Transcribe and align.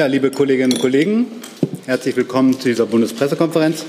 Ja, 0.00 0.06
liebe 0.06 0.30
Kolleginnen 0.30 0.72
und 0.72 0.78
Kollegen, 0.78 1.26
herzlich 1.84 2.16
willkommen 2.16 2.58
zu 2.58 2.68
dieser 2.68 2.86
Bundespressekonferenz 2.86 3.84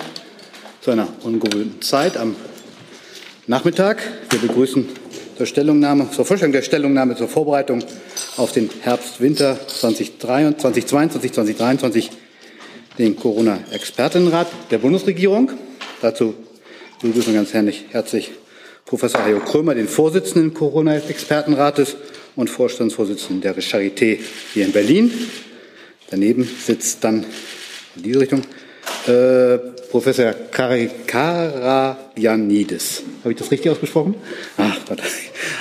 zu 0.82 0.92
einer 0.92 1.08
ungewöhnten 1.24 1.82
Zeit 1.82 2.18
am 2.18 2.36
Nachmittag. 3.48 4.04
Wir 4.30 4.40
begrüßen 4.40 4.90
zur 5.38 5.46
Stellungnahme, 5.46 6.12
zur 6.12 6.26
Vorstellung 6.26 6.52
der 6.52 6.64
Stellungnahme 6.64 7.16
zur 7.16 7.30
Vorbereitung 7.30 7.82
auf 8.36 8.52
den 8.52 8.70
Herbst-Winter 8.82 9.58
2022, 9.66 10.86
2023 10.86 12.10
den 12.98 13.16
Corona-Expertenrat 13.16 14.48
der 14.70 14.80
Bundesregierung. 14.80 15.54
Dazu 16.02 16.34
begrüßen 17.02 17.32
wir 17.32 17.42
ganz 17.42 17.54
herzlich 17.54 18.32
Professor 18.84 19.24
Hajo 19.24 19.40
Krömer, 19.40 19.76
den 19.76 19.88
Vorsitzenden 19.88 20.54
Corona-Expertenrates 20.54 21.96
und 22.36 22.50
Vorstandsvorsitzenden 22.50 23.40
der 23.40 23.56
Charité 23.56 24.20
hier 24.54 24.66
in 24.66 24.74
Berlin. 24.74 25.14
Daneben 26.12 26.44
sitzt 26.44 27.04
dann 27.06 27.26
in 27.96 28.04
diese 28.04 28.20
Richtung 28.20 28.44
äh, 29.08 29.58
Professor 29.90 30.34
Karajanidis. 31.08 33.02
Habe 33.22 33.32
ich 33.32 33.40
das 33.40 33.50
richtig 33.50 33.72
ausgesprochen? 33.72 34.16
Ach, 34.58 34.78
Gott. 34.88 35.02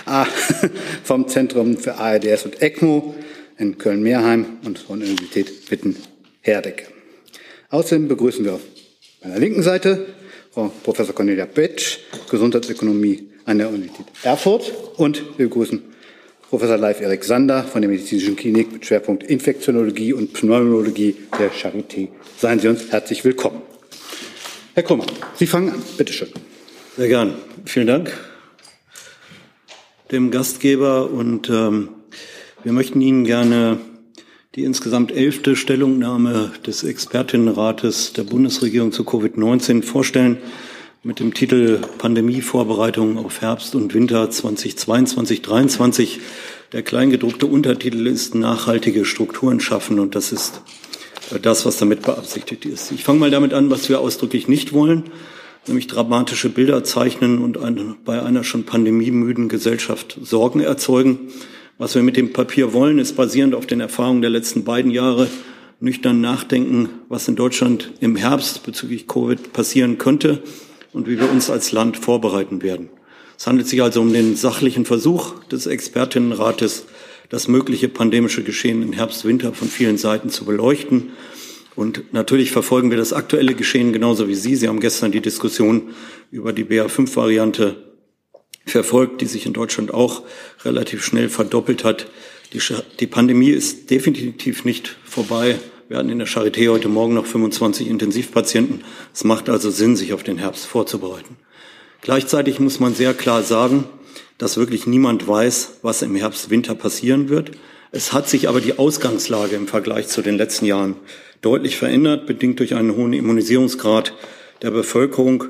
Ah, 0.07 0.27
vom 1.05 1.29
Zentrum 1.29 1.79
für 1.79 1.95
ARDS 1.95 2.45
und 2.45 2.61
ECMO 2.61 3.15
in 3.59 3.79
Köln-Meerheim 3.79 4.59
und 4.65 4.81
von 4.81 4.99
der 4.99 5.09
Universität 5.09 5.71
Witten-Herdecke. 5.71 6.87
Außerdem 7.69 8.09
begrüßen 8.09 8.45
wir 8.45 8.55
auf 8.55 8.63
meiner 9.23 9.39
linken 9.39 9.63
Seite 9.63 10.07
Frau 10.51 10.73
Professor 10.83 11.15
Cornelia 11.15 11.47
Betsch, 11.47 11.99
Gesundheitsökonomie 12.29 13.29
an 13.45 13.59
der 13.59 13.69
Universität 13.69 14.07
Erfurt 14.25 14.73
und 14.97 15.23
wir 15.39 15.47
begrüßen 15.47 15.90
Professor 16.51 16.77
Leif 16.77 17.01
Erik 17.01 17.23
Sander 17.23 17.63
von 17.63 17.81
der 17.81 17.89
Medizinischen 17.89 18.35
Klinik 18.35 18.73
mit 18.73 18.85
Schwerpunkt 18.85 19.23
Infektionologie 19.23 20.13
und 20.13 20.33
Pneumologie 20.33 21.15
der 21.39 21.53
Charité. 21.53 22.09
Seien 22.39 22.59
Sie 22.59 22.67
uns 22.67 22.91
herzlich 22.91 23.25
willkommen. 23.25 23.63
Herr 24.74 24.83
Krummer, 24.83 25.07
Sie 25.37 25.47
fangen 25.47 25.71
an. 25.71 25.80
Bitte 25.97 26.13
schön. 26.13 26.27
Sehr 26.97 27.07
gern. 27.07 27.35
Vielen 27.66 27.87
Dank 27.87 28.13
dem 30.11 30.33
Gastgeber 30.33 31.13
und 31.13 31.49
ähm, 31.51 31.91
wir 32.65 32.73
möchten 32.73 33.01
Ihnen 33.01 33.23
gerne 33.24 33.79
die 34.57 34.65
insgesamt 34.65 35.13
elfte 35.13 35.55
Stellungnahme 35.55 36.51
des 36.67 36.83
Expertinnenrates 36.83 38.13
der 38.13 38.24
Bundesregierung 38.24 38.91
zu 38.91 39.05
Covid-19 39.05 39.85
vorstellen 39.85 40.39
mit 41.02 41.18
dem 41.18 41.32
Titel 41.32 41.79
Pandemievorbereitung 41.96 43.16
auf 43.16 43.40
Herbst 43.40 43.74
und 43.74 43.95
Winter 43.95 44.24
2022-2023. 44.24 46.18
Der 46.73 46.82
kleingedruckte 46.82 47.46
Untertitel 47.46 48.06
ist 48.06 48.34
Nachhaltige 48.34 49.06
Strukturen 49.06 49.60
schaffen 49.60 49.98
und 49.98 50.15
das 50.15 50.30
ist 50.30 50.60
äh, 51.32 51.40
das, 51.40 51.65
was 51.65 51.78
damit 51.78 52.02
beabsichtigt 52.02 52.66
ist. 52.66 52.93
Ich 52.93 53.02
fange 53.02 53.18
mal 53.18 53.30
damit 53.30 53.54
an, 53.54 53.71
was 53.71 53.88
wir 53.88 53.98
ausdrücklich 53.98 54.46
nicht 54.46 54.74
wollen, 54.74 55.04
nämlich 55.66 55.87
dramatische 55.87 56.51
Bilder 56.51 56.84
zeichnen 56.84 57.38
und 57.38 57.56
eine, 57.56 57.96
bei 58.04 58.23
einer 58.23 58.45
schon 58.45 58.65
pandemiemüden 58.65 59.48
Gesellschaft 59.48 60.18
Sorgen 60.21 60.60
erzeugen. 60.60 61.32
Was 61.78 61.95
wir 61.95 62.02
mit 62.02 62.18
dem 62.18 62.34
Papier 62.34 62.74
wollen, 62.74 62.98
ist 62.98 63.16
basierend 63.16 63.54
auf 63.54 63.65
den 63.65 63.80
Erfahrungen 63.80 64.21
der 64.21 64.28
letzten 64.28 64.65
beiden 64.65 64.91
Jahre 64.91 65.28
nüchtern 65.81 66.21
nachdenken, 66.21 66.91
was 67.09 67.26
in 67.26 67.37
Deutschland 67.37 67.91
im 68.00 68.16
Herbst 68.16 68.65
bezüglich 68.65 69.09
Covid 69.09 69.54
passieren 69.54 69.97
könnte 69.97 70.43
und 70.93 71.09
wie 71.09 71.19
wir 71.19 71.31
uns 71.31 71.50
als 71.50 71.72
Land 71.72 71.97
vorbereiten 71.97 72.62
werden. 72.62 72.91
Es 73.38 73.47
handelt 73.47 73.69
sich 73.69 73.83
also 73.83 74.00
um 74.00 74.12
den 74.12 74.37
sachlichen 74.37 74.84
Versuch 74.84 75.43
des 75.44 75.66
Expertinnenrates, 75.66 76.87
das 77.31 77.49
mögliche 77.49 77.88
pandemische 77.88 78.43
Geschehen 78.43 78.83
im 78.83 78.93
Herbst-Winter 78.93 79.55
von 79.55 79.69
vielen 79.69 79.97
Seiten 79.97 80.31
zu 80.31 80.44
beleuchten. 80.44 81.11
Und 81.77 82.12
natürlich 82.12 82.50
verfolgen 82.50 82.91
wir 82.91 82.99
das 82.99 83.12
aktuelle 83.12 83.55
Geschehen 83.55 83.93
genauso 83.93 84.28
wie 84.28 84.34
Sie. 84.34 84.56
Sie 84.56 84.69
haben 84.69 84.81
gestern 84.81 85.12
die 85.12 85.22
Diskussion 85.22 85.91
über 86.31 86.53
die 86.53 86.65
BA5-Variante 86.65 87.77
verfolgt, 88.67 89.21
die 89.21 89.27
sich 89.27 89.47
in 89.47 89.53
Deutschland 89.53 89.95
auch 89.95 90.22
relativ 90.65 91.05
schnell 91.05 91.28
verdoppelt 91.28 91.84
hat. 91.84 92.09
Die, 92.53 92.61
die 92.99 93.07
Pandemie 93.07 93.51
ist 93.51 93.91
definitiv 93.91 94.65
nicht 94.65 94.97
vorbei. 95.05 95.59
Wir 95.91 95.99
hatten 95.99 96.09
in 96.09 96.21
der 96.21 96.28
Charité 96.28 96.69
heute 96.69 96.89
Morgen 96.89 97.15
noch 97.15 97.27
25 97.27 97.89
Intensivpatienten. 97.89 98.84
Es 99.12 99.25
macht 99.25 99.49
also 99.49 99.73
Sinn, 99.73 99.97
sich 99.97 100.12
auf 100.12 100.23
den 100.23 100.39
Herbst 100.39 100.67
vorzubereiten. 100.67 101.37
Gleichzeitig 102.01 102.61
muss 102.61 102.78
man 102.78 102.95
sehr 102.95 103.12
klar 103.12 103.43
sagen, 103.43 103.83
dass 104.39 104.56
wirklich 104.56 104.87
niemand 104.87 105.27
weiß, 105.27 105.78
was 105.83 106.03
im 106.03 106.15
Herbst, 106.15 106.49
Winter 106.49 106.77
passieren 106.77 107.28
wird. 107.28 107.51
Es 107.91 108.12
hat 108.12 108.28
sich 108.28 108.49
aber 108.49 108.61
die 108.61 108.78
Ausgangslage 108.78 109.56
im 109.56 109.67
Vergleich 109.67 110.06
zu 110.06 110.23
den 110.23 110.37
letzten 110.37 110.67
Jahren 110.67 110.95
deutlich 111.41 111.77
verändert, 111.77 112.25
bedingt 112.25 112.61
durch 112.61 112.77
einen 112.77 112.95
hohen 112.95 113.12
Immunisierungsgrad 113.12 114.15
der 114.62 114.71
Bevölkerung 114.71 115.47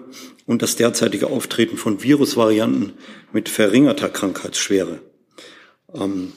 und 0.47 0.63
das 0.63 0.75
derzeitige 0.75 1.27
Auftreten 1.27 1.77
von 1.77 2.03
Virusvarianten 2.03 2.95
mit 3.35 3.51
verringerter 3.51 4.09
Krankheitsschwere. 4.09 5.01
Ähm, 5.95 6.33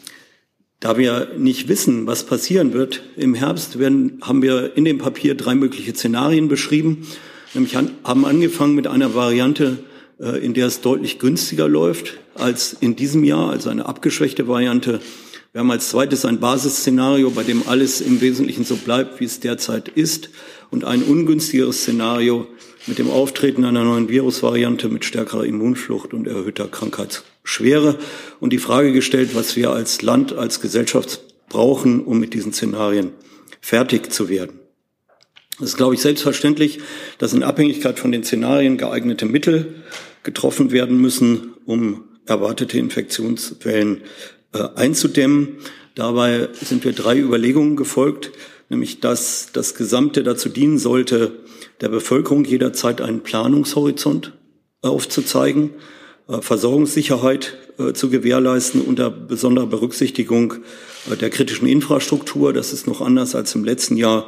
da 0.83 0.97
wir 0.97 1.29
nicht 1.37 1.69
wissen, 1.69 2.07
was 2.07 2.25
passieren 2.25 2.73
wird 2.73 3.03
im 3.15 3.35
Herbst, 3.35 3.79
werden, 3.79 4.17
haben 4.21 4.41
wir 4.41 4.75
in 4.75 4.83
dem 4.83 4.97
Papier 4.97 5.33
drei 5.33 5.55
mögliche 5.55 5.95
Szenarien 5.95 6.49
beschrieben. 6.49 7.07
Nämlich 7.53 7.77
haben 7.77 8.25
angefangen 8.25 8.75
mit 8.75 8.87
einer 8.87 9.15
Variante, 9.15 9.77
äh, 10.19 10.43
in 10.43 10.53
der 10.53 10.67
es 10.67 10.81
deutlich 10.81 11.19
günstiger 11.19 11.69
läuft 11.69 12.17
als 12.35 12.75
in 12.77 12.97
diesem 12.97 13.23
Jahr, 13.23 13.51
also 13.51 13.69
eine 13.69 13.85
abgeschwächte 13.85 14.49
Variante. 14.49 14.99
Wir 15.53 15.61
haben 15.61 15.71
als 15.71 15.87
zweites 15.87 16.25
ein 16.25 16.41
Basisszenario, 16.41 17.29
bei 17.29 17.43
dem 17.43 17.63
alles 17.65 18.01
im 18.01 18.19
Wesentlichen 18.19 18.65
so 18.65 18.75
bleibt, 18.75 19.21
wie 19.21 19.25
es 19.25 19.39
derzeit 19.39 19.87
ist, 19.87 20.31
und 20.69 20.83
ein 20.83 21.01
ungünstigeres 21.01 21.83
Szenario 21.83 22.45
mit 22.85 22.99
dem 22.99 23.09
Auftreten 23.09 23.65
einer 23.65 23.83
neuen 23.83 24.09
Virusvariante 24.09 24.89
mit 24.89 25.05
stärkerer 25.05 25.45
Immunflucht 25.45 26.13
und 26.13 26.27
erhöhter 26.27 26.67
Krankheits 26.67 27.23
Schwere 27.43 27.97
und 28.39 28.51
die 28.51 28.57
Frage 28.57 28.93
gestellt, 28.93 29.31
was 29.33 29.55
wir 29.55 29.71
als 29.71 30.01
Land, 30.01 30.33
als 30.33 30.61
Gesellschaft 30.61 31.21
brauchen, 31.49 32.03
um 32.03 32.19
mit 32.19 32.33
diesen 32.33 32.53
Szenarien 32.53 33.11
fertig 33.61 34.11
zu 34.11 34.29
werden. 34.29 34.59
Es 35.59 35.69
ist, 35.69 35.77
glaube 35.77 35.93
ich, 35.93 36.01
selbstverständlich, 36.01 36.79
dass 37.19 37.33
in 37.33 37.43
Abhängigkeit 37.43 37.99
von 37.99 38.11
den 38.11 38.23
Szenarien 38.23 38.77
geeignete 38.77 39.25
Mittel 39.25 39.75
getroffen 40.23 40.71
werden 40.71 40.99
müssen, 40.99 41.53
um 41.65 42.05
erwartete 42.25 42.79
Infektionswellen 42.79 44.01
äh, 44.53 44.67
einzudämmen. 44.75 45.57
Dabei 45.95 46.49
sind 46.53 46.83
wir 46.85 46.93
drei 46.93 47.19
Überlegungen 47.19 47.75
gefolgt, 47.75 48.31
nämlich 48.69 48.99
dass 48.99 49.49
das 49.53 49.75
Gesamte 49.75 50.23
dazu 50.23 50.49
dienen 50.49 50.79
sollte, 50.79 51.42
der 51.81 51.89
Bevölkerung 51.89 52.45
jederzeit 52.45 53.01
einen 53.01 53.21
Planungshorizont 53.21 54.33
aufzuzeigen, 54.81 55.71
äh, 56.27 56.41
Versorgungssicherheit 56.41 57.57
äh, 57.77 57.93
zu 57.93 58.09
gewährleisten 58.09 58.81
unter 58.81 59.09
besonderer 59.09 59.67
Berücksichtigung 59.67 60.55
äh, 61.11 61.15
der 61.15 61.29
kritischen 61.29 61.67
Infrastruktur. 61.67 62.53
Das 62.53 62.71
ist 62.71 62.87
noch 62.87 63.01
anders 63.01 63.35
als 63.35 63.55
im 63.55 63.63
letzten 63.63 63.97
Jahr. 63.97 64.27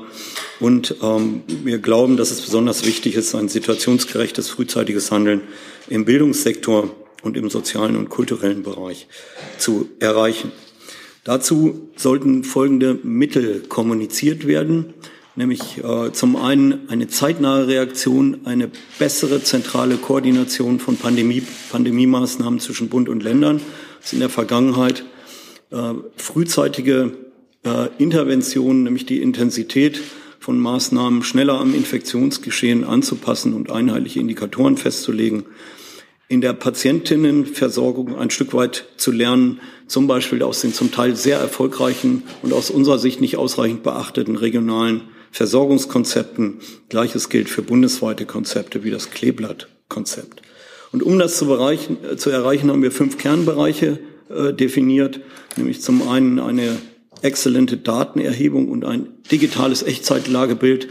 Und 0.60 0.96
ähm, 1.04 1.44
wir 1.64 1.80
glauben, 1.80 2.18
dass 2.18 2.32
es 2.32 2.42
besonders 2.42 2.86
wichtig 2.86 3.16
ist, 3.16 3.36
ein 3.36 3.50
situationsgerechtes, 3.50 4.50
frühzeitiges 4.50 5.12
Handeln 5.12 5.42
im 5.88 6.06
Bildungssektor 6.06 6.90
und 7.22 7.38
im 7.38 7.50
sozialen 7.50 7.96
und 7.96 8.10
kulturellen 8.10 8.64
Bereich 8.64 9.08
zu 9.58 9.90
erreichen. 10.00 10.52
Dazu 11.24 11.90
sollten 11.96 12.44
folgende 12.44 13.00
Mittel 13.04 13.62
kommuniziert 13.68 14.46
werden 14.48 14.94
nämlich 15.36 15.84
äh, 15.84 16.12
zum 16.12 16.36
einen 16.36 16.90
eine 16.90 17.08
zeitnahe 17.08 17.68
Reaktion, 17.68 18.42
eine 18.46 18.70
bessere 19.00 19.44
zentrale 19.44 19.98
Koordination 19.98 20.80
von 20.80 20.98
Pandemie, 20.98 21.44
Pandemiemaßnahmen 21.72 22.60
zwischen 22.60 22.90
Bund 22.90 23.10
und 23.10 23.24
Ländern, 23.24 23.62
das 24.02 24.14
in 24.14 24.20
der 24.20 24.30
Vergangenheit 24.30 25.04
äh, 25.72 25.94
frühzeitige 26.18 27.12
äh, 27.64 27.88
Interventionen, 27.98 28.84
nämlich 28.84 29.06
die 29.06 29.22
Intensität 29.22 30.02
von 30.40 30.60
Maßnahmen 30.60 31.24
schneller 31.24 31.60
am 31.60 31.74
Infektionsgeschehen 31.74 32.84
anzupassen 32.84 33.54
und 33.54 33.72
einheitliche 33.72 34.20
Indikatoren 34.20 34.78
festzulegen, 34.78 35.46
in 36.28 36.42
der 36.42 36.54
Patientinnenversorgung 36.54 38.16
ein 38.16 38.32
Stück 38.32 38.54
weit 38.54 38.86
zu 38.98 39.12
lernen, 39.12 39.60
zum 39.88 40.08
Beispiel 40.08 40.42
aus 40.42 40.62
den 40.62 40.74
zum 40.74 40.92
Teil 40.92 41.16
sehr 41.16 41.38
erfolgreichen 41.38 42.24
und 42.42 42.54
aus 42.54 42.72
unserer 42.72 42.98
Sicht 42.98 43.22
nicht 43.22 43.38
ausreichend 43.38 43.84
beachteten 43.84 44.36
regionalen 44.36 45.02
Versorgungskonzepten. 45.36 46.62
Gleiches 46.88 47.28
gilt 47.28 47.50
für 47.50 47.62
bundesweite 47.62 48.26
Konzepte 48.26 48.86
wie 48.86 48.92
das 48.92 49.12
Kleeblatt-Konzept. 49.12 50.42
Und 50.94 51.04
um 51.04 51.20
das 51.20 51.38
zu, 51.38 51.48
bereichen, 51.48 51.98
äh, 52.10 52.16
zu, 52.16 52.30
erreichen, 52.30 52.72
haben 52.72 52.82
wir 52.82 52.94
fünf 52.94 53.18
Kernbereiche 53.18 54.00
äh, 54.30 54.54
definiert, 54.54 55.20
nämlich 55.58 55.82
zum 55.82 56.08
einen 56.08 56.40
eine 56.40 56.78
exzellente 57.22 57.76
Datenerhebung 57.76 58.70
und 58.70 58.86
ein 58.86 59.10
digitales 59.30 59.84
Echtzeitlagebild. 59.84 60.88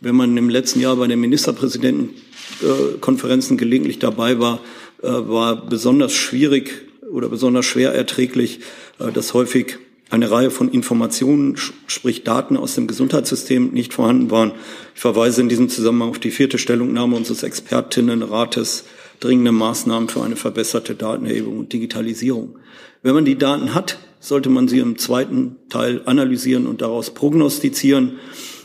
Wenn 0.00 0.14
man 0.14 0.36
im 0.36 0.48
letzten 0.48 0.78
Jahr 0.78 0.94
bei 0.94 1.08
den 1.08 1.18
Ministerpräsidentenkonferenzen 1.18 3.56
äh, 3.56 3.58
gelegentlich 3.58 3.98
dabei 3.98 4.38
war, 4.38 4.60
äh, 5.02 5.08
war 5.08 5.66
besonders 5.66 6.12
schwierig 6.12 6.86
oder 7.10 7.28
besonders 7.28 7.66
schwer 7.66 7.94
erträglich, 7.94 8.60
dass 8.98 9.34
häufig 9.34 9.78
eine 10.10 10.30
Reihe 10.30 10.50
von 10.50 10.70
Informationen, 10.70 11.56
sprich 11.86 12.24
Daten 12.24 12.56
aus 12.56 12.74
dem 12.74 12.86
Gesundheitssystem 12.86 13.72
nicht 13.72 13.92
vorhanden 13.92 14.30
waren. 14.30 14.52
Ich 14.94 15.00
verweise 15.00 15.40
in 15.40 15.48
diesem 15.48 15.68
Zusammenhang 15.68 16.10
auf 16.10 16.18
die 16.18 16.30
vierte 16.30 16.58
Stellungnahme 16.58 17.16
unseres 17.16 17.42
Expertinnenrates 17.42 18.84
dringende 19.20 19.52
Maßnahmen 19.52 20.08
für 20.08 20.22
eine 20.22 20.36
verbesserte 20.36 20.94
Datenerhebung 20.94 21.58
und 21.58 21.72
Digitalisierung. 21.72 22.58
Wenn 23.02 23.14
man 23.14 23.24
die 23.24 23.38
Daten 23.38 23.74
hat, 23.74 23.98
sollte 24.20 24.48
man 24.48 24.68
sie 24.68 24.78
im 24.78 24.98
zweiten 24.98 25.56
Teil 25.68 26.02
analysieren 26.06 26.66
und 26.66 26.80
daraus 26.82 27.10
prognostizieren, 27.10 28.18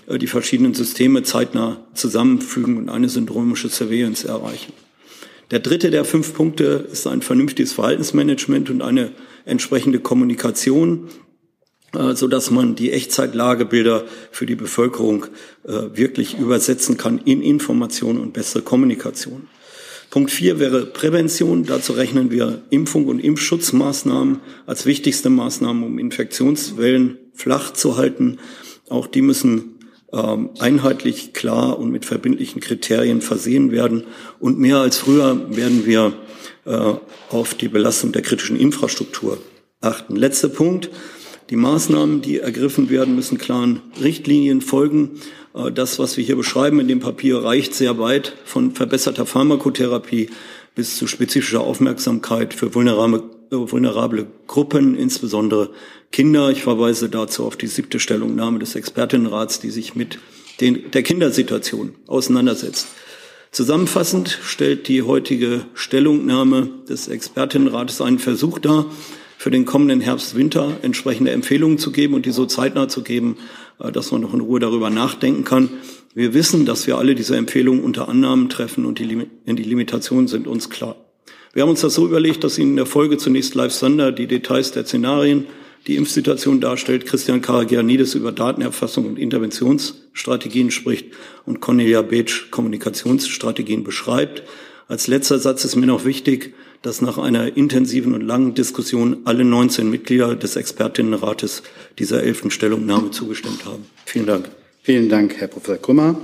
äh, 0.07 0.17
die 0.17 0.27
verschiedenen 0.27 0.73
Systeme 0.73 1.23
zeitnah 1.23 1.85
zusammenfügen 1.93 2.77
und 2.77 2.89
eine 2.89 3.09
syndromische 3.09 3.69
Surveillance 3.69 4.27
erreichen. 4.27 4.73
Der 5.51 5.59
dritte 5.59 5.91
der 5.91 6.05
fünf 6.05 6.33
Punkte 6.33 6.87
ist 6.91 7.05
ein 7.05 7.21
vernünftiges 7.21 7.73
Verhaltensmanagement 7.73 8.69
und 8.69 8.81
eine 8.81 9.11
entsprechende 9.45 9.99
Kommunikation, 9.99 11.09
so 11.93 12.27
dass 12.27 12.51
man 12.51 12.75
die 12.75 12.91
Echtzeitlagebilder 12.91 14.05
für 14.31 14.45
die 14.45 14.55
Bevölkerung 14.55 15.27
äh, 15.63 15.71
wirklich 15.93 16.37
übersetzen 16.37 16.97
kann 16.97 17.19
in 17.19 17.41
Information 17.41 18.19
und 18.19 18.33
bessere 18.33 18.63
Kommunikation. 18.63 19.47
Punkt 20.09 20.29
vier 20.29 20.59
wäre 20.59 20.85
Prävention. 20.85 21.65
Dazu 21.65 21.93
rechnen 21.93 22.29
wir 22.29 22.61
Impfung 22.69 23.07
und 23.07 23.19
Impfschutzmaßnahmen 23.19 24.41
als 24.67 24.85
wichtigste 24.85 25.29
Maßnahmen, 25.29 25.83
um 25.83 25.97
Infektionswellen 25.97 27.17
flach 27.33 27.73
zu 27.73 27.97
halten. 27.97 28.37
Auch 28.89 29.07
die 29.07 29.23
müssen 29.23 29.79
ähm, 30.11 30.51
einheitlich, 30.59 31.33
klar 31.33 31.79
und 31.79 31.91
mit 31.91 32.05
verbindlichen 32.05 32.61
Kriterien 32.61 33.21
versehen 33.21 33.71
werden. 33.71 34.03
Und 34.39 34.59
mehr 34.59 34.77
als 34.77 34.97
früher 34.97 35.55
werden 35.55 35.87
wir 35.87 36.13
äh, 36.65 36.93
auf 37.31 37.55
die 37.55 37.67
Belastung 37.67 38.11
der 38.11 38.21
kritischen 38.21 38.55
Infrastruktur 38.55 39.39
achten. 39.81 40.15
Letzter 40.15 40.49
Punkt. 40.49 40.91
Die 41.49 41.55
Maßnahmen, 41.55 42.21
die 42.21 42.39
ergriffen 42.39 42.89
werden, 42.89 43.15
müssen 43.15 43.37
klaren 43.37 43.81
Richtlinien 44.01 44.61
folgen. 44.61 45.21
Äh, 45.53 45.71
das, 45.71 45.99
was 45.99 46.17
wir 46.17 46.23
hier 46.23 46.35
beschreiben 46.35 46.79
in 46.79 46.87
dem 46.87 46.99
Papier, 46.99 47.43
reicht 47.43 47.73
sehr 47.73 47.99
weit 47.99 48.33
von 48.45 48.71
verbesserter 48.71 49.25
Pharmakotherapie 49.25 50.29
bis 50.75 50.97
zu 50.97 51.07
spezifischer 51.07 51.61
Aufmerksamkeit 51.61 52.53
für 52.53 52.73
vulnerable, 52.73 53.23
äh, 53.51 53.55
vulnerable 53.55 54.27
Gruppen, 54.47 54.95
insbesondere 54.95 55.69
Kinder. 56.11 56.49
Ich 56.49 56.63
verweise 56.63 57.09
dazu 57.09 57.45
auf 57.45 57.57
die 57.57 57.67
siebte 57.67 57.99
Stellungnahme 57.99 58.59
des 58.59 58.75
Expertinnenrats, 58.75 59.59
die 59.59 59.69
sich 59.69 59.95
mit 59.95 60.19
den, 60.61 60.91
der 60.91 61.03
Kindersituation 61.03 61.95
auseinandersetzt. 62.07 62.87
Zusammenfassend 63.51 64.39
stellt 64.43 64.87
die 64.87 65.03
heutige 65.03 65.65
Stellungnahme 65.75 66.69
des 66.89 67.07
Expertinnenrates 67.07 68.01
einen 68.01 68.17
Versuch 68.17 68.57
dar, 68.57 68.87
für 69.43 69.51
den 69.51 69.65
kommenden 69.65 69.99
Herbst-Winter 69.99 70.77
entsprechende 70.83 71.31
Empfehlungen 71.31 71.77
zu 71.77 71.91
geben 71.91 72.13
und 72.13 72.25
die 72.25 72.31
so 72.31 72.45
zeitnah 72.45 72.87
zu 72.87 73.03
geben, 73.03 73.35
äh, 73.77 73.91
dass 73.91 74.13
man 74.13 74.21
noch 74.21 74.33
in 74.33 74.39
Ruhe 74.39 74.61
darüber 74.61 74.89
nachdenken 74.89 75.43
kann. 75.43 75.69
Wir 76.15 76.33
wissen, 76.33 76.65
dass 76.65 76.87
wir 76.87 76.97
alle 76.97 77.13
diese 77.13 77.35
Empfehlungen 77.35 77.83
unter 77.83 78.07
Annahmen 78.07 78.47
treffen 78.47 78.85
und 78.85 78.99
die, 78.99 79.03
Limitationen 79.45 80.29
sind 80.29 80.47
uns 80.47 80.69
klar. 80.69 80.95
Wir 81.51 81.63
haben 81.63 81.71
uns 81.71 81.81
das 81.81 81.93
so 81.93 82.05
überlegt, 82.05 82.45
dass 82.45 82.57
Ihnen 82.57 82.69
in 82.69 82.75
der 82.77 82.85
Folge 82.85 83.17
zunächst 83.17 83.53
Live 83.53 83.73
Sander 83.73 84.13
die 84.13 84.27
Details 84.27 84.71
der 84.71 84.85
Szenarien, 84.85 85.47
die 85.87 85.97
Impfsituation 85.97 86.61
darstellt, 86.61 87.05
Christian 87.05 87.41
Karagianidis 87.41 88.15
über 88.15 88.31
Datenerfassung 88.31 89.05
und 89.05 89.19
Interventionsstrategien 89.19 90.71
spricht 90.71 91.07
und 91.45 91.59
Cornelia 91.59 92.01
Beetsch 92.01 92.49
Kommunikationsstrategien 92.49 93.83
beschreibt. 93.83 94.43
Als 94.93 95.07
letzter 95.07 95.39
Satz 95.39 95.65
ist 95.65 95.75
mir 95.75 95.87
noch 95.87 96.05
wichtig, 96.05 96.53
dass 96.83 97.01
nach 97.01 97.17
einer 97.17 97.57
intensiven 97.57 98.13
und 98.13 98.21
langen 98.21 98.53
Diskussion 98.53 99.17
alle 99.25 99.43
19 99.43 99.89
Mitglieder 99.89 100.35
des 100.35 100.55
Expertinnenrates 100.55 101.63
dieser 101.97 102.21
elften 102.21 102.51
Stellungnahme 102.51 103.09
zugestimmt 103.09 103.65
haben. 103.65 103.85
Vielen 104.05 104.27
Dank. 104.27 104.51
Vielen 104.83 105.09
Dank, 105.09 105.33
Herr 105.39 105.47
Professor 105.47 105.77
Krümmer. 105.77 106.15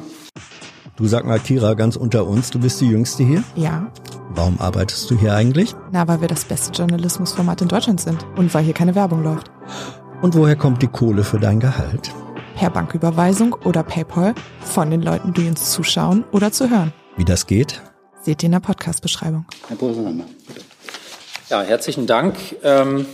Du 0.98 1.08
sag 1.08 1.26
mal, 1.26 1.40
Kira, 1.40 1.74
ganz 1.74 1.96
unter 1.96 2.28
uns, 2.28 2.52
du 2.52 2.60
bist 2.60 2.80
die 2.80 2.90
Jüngste 2.92 3.24
hier? 3.24 3.44
Ja. 3.56 3.92
Warum 4.36 4.60
arbeitest 4.60 5.10
du 5.10 5.20
hier 5.20 5.34
eigentlich? 5.34 5.74
Na, 5.92 6.08
weil 6.08 6.22
wir 6.22 6.28
das 6.28 6.46
beste 6.46 6.72
Journalismusformat 6.72 7.64
in 7.64 7.70
Deutschland 7.70 8.00
sind 8.00 8.24
und 8.36 8.54
weil 8.54 8.64
hier 8.64 8.76
keine 8.76 8.94
Werbung 8.94 9.24
läuft. 9.24 9.50
Und 10.22 10.36
woher 10.36 10.56
kommt 10.56 10.84
die 10.84 10.88
Kohle 10.90 11.24
für 11.24 11.40
dein 11.40 11.60
Gehalt? 11.60 12.12
Per 12.56 12.70
Banküberweisung 12.70 13.54
oder 13.66 13.82
PayPal 13.82 14.36
von 14.62 14.92
den 14.92 15.02
Leuten, 15.02 15.34
die 15.34 15.48
uns 15.48 15.72
zuschauen 15.72 16.24
oder 16.32 16.52
zu 16.52 16.70
hören. 16.70 16.94
Wie 17.18 17.26
das 17.26 17.48
geht? 17.48 17.82
Seht 18.30 18.44
ihr 18.44 18.46
in 18.46 18.52
der 18.52 18.60
Podcast-Beschreibung. 18.60 19.46
Herr 19.70 19.76
Professor 19.76 20.04
bitte. 20.04 20.62
Ja, 21.50 21.64
herzlichen 21.64 22.06
Dank. 22.06 22.36
Ähm, 22.62 23.08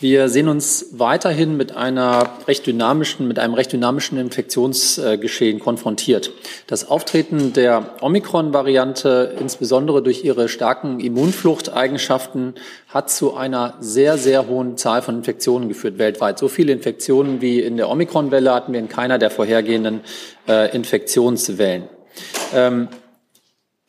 wir 0.00 0.28
sehen 0.28 0.48
uns 0.48 0.88
weiterhin 0.92 1.56
mit 1.56 1.74
einer 1.74 2.28
recht 2.46 2.66
dynamischen, 2.66 3.26
mit 3.26 3.38
einem 3.38 3.54
recht 3.54 3.72
dynamischen 3.72 4.18
Infektionsgeschehen 4.18 5.60
konfrontiert. 5.60 6.30
Das 6.66 6.90
Auftreten 6.90 7.54
der 7.54 7.94
Omikron-Variante, 8.02 9.34
insbesondere 9.40 10.02
durch 10.02 10.26
ihre 10.26 10.50
starken 10.50 11.00
Immunfluchteigenschaften, 11.00 12.52
hat 12.88 13.08
zu 13.08 13.34
einer 13.34 13.78
sehr, 13.80 14.18
sehr 14.18 14.46
hohen 14.46 14.76
Zahl 14.76 15.00
von 15.00 15.16
Infektionen 15.16 15.70
geführt 15.70 15.96
weltweit. 15.96 16.38
So 16.38 16.48
viele 16.48 16.74
Infektionen 16.74 17.40
wie 17.40 17.60
in 17.60 17.78
der 17.78 17.88
Omikron-Welle 17.88 18.52
hatten 18.52 18.74
wir 18.74 18.80
in 18.80 18.90
keiner 18.90 19.16
der 19.16 19.30
vorhergehenden 19.30 20.02
äh, 20.46 20.76
Infektionswellen. 20.76 21.84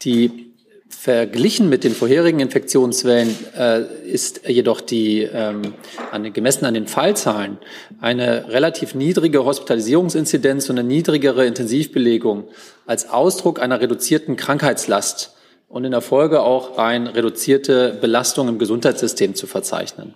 Die 0.03 0.49
verglichen 0.89 1.69
mit 1.69 1.83
den 1.83 1.93
vorherigen 1.93 2.39
Infektionswellen 2.39 3.35
äh, 3.55 3.83
ist 4.05 4.47
jedoch 4.47 4.81
die 4.81 5.21
ähm, 5.21 5.73
an, 6.11 6.33
gemessen 6.33 6.65
an 6.65 6.73
den 6.73 6.87
Fallzahlen 6.87 7.57
eine 8.01 8.49
relativ 8.49 8.95
niedrige 8.95 9.45
Hospitalisierungsinzidenz 9.45 10.69
und 10.69 10.79
eine 10.79 10.87
niedrigere 10.87 11.45
Intensivbelegung 11.45 12.49
als 12.85 13.09
Ausdruck 13.09 13.61
einer 13.61 13.79
reduzierten 13.79 14.35
Krankheitslast 14.35 15.35
und 15.69 15.85
in 15.85 15.91
der 15.91 16.01
Folge 16.01 16.41
auch 16.41 16.77
eine 16.77 17.15
reduzierte 17.15 17.97
Belastung 18.01 18.47
im 18.47 18.57
Gesundheitssystem 18.57 19.35
zu 19.35 19.47
verzeichnen. 19.47 20.15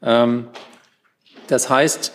Ähm, 0.00 0.46
das 1.48 1.68
heißt, 1.68 2.12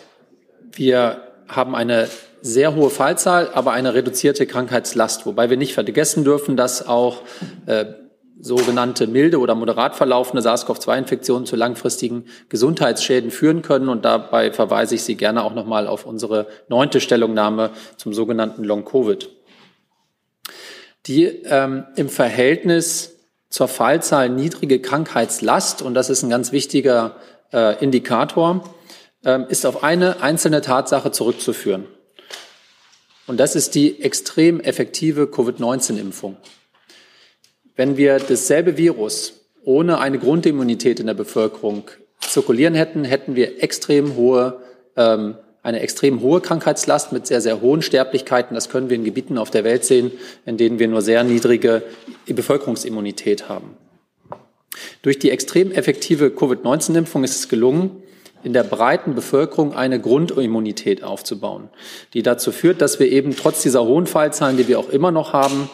wir 0.71 1.27
haben 1.47 1.75
eine 1.75 2.07
sehr 2.45 2.75
hohe 2.75 2.89
Fallzahl, 2.89 3.49
aber 3.53 3.71
eine 3.71 3.93
reduzierte 3.93 4.45
Krankheitslast. 4.45 5.25
Wobei 5.25 5.49
wir 5.49 5.55
nicht 5.55 5.73
vergessen 5.73 6.25
dürfen, 6.25 6.57
dass 6.57 6.85
auch 6.85 7.21
äh, 7.67 7.85
sogenannte 8.37 9.07
milde 9.07 9.39
oder 9.39 9.55
moderat 9.55 9.95
verlaufende 9.95 10.41
SARS-CoV-2-Infektionen 10.41 11.45
zu 11.45 11.55
langfristigen 11.55 12.25
Gesundheitsschäden 12.49 13.31
führen 13.31 13.61
können. 13.61 13.87
Und 13.87 14.03
dabei 14.03 14.51
verweise 14.51 14.95
ich 14.95 15.03
Sie 15.03 15.15
gerne 15.15 15.41
auch 15.45 15.53
nochmal 15.53 15.87
auf 15.87 16.05
unsere 16.05 16.47
neunte 16.67 16.99
Stellungnahme 16.99 17.69
zum 17.95 18.13
sogenannten 18.13 18.65
Long-Covid. 18.65 19.29
Die 21.05 21.23
ähm, 21.45 21.85
im 21.95 22.09
Verhältnis 22.09 23.19
zur 23.49 23.69
Fallzahl 23.69 24.27
niedrige 24.27 24.81
Krankheitslast, 24.81 25.81
und 25.81 25.93
das 25.93 26.09
ist 26.09 26.23
ein 26.23 26.29
ganz 26.29 26.51
wichtiger 26.51 27.15
äh, 27.53 27.81
Indikator, 27.81 28.65
ähm, 29.23 29.45
ist 29.47 29.65
auf 29.65 29.81
eine 29.81 30.21
einzelne 30.21 30.59
Tatsache 30.59 31.11
zurückzuführen. 31.11 31.85
Und 33.25 33.39
das 33.39 33.55
ist 33.55 33.75
die 33.75 34.01
extrem 34.01 34.59
effektive 34.59 35.27
Covid-19-Impfung. 35.27 36.37
Wenn 37.75 37.97
wir 37.97 38.19
dasselbe 38.19 38.77
Virus 38.77 39.41
ohne 39.63 39.99
eine 39.99 40.19
Grundimmunität 40.19 40.99
in 40.99 41.07
der 41.07 41.13
Bevölkerung 41.13 41.89
zirkulieren 42.19 42.75
hätten, 42.75 43.05
hätten 43.05 43.35
wir 43.35 43.63
extrem 43.63 44.15
hohe, 44.15 44.61
ähm, 44.97 45.35
eine 45.63 45.79
extrem 45.79 46.21
hohe 46.21 46.41
Krankheitslast 46.41 47.13
mit 47.13 47.25
sehr, 47.25 47.39
sehr 47.39 47.61
hohen 47.61 47.81
Sterblichkeiten. 47.81 48.55
Das 48.55 48.69
können 48.69 48.89
wir 48.89 48.97
in 48.97 49.05
Gebieten 49.05 49.37
auf 49.37 49.49
der 49.49 49.63
Welt 49.63 49.85
sehen, 49.85 50.11
in 50.45 50.57
denen 50.57 50.77
wir 50.77 50.89
nur 50.89 51.01
sehr 51.01 51.23
niedrige 51.23 51.83
Bevölkerungsimmunität 52.27 53.47
haben. 53.47 53.77
Durch 55.01 55.19
die 55.19 55.31
extrem 55.31 55.71
effektive 55.71 56.29
Covid-19-Impfung 56.31 57.23
ist 57.23 57.37
es 57.37 57.47
gelungen, 57.47 58.02
in 58.43 58.53
der 58.53 58.63
breiten 58.63 59.15
Bevölkerung 59.15 59.73
eine 59.73 59.99
Grundimmunität 59.99 61.03
aufzubauen, 61.03 61.69
die 62.13 62.23
dazu 62.23 62.51
führt, 62.51 62.81
dass 62.81 62.99
wir 62.99 63.11
eben 63.11 63.35
trotz 63.35 63.61
dieser 63.61 63.85
hohen 63.85 64.07
Fallzahlen, 64.07 64.57
die 64.57 64.67
wir 64.67 64.79
auch 64.79 64.89
immer 64.89 65.11
noch 65.11 65.33
haben, 65.33 65.69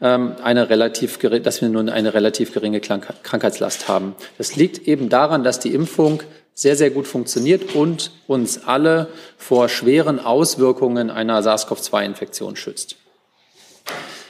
ähm, 0.00 0.34
eine 0.42 0.70
relativ, 0.70 1.18
dass 1.18 1.60
wir 1.60 1.68
nun 1.68 1.88
eine 1.88 2.14
relativ 2.14 2.52
geringe 2.52 2.80
Krankheitslast 2.80 3.88
haben. 3.88 4.14
Das 4.38 4.56
liegt 4.56 4.88
eben 4.88 5.08
daran, 5.08 5.44
dass 5.44 5.60
die 5.60 5.74
Impfung 5.74 6.22
sehr, 6.54 6.76
sehr 6.76 6.90
gut 6.90 7.06
funktioniert 7.06 7.74
und 7.74 8.12
uns 8.26 8.64
alle 8.64 9.08
vor 9.36 9.68
schweren 9.68 10.20
Auswirkungen 10.20 11.10
einer 11.10 11.42
SARS-CoV-2-Infektion 11.42 12.56
schützt. 12.56 12.96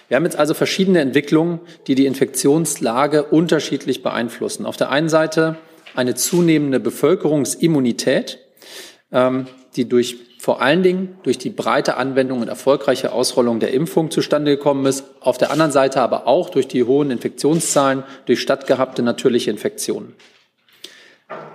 Wir 0.08 0.16
haben 0.16 0.24
jetzt 0.24 0.36
also 0.36 0.54
verschiedene 0.54 1.00
Entwicklungen, 1.00 1.60
die 1.86 1.94
die 1.94 2.06
Infektionslage 2.06 3.24
unterschiedlich 3.24 4.02
beeinflussen. 4.02 4.66
Auf 4.66 4.76
der 4.76 4.90
einen 4.90 5.08
Seite 5.08 5.56
eine 5.94 6.14
zunehmende 6.14 6.80
Bevölkerungsimmunität, 6.80 8.38
ähm, 9.12 9.46
die 9.76 9.88
durch 9.88 10.16
vor 10.44 10.60
allen 10.60 10.82
Dingen 10.82 11.16
durch 11.22 11.38
die 11.38 11.48
breite 11.48 11.96
Anwendung 11.96 12.42
und 12.42 12.48
erfolgreiche 12.48 13.12
Ausrollung 13.12 13.60
der 13.60 13.72
Impfung 13.72 14.10
zustande 14.10 14.56
gekommen 14.56 14.84
ist, 14.84 15.04
auf 15.20 15.38
der 15.38 15.50
anderen 15.50 15.72
Seite 15.72 16.02
aber 16.02 16.26
auch 16.26 16.50
durch 16.50 16.68
die 16.68 16.84
hohen 16.84 17.10
Infektionszahlen 17.10 18.02
durch 18.26 18.40
stattgehabte 18.40 19.02
natürliche 19.02 19.50
Infektionen. 19.50 20.14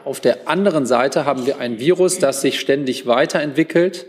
auf 0.05 0.19
der 0.19 0.48
anderen 0.48 0.88
Seite 0.88 1.25
haben 1.25 1.46
wir 1.46 1.60
ein 1.60 1.79
Virus, 1.79 2.17
das 2.17 2.41
sich 2.41 2.60
ständig 2.60 3.05
weiterentwickelt 3.05 4.08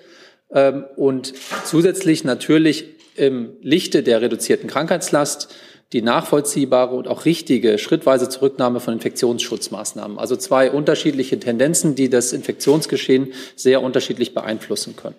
ähm, 0.51 0.87
und 0.97 1.35
zusätzlich 1.65 2.25
natürlich 2.25 2.87
im 3.17 3.51
Lichte 3.61 4.03
der 4.03 4.23
reduzierten 4.23 4.71
Krankheitslast 4.71 5.55
die 5.93 6.03
nachvollziehbare 6.03 6.95
und 6.95 7.09
auch 7.09 7.25
richtige 7.25 7.79
schrittweise 7.79 8.29
Zurücknahme 8.29 8.79
von 8.79 8.95
Infektionsschutzmaßnahmen. 8.95 10.19
Also 10.19 10.37
zwei 10.37 10.71
unterschiedliche 10.71 11.41
Tendenzen, 11.41 11.97
die 11.97 12.09
das 12.09 12.33
Infektionsgeschehen 12.33 13.33
sehr 13.57 13.83
unterschiedlich 13.83 14.33
beeinflussen 14.33 14.95
können. 14.95 15.17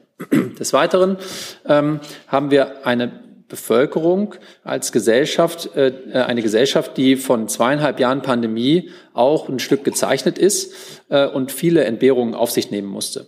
Des 0.59 0.71
Weiteren 0.71 1.17
ähm, 1.65 1.99
haben 2.27 2.51
wir 2.51 2.85
eine 2.85 3.11
Bevölkerung 3.49 4.35
als 4.63 4.93
Gesellschaft, 4.93 5.75
äh, 5.75 5.91
eine 6.13 6.41
Gesellschaft, 6.41 6.95
die 6.95 7.17
von 7.17 7.49
zweieinhalb 7.49 7.99
Jahren 7.99 8.21
Pandemie 8.21 8.91
auch 9.13 9.49
ein 9.49 9.59
Stück 9.59 9.83
gezeichnet 9.83 10.37
ist 10.37 10.73
äh, 11.09 11.27
und 11.27 11.51
viele 11.51 11.83
Entbehrungen 11.83 12.33
auf 12.33 12.49
sich 12.49 12.71
nehmen 12.71 12.87
musste. 12.87 13.25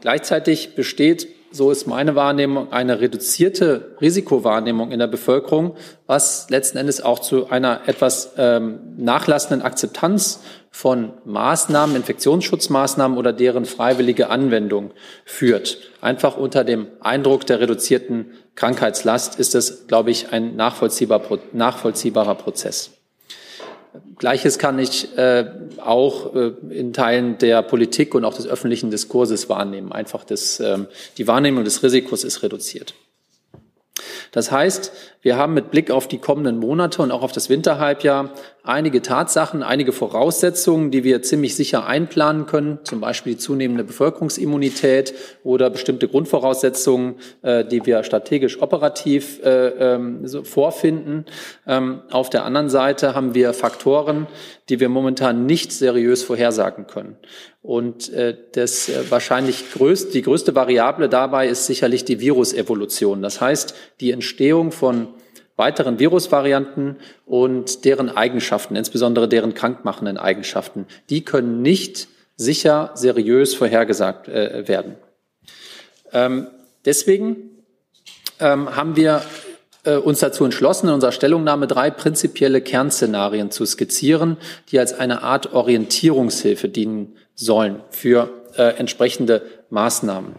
Gleichzeitig 0.00 0.76
besteht 0.76 1.26
so 1.52 1.70
ist 1.70 1.86
meine 1.86 2.14
Wahrnehmung, 2.14 2.72
eine 2.72 3.00
reduzierte 3.00 3.96
Risikowahrnehmung 4.00 4.92
in 4.92 5.00
der 5.00 5.08
Bevölkerung, 5.08 5.74
was 6.06 6.48
letzten 6.48 6.78
Endes 6.78 7.02
auch 7.02 7.18
zu 7.18 7.50
einer 7.50 7.88
etwas 7.88 8.34
ähm, 8.36 8.94
nachlassenden 8.96 9.62
Akzeptanz 9.62 10.40
von 10.70 11.12
Maßnahmen, 11.24 11.96
Infektionsschutzmaßnahmen 11.96 13.18
oder 13.18 13.32
deren 13.32 13.64
freiwillige 13.64 14.30
Anwendung 14.30 14.92
führt. 15.24 15.78
Einfach 16.00 16.36
unter 16.36 16.62
dem 16.62 16.86
Eindruck 17.00 17.46
der 17.46 17.60
reduzierten 17.60 18.32
Krankheitslast 18.54 19.38
ist 19.40 19.54
es, 19.54 19.88
glaube 19.88 20.10
ich, 20.12 20.32
ein 20.32 20.54
nachvollziehbar, 20.54 21.22
nachvollziehbarer 21.52 22.36
Prozess. 22.36 22.99
Gleiches 24.18 24.58
kann 24.58 24.78
ich 24.78 25.16
äh, 25.16 25.50
auch 25.78 26.34
äh, 26.34 26.52
in 26.70 26.92
Teilen 26.92 27.38
der 27.38 27.62
Politik 27.62 28.14
und 28.14 28.24
auch 28.24 28.34
des 28.34 28.46
öffentlichen 28.46 28.90
Diskurses 28.90 29.48
wahrnehmen. 29.48 29.92
Einfach 29.92 30.24
das, 30.24 30.60
ähm, 30.60 30.86
die 31.18 31.26
Wahrnehmung 31.26 31.64
des 31.64 31.82
Risikos 31.82 32.22
ist 32.22 32.42
reduziert. 32.42 32.94
Das 34.32 34.50
heißt, 34.52 34.92
wir 35.22 35.36
haben 35.36 35.54
mit 35.54 35.70
Blick 35.70 35.90
auf 35.90 36.08
die 36.08 36.18
kommenden 36.18 36.58
Monate 36.58 37.02
und 37.02 37.10
auch 37.10 37.22
auf 37.22 37.32
das 37.32 37.50
Winterhalbjahr 37.50 38.30
einige 38.62 39.02
Tatsachen, 39.02 39.62
einige 39.62 39.92
Voraussetzungen, 39.92 40.90
die 40.90 41.04
wir 41.04 41.22
ziemlich 41.22 41.56
sicher 41.56 41.86
einplanen 41.86 42.46
können, 42.46 42.78
zum 42.84 43.00
Beispiel 43.00 43.34
die 43.34 43.38
zunehmende 43.38 43.84
Bevölkerungsimmunität 43.84 45.14
oder 45.44 45.70
bestimmte 45.70 46.08
Grundvoraussetzungen, 46.08 47.16
äh, 47.42 47.64
die 47.64 47.84
wir 47.86 48.02
strategisch 48.02 48.60
operativ 48.62 49.42
äh, 49.44 49.94
ähm, 49.94 50.26
vorfinden. 50.44 51.26
Ähm, 51.66 52.02
auf 52.10 52.30
der 52.30 52.44
anderen 52.44 52.68
Seite 52.70 53.14
haben 53.14 53.34
wir 53.34 53.52
Faktoren, 53.52 54.26
die 54.68 54.80
wir 54.80 54.88
momentan 54.88 55.46
nicht 55.46 55.72
seriös 55.72 56.22
vorhersagen 56.22 56.86
können. 56.86 57.16
Und 57.62 58.10
äh, 58.12 58.36
das 58.52 58.88
äh, 58.88 59.10
wahrscheinlich 59.10 59.72
größte, 59.72 60.12
die 60.12 60.22
größte 60.22 60.54
Variable 60.54 61.08
dabei 61.08 61.48
ist 61.48 61.66
sicherlich 61.66 62.04
die 62.04 62.20
Virusevolution. 62.20 63.20
Das 63.20 63.40
heißt, 63.40 63.74
die 64.00 64.12
Entstehung 64.12 64.72
von 64.72 65.08
weiteren 65.56 65.98
Virusvarianten 65.98 66.96
und 67.26 67.84
deren 67.84 68.08
Eigenschaften, 68.08 68.76
insbesondere 68.76 69.28
deren 69.28 69.52
krankmachenden 69.52 70.16
Eigenschaften, 70.16 70.86
die 71.10 71.22
können 71.22 71.60
nicht 71.60 72.08
sicher, 72.36 72.92
seriös 72.94 73.54
vorhergesagt 73.54 74.28
äh, 74.28 74.66
werden. 74.66 74.96
Ähm, 76.12 76.46
deswegen 76.86 77.50
ähm, 78.40 78.74
haben 78.74 78.96
wir 78.96 79.22
äh, 79.84 79.96
uns 79.96 80.20
dazu 80.20 80.46
entschlossen, 80.46 80.88
in 80.88 80.94
unserer 80.94 81.12
Stellungnahme 81.12 81.66
drei 81.66 81.90
prinzipielle 81.90 82.62
Kernszenarien 82.62 83.50
zu 83.50 83.66
skizzieren, 83.66 84.38
die 84.70 84.78
als 84.78 84.94
eine 84.94 85.22
Art 85.22 85.52
Orientierungshilfe 85.52 86.70
dienen 86.70 87.16
sollen 87.40 87.80
für 87.90 88.28
äh, 88.56 88.74
entsprechende 88.78 89.42
Maßnahmen. 89.70 90.34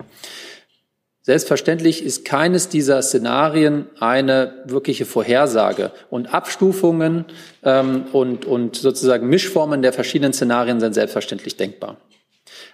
Selbstverständlich 1.24 2.04
ist 2.04 2.26
keines 2.26 2.70
dieser 2.70 3.02
Szenarien 3.02 3.88
eine 4.00 4.64
wirkliche 4.66 5.06
Vorhersage. 5.06 5.92
Und 6.10 6.34
Abstufungen 6.34 7.26
ähm, 7.64 8.06
und, 8.12 8.46
und 8.46 8.76
sozusagen 8.76 9.28
Mischformen 9.28 9.82
der 9.82 9.94
verschiedenen 9.94 10.34
Szenarien 10.34 10.80
sind 10.80 10.94
selbstverständlich 10.94 11.58
denkbar. 11.58 11.98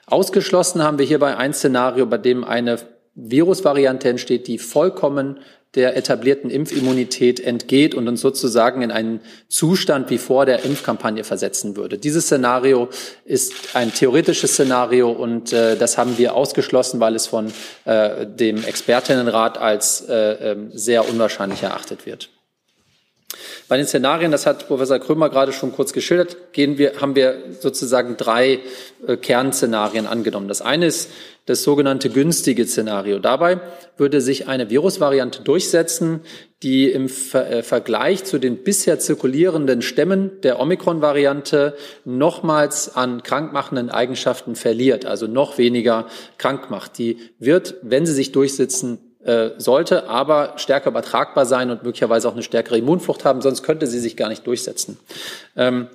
Ausgeschlossen 0.05 0.81
haben 0.81 0.97
wir 0.97 1.05
hierbei 1.05 1.35
ein 1.35 1.53
Szenario, 1.53 2.05
bei 2.05 2.17
dem 2.17 2.43
eine 2.45 2.79
Virusvariante 3.17 4.09
entsteht, 4.09 4.47
die 4.47 4.59
vollkommen 4.59 5.39
der 5.75 5.97
etablierten 5.97 6.49
Impfimmunität 6.49 7.39
entgeht 7.39 7.93
und 7.93 8.07
uns 8.07 8.21
sozusagen 8.21 8.81
in 8.81 8.91
einen 8.91 9.19
Zustand 9.47 10.09
wie 10.09 10.17
vor 10.17 10.45
der 10.45 10.63
Impfkampagne 10.63 11.23
versetzen 11.23 11.75
würde. 11.75 11.97
Dieses 11.97 12.25
Szenario 12.25 12.89
ist 13.25 13.75
ein 13.75 13.93
theoretisches 13.93 14.53
Szenario 14.53 15.11
und 15.11 15.51
äh, 15.51 15.75
das 15.75 15.97
haben 15.97 16.17
wir 16.17 16.35
ausgeschlossen, 16.35 16.99
weil 16.99 17.15
es 17.15 17.27
von 17.27 17.51
äh, 17.85 18.25
dem 18.25 18.63
Expertinnenrat 18.63 19.57
als 19.57 20.01
äh, 20.07 20.51
ähm, 20.51 20.71
sehr 20.73 21.07
unwahrscheinlich 21.07 21.61
erachtet 21.63 22.05
wird. 22.05 22.29
Bei 23.67 23.75
den 23.75 23.85
Szenarien, 23.85 24.31
das 24.31 24.45
hat 24.45 24.67
Professor 24.67 24.99
Krömer 24.99 25.29
gerade 25.29 25.51
schon 25.51 25.73
kurz 25.73 25.91
geschildert, 25.91 26.53
gehen 26.53 26.77
wir, 26.77 27.01
haben 27.01 27.15
wir 27.15 27.43
sozusagen 27.59 28.15
drei 28.15 28.59
äh, 29.05 29.17
Kernszenarien 29.17 30.07
angenommen. 30.07 30.47
Das 30.47 30.61
eine 30.61 30.85
ist 30.85 31.09
das 31.45 31.63
sogenannte 31.63 32.09
günstige 32.09 32.65
Szenario. 32.65 33.19
Dabei 33.19 33.59
würde 33.97 34.21
sich 34.21 34.47
eine 34.47 34.69
Virusvariante 34.69 35.41
durchsetzen, 35.43 36.21
die 36.63 36.89
im 36.89 37.09
Ver 37.09 37.51
äh, 37.51 37.63
Vergleich 37.63 38.23
zu 38.23 38.37
den 38.37 38.63
bisher 38.63 38.99
zirkulierenden 38.99 39.81
Stämmen 39.81 40.39
der 40.43 40.61
Omikron-Variante 40.61 41.75
nochmals 42.05 42.95
an 42.95 43.21
krankmachenden 43.21 43.89
Eigenschaften 43.89 44.55
verliert, 44.55 45.05
also 45.05 45.27
noch 45.27 45.57
weniger 45.57 46.07
krank 46.37 46.69
macht. 46.69 46.97
Die 46.97 47.17
wird, 47.39 47.75
wenn 47.81 48.05
sie 48.05 48.13
sich 48.13 48.31
durchsetzen, 48.31 49.06
sollte 49.57 50.09
aber 50.09 50.53
stärker 50.55 50.89
übertragbar 50.89 51.45
sein 51.45 51.69
und 51.69 51.83
möglicherweise 51.83 52.29
auch 52.29 52.33
eine 52.33 52.43
stärkere 52.43 52.77
Immunflucht 52.77 53.25
haben, 53.25 53.41
sonst 53.41 53.63
könnte 53.63 53.85
sie 53.85 53.99
sich 53.99 54.15
gar 54.15 54.29
nicht 54.29 54.47
durchsetzen. 54.47 54.97
Ähm, 55.55 55.87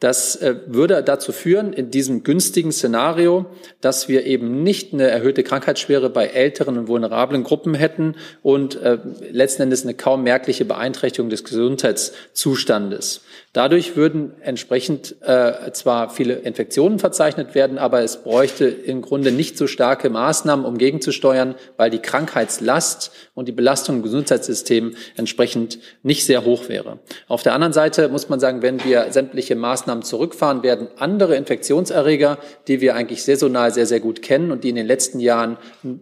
das 0.00 0.34
äh, 0.36 0.56
würde 0.66 1.02
dazu 1.02 1.30
führen, 1.30 1.74
in 1.74 1.90
diesem 1.90 2.24
günstigen 2.24 2.72
Szenario, 2.72 3.46
dass 3.82 4.08
wir 4.08 4.24
eben 4.24 4.62
nicht 4.62 4.94
eine 4.94 5.08
erhöhte 5.08 5.42
Krankheitsschwere 5.42 6.08
bei 6.08 6.26
älteren 6.26 6.78
und 6.78 6.88
vulnerablen 6.88 7.44
Gruppen 7.44 7.74
hätten 7.74 8.16
und 8.42 8.80
äh, 8.80 8.98
letzten 9.30 9.62
Endes 9.62 9.84
eine 9.84 9.92
kaum 9.92 10.22
merkliche 10.22 10.64
Beeinträchtigung 10.64 11.28
des 11.28 11.44
Gesundheitszustandes. 11.44 13.20
Dadurch 13.52 13.96
würden 13.96 14.32
entsprechend 14.40 15.16
äh, 15.20 15.70
zwar 15.72 16.08
viele 16.08 16.34
Infektionen 16.34 16.98
verzeichnet 16.98 17.54
werden, 17.54 17.76
aber 17.78 18.02
es 18.02 18.18
bräuchte 18.18 18.66
im 18.68 19.02
Grunde 19.02 19.32
nicht 19.32 19.58
so 19.58 19.66
starke 19.66 20.08
Maßnahmen, 20.08 20.64
um 20.64 20.78
gegenzusteuern, 20.78 21.56
weil 21.76 21.90
die 21.90 21.98
Krankheitslast 21.98 23.10
und 23.34 23.48
die 23.48 23.52
Belastung 23.52 23.96
im 23.96 24.02
Gesundheitssystem 24.02 24.94
entsprechend 25.16 25.78
nicht 26.02 26.24
sehr 26.24 26.44
hoch 26.44 26.68
wäre. 26.68 27.00
Auf 27.28 27.42
der 27.42 27.52
anderen 27.52 27.72
Seite 27.72 28.08
muss 28.08 28.28
man 28.28 28.40
sagen, 28.40 28.62
wenn 28.62 28.82
wir 28.84 29.08
sämtliche 29.10 29.56
Maßnahmen 29.56 29.89
zurückfahren, 30.02 30.62
werden 30.62 30.88
andere 30.96 31.36
Infektionserreger, 31.36 32.38
die 32.68 32.80
wir 32.80 32.94
eigentlich 32.94 33.24
saisonal 33.24 33.72
sehr, 33.72 33.86
sehr 33.86 34.00
gut 34.00 34.22
kennen 34.22 34.52
und 34.52 34.64
die 34.64 34.70
in 34.70 34.76
den 34.76 34.86
letzten 34.86 35.20
Jahren 35.20 35.58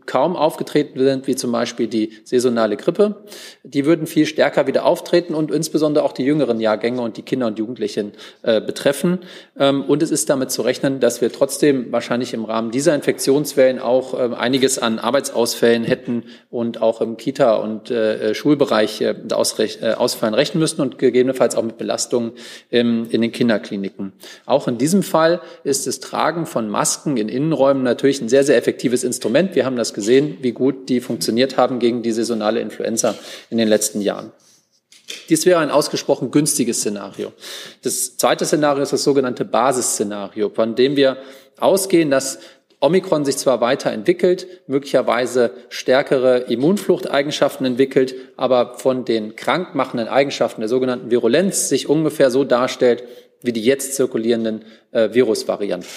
kaum 0.07 0.37
aufgetreten 0.37 0.99
sind, 1.00 1.26
wie 1.26 1.35
zum 1.35 1.52
Beispiel 1.52 1.87
die 1.87 2.12
saisonale 2.25 2.76
Grippe, 2.76 3.16
die 3.64 3.87
würden 3.87 4.07
viel 4.07 4.26
stärker 4.26 4.66
wieder 4.66 4.85
auftreten 4.85 5.35
und 5.35 5.50
insbesondere 5.50 6.04
auch 6.04 6.12
die 6.12 6.25
jüngeren 6.25 6.61
Jahrgänge 6.61 7.00
und 7.00 7.16
die 7.16 7.23
Kinder 7.23 7.47
und 7.47 7.59
Jugendlichen 7.59 8.12
äh, 8.42 8.61
betreffen. 8.61 9.21
Ähm, 9.59 9.83
und 9.83 10.02
es 10.02 10.11
ist 10.11 10.30
damit 10.30 10.50
zu 10.50 10.62
rechnen, 10.62 11.00
dass 11.00 11.21
wir 11.21 11.33
trotzdem 11.33 11.90
wahrscheinlich 11.92 12.35
im 12.35 12.45
Rahmen 12.45 12.71
dieser 12.71 12.95
Infektionswellen 12.95 13.78
auch 13.78 14.14
äh, 14.14 14.35
einiges 14.35 14.78
an 14.78 14.99
Arbeitsausfällen 14.99 15.85
hätten 15.85 16.25
und 16.50 16.83
auch 16.83 17.00
im 17.00 17.16
Kita- 17.16 17.57
und 17.57 17.90
äh, 17.90 18.35
Schulbereich 18.35 19.00
äh, 19.00 19.14
äh, 19.18 19.92
Ausfallen 19.95 20.35
rechnen 20.35 20.61
müssten 20.61 20.83
und 20.83 20.99
gegebenenfalls 20.99 21.57
auch 21.57 21.62
mit 21.62 21.78
Belastungen 21.78 22.33
ähm, 22.71 23.07
in 23.11 23.23
den 23.23 23.33
Kinderkliniken. 23.33 23.77
Auch 24.47 24.68
in 24.68 24.78
diesem 24.78 25.02
Fall 25.02 25.40
ist 25.64 25.87
das 25.87 26.00
Tragen 26.00 26.47
von 26.47 26.68
Masken 26.68 27.16
in 27.16 27.28
Innenräumen 27.28 27.82
natürlich 27.82 28.20
ein 28.20 28.28
sehr, 28.28 28.44
sehr 28.44 28.56
effektives 28.56 29.04
Instrument. 29.04 29.54
Wir 29.54 29.64
haben 29.64 29.76
das 29.76 29.94
gesehen, 29.94 30.38
wie 30.40 30.52
gut 30.52 30.88
die 30.88 31.00
funktioniert 31.00 31.56
haben 31.56 31.78
gegen 31.78 32.02
die 32.02 32.12
saisonale 32.12 32.61
Influenza 32.61 33.14
in 33.50 33.58
den 33.58 33.68
letzten 33.68 34.00
Jahren. 34.00 34.32
Dies 35.28 35.47
wäre 35.47 35.61
ein 35.61 35.70
ausgesprochen 35.70 36.30
günstiges 36.30 36.78
Szenario. 36.78 37.32
Das 37.82 38.16
zweite 38.16 38.44
Szenario 38.44 38.82
ist 38.82 38.92
das 38.92 39.04
sogenannte 39.04 39.44
Basisszenario, 39.44 40.50
von 40.50 40.75
dem 40.75 40.97
wir 40.97 41.18
ausgehen, 41.58 42.11
dass 42.11 42.38
Omikron 42.80 43.25
sich 43.25 43.37
zwar 43.37 43.61
weiterentwickelt, 43.61 44.47
möglicherweise 44.68 45.50
stärkere 45.68 46.38
Immunfluchteigenschaften 46.38 47.66
entwickelt, 47.66 48.14
aber 48.37 48.78
von 48.78 49.04
den 49.04 49.35
krankmachenden 49.35 50.06
Eigenschaften 50.06 50.61
der 50.61 50.68
sogenannten 50.68 51.11
Virulenz 51.11 51.68
sich 51.68 51.88
ungefähr 51.88 52.30
so 52.30 52.44
darstellt 52.44 53.02
wie 53.42 53.52
die 53.52 53.64
jetzt 53.64 53.95
zirkulierenden 53.95 54.64
äh, 54.90 55.12
Virusvarianten. 55.12 55.88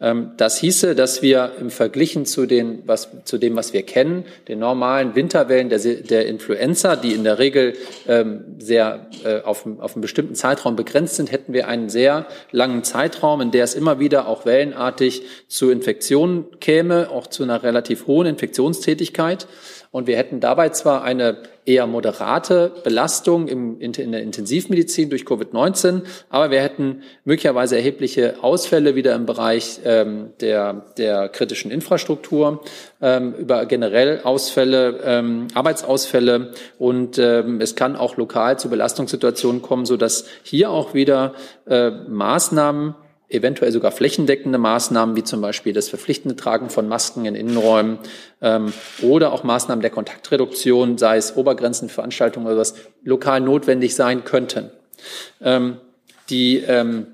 Ähm, 0.00 0.32
das 0.36 0.58
hieße, 0.58 0.94
dass 0.94 1.22
wir 1.22 1.52
im 1.60 1.70
Verglichen 1.70 2.26
zu, 2.26 2.46
den, 2.46 2.82
was, 2.86 3.08
zu 3.24 3.38
dem, 3.38 3.56
was 3.56 3.72
wir 3.72 3.82
kennen, 3.82 4.24
den 4.48 4.58
normalen 4.58 5.14
Winterwellen 5.14 5.68
der, 5.68 5.78
der 5.78 6.26
Influenza, 6.26 6.96
die 6.96 7.12
in 7.12 7.24
der 7.24 7.38
Regel 7.38 7.74
ähm, 8.08 8.44
sehr 8.58 9.06
äh, 9.24 9.40
auf, 9.42 9.66
auf 9.78 9.94
einen 9.94 10.02
bestimmten 10.02 10.34
Zeitraum 10.34 10.74
begrenzt 10.76 11.16
sind, 11.16 11.30
hätten 11.30 11.52
wir 11.52 11.68
einen 11.68 11.88
sehr 11.88 12.26
langen 12.50 12.82
Zeitraum, 12.82 13.40
in 13.40 13.50
der 13.50 13.64
es 13.64 13.74
immer 13.74 14.00
wieder 14.00 14.26
auch 14.26 14.44
wellenartig 14.44 15.22
zu 15.48 15.70
Infektionen 15.70 16.46
käme, 16.60 17.10
auch 17.10 17.28
zu 17.28 17.42
einer 17.42 17.62
relativ 17.62 18.06
hohen 18.06 18.26
Infektionstätigkeit. 18.26 19.46
Und 19.94 20.08
wir 20.08 20.16
hätten 20.16 20.40
dabei 20.40 20.70
zwar 20.70 21.04
eine 21.04 21.36
eher 21.66 21.86
moderate 21.86 22.72
Belastung 22.82 23.46
im, 23.46 23.80
in 23.80 23.92
der 23.92 24.22
Intensivmedizin 24.22 25.08
durch 25.08 25.22
Covid-19, 25.22 26.02
aber 26.30 26.50
wir 26.50 26.60
hätten 26.60 27.04
möglicherweise 27.24 27.76
erhebliche 27.76 28.42
Ausfälle 28.42 28.96
wieder 28.96 29.14
im 29.14 29.24
Bereich 29.24 29.78
ähm, 29.84 30.30
der, 30.40 30.86
der 30.98 31.28
kritischen 31.28 31.70
Infrastruktur, 31.70 32.64
ähm, 33.00 33.34
über 33.34 33.66
generell 33.66 34.22
Ausfälle, 34.24 34.98
ähm, 35.04 35.46
Arbeitsausfälle. 35.54 36.50
Und 36.80 37.18
ähm, 37.18 37.60
es 37.60 37.76
kann 37.76 37.94
auch 37.94 38.16
lokal 38.16 38.58
zu 38.58 38.68
Belastungssituationen 38.70 39.62
kommen, 39.62 39.86
so 39.86 39.96
dass 39.96 40.24
hier 40.42 40.70
auch 40.70 40.94
wieder 40.94 41.34
äh, 41.68 41.92
Maßnahmen 41.92 42.96
eventuell 43.34 43.72
sogar 43.72 43.92
flächendeckende 43.92 44.58
Maßnahmen, 44.58 45.16
wie 45.16 45.24
zum 45.24 45.40
Beispiel 45.40 45.72
das 45.72 45.88
verpflichtende 45.88 46.36
Tragen 46.36 46.70
von 46.70 46.88
Masken 46.88 47.24
in 47.26 47.34
Innenräumen 47.34 47.98
ähm, 48.40 48.72
oder 49.02 49.32
auch 49.32 49.44
Maßnahmen 49.44 49.82
der 49.82 49.90
Kontaktreduktion, 49.90 50.98
sei 50.98 51.16
es 51.16 51.36
Obergrenzen, 51.36 51.88
Veranstaltungen 51.88 52.46
oder 52.46 52.56
was, 52.56 52.74
lokal 53.02 53.40
notwendig 53.40 53.94
sein 53.94 54.24
könnten. 54.24 54.70
Ähm, 55.40 55.78
die 56.30 56.58
ähm, 56.58 57.08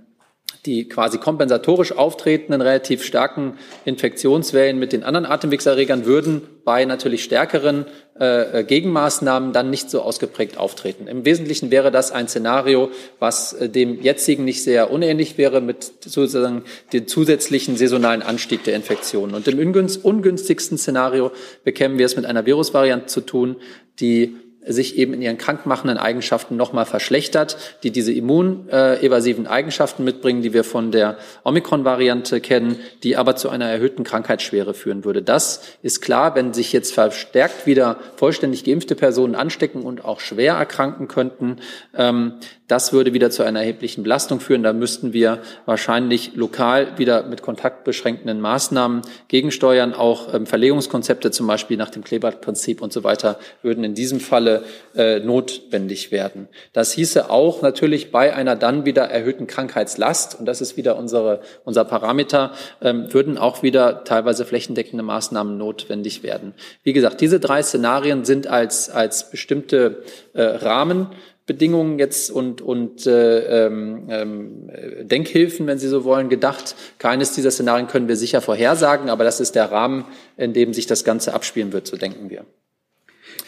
die 0.67 0.88
quasi 0.88 1.19
kompensatorisch 1.19 1.93
auftretenden 1.93 2.61
relativ 2.61 3.02
starken 3.02 3.55
Infektionswellen 3.85 4.79
mit 4.79 4.93
den 4.93 5.05
anderen 5.05 5.25
Atemwegserregern 5.25 6.05
würden 6.05 6.43
bei 6.64 6.85
natürlich 6.85 7.25
stärkeren 7.25 7.87
äh, 8.19 8.62
Gegenmaßnahmen 8.64 9.55
dann 9.55 9.71
nicht 9.71 9.88
so 9.88 10.02
ausgeprägt 10.02 10.59
auftreten. 10.59 11.07
Im 11.07 11.25
Wesentlichen 11.25 11.71
wäre 11.71 11.90
das 11.90 12.12
ein 12.12 12.29
Szenario, 12.29 12.90
was 13.19 13.55
äh, 13.55 13.71
dem 13.71 14.02
jetzigen 14.02 14.45
nicht 14.45 14.62
sehr 14.62 14.90
unähnlich 14.90 15.38
wäre 15.38 15.62
mit 15.62 15.83
sozusagen 16.05 16.64
dem 16.93 17.09
zusätzlichen 17.09 17.76
saisonalen 17.76 18.23
Anstieg 18.23 18.62
der 18.64 18.76
Infektionen. 18.76 19.35
Und 19.35 19.49
im 19.49 19.59
ungünstigsten 19.59 20.76
Szenario 20.76 21.33
bekämen 21.64 21.99
wir 21.99 22.05
es 22.05 22.17
mit 22.17 22.26
einer 22.26 22.45
Virusvariante 22.45 23.07
zu 23.07 23.23
tun, 23.23 23.57
die 24.00 24.37
sich 24.67 24.99
eben 24.99 25.14
in 25.14 25.23
ihren 25.23 25.38
krankmachenden 25.38 25.97
Eigenschaften 25.97 26.57
nochmal 26.57 26.85
verschlechtert, 26.85 27.57
die 27.83 27.90
diese 27.90 28.12
immunevasiven 28.12 29.47
Eigenschaften 29.47 30.05
mitbringen, 30.05 30.43
die 30.43 30.52
wir 30.52 30.64
von 30.64 30.93
der 30.93 31.17
Omikron-Variante 31.45 32.40
kennen, 32.40 32.79
die 33.02 33.17
aber 33.17 33.37
zu 33.37 33.49
einer 33.49 33.67
erhöhten 33.67 34.05
Krankheitsschwere 34.05 34.75
führen 34.75 35.05
würde. 35.05 35.23
Das 35.23 35.62
ist 35.83 36.02
klar, 36.02 36.35
wenn 36.35 36.52
sich 36.52 36.73
jetzt 36.73 36.93
verstärkt 36.93 37.67
wieder 37.67 37.99
vollständig 38.17 38.64
geimpfte 38.64 38.95
Personen 38.95 39.35
anstecken 39.35 39.83
und 39.83 40.05
auch 40.05 40.21
schwer 40.21 40.55
erkranken 40.55 41.09
könnten, 41.09 41.57
ähm, 41.97 42.35
das 42.71 42.93
würde 42.93 43.12
wieder 43.12 43.31
zu 43.31 43.43
einer 43.43 43.61
erheblichen 43.61 44.05
Belastung 44.05 44.38
führen. 44.38 44.62
Da 44.62 44.73
müssten 44.73 45.12
wir 45.12 45.40
wahrscheinlich 45.67 46.37
lokal 46.37 46.99
wieder 46.99 47.25
mit 47.25 47.43
kontaktbeschränkenden 47.43 48.40
Maßnahmen 48.40 49.02
gegensteuern. 49.26 49.93
Auch 49.93 50.33
ähm, 50.33 50.47
Verlegungskonzepte, 50.47 51.33
zum 51.33 51.49
Beispiel 51.49 51.76
nach 51.76 51.90
dem 51.90 52.05
Kleberprinzip 52.05 52.81
und 52.81 52.93
so 52.93 53.02
weiter, 53.02 53.40
würden 53.62 53.83
in 53.83 53.95
diesem 53.95 54.21
Falle 54.21 54.50
äh, 54.97 55.21
notwendig 55.21 56.11
werden. 56.11 56.49
Das 56.73 56.92
hieße 56.92 57.30
auch 57.30 57.62
natürlich 57.62 58.11
bei 58.11 58.35
einer 58.35 58.57
dann 58.57 58.85
wieder 58.85 59.04
erhöhten 59.04 59.47
Krankheitslast, 59.47 60.38
und 60.38 60.47
das 60.47 60.61
ist 60.61 60.76
wieder 60.76 60.97
unsere, 60.97 61.40
unser 61.64 61.85
Parameter, 61.85 62.52
ähm, 62.83 63.12
würden 63.12 63.38
auch 63.38 63.62
wieder 63.62 64.04
teilweise 64.04 64.45
flächendeckende 64.45 65.02
Maßnahmen 65.02 65.57
notwendig 65.57 66.23
werden. 66.23 66.54
Wie 66.83 66.92
gesagt, 66.92 67.21
diese 67.21 67.40
drei 67.40 67.62
Szenarien 67.62 68.25
sind 68.25 68.47
als, 68.47 68.90
als 68.90 69.30
bestimmte 69.30 70.02
äh, 70.33 70.42
Rahmen 70.42 71.09
Bedingungen 71.50 71.99
jetzt 71.99 72.30
und, 72.30 72.62
und 72.62 73.09
äh, 73.09 73.66
ähm, 73.66 74.07
ähm, 74.09 74.71
Denkhilfen, 75.02 75.66
wenn 75.66 75.78
Sie 75.78 75.88
so 75.88 76.04
wollen, 76.04 76.28
gedacht. 76.28 76.76
Keines 76.99 77.33
dieser 77.33 77.50
Szenarien 77.50 77.88
können 77.88 78.07
wir 78.07 78.14
sicher 78.14 78.40
vorhersagen, 78.40 79.11
aber 79.11 79.25
das 79.25 79.40
ist 79.40 79.57
der 79.57 79.73
Rahmen, 79.73 80.04
in 80.37 80.52
dem 80.52 80.73
sich 80.73 80.87
das 80.87 81.02
Ganze 81.02 81.35
abspielen 81.35 81.73
wird, 81.73 81.88
so 81.88 81.97
denken 81.97 82.30
wir. 82.30 82.45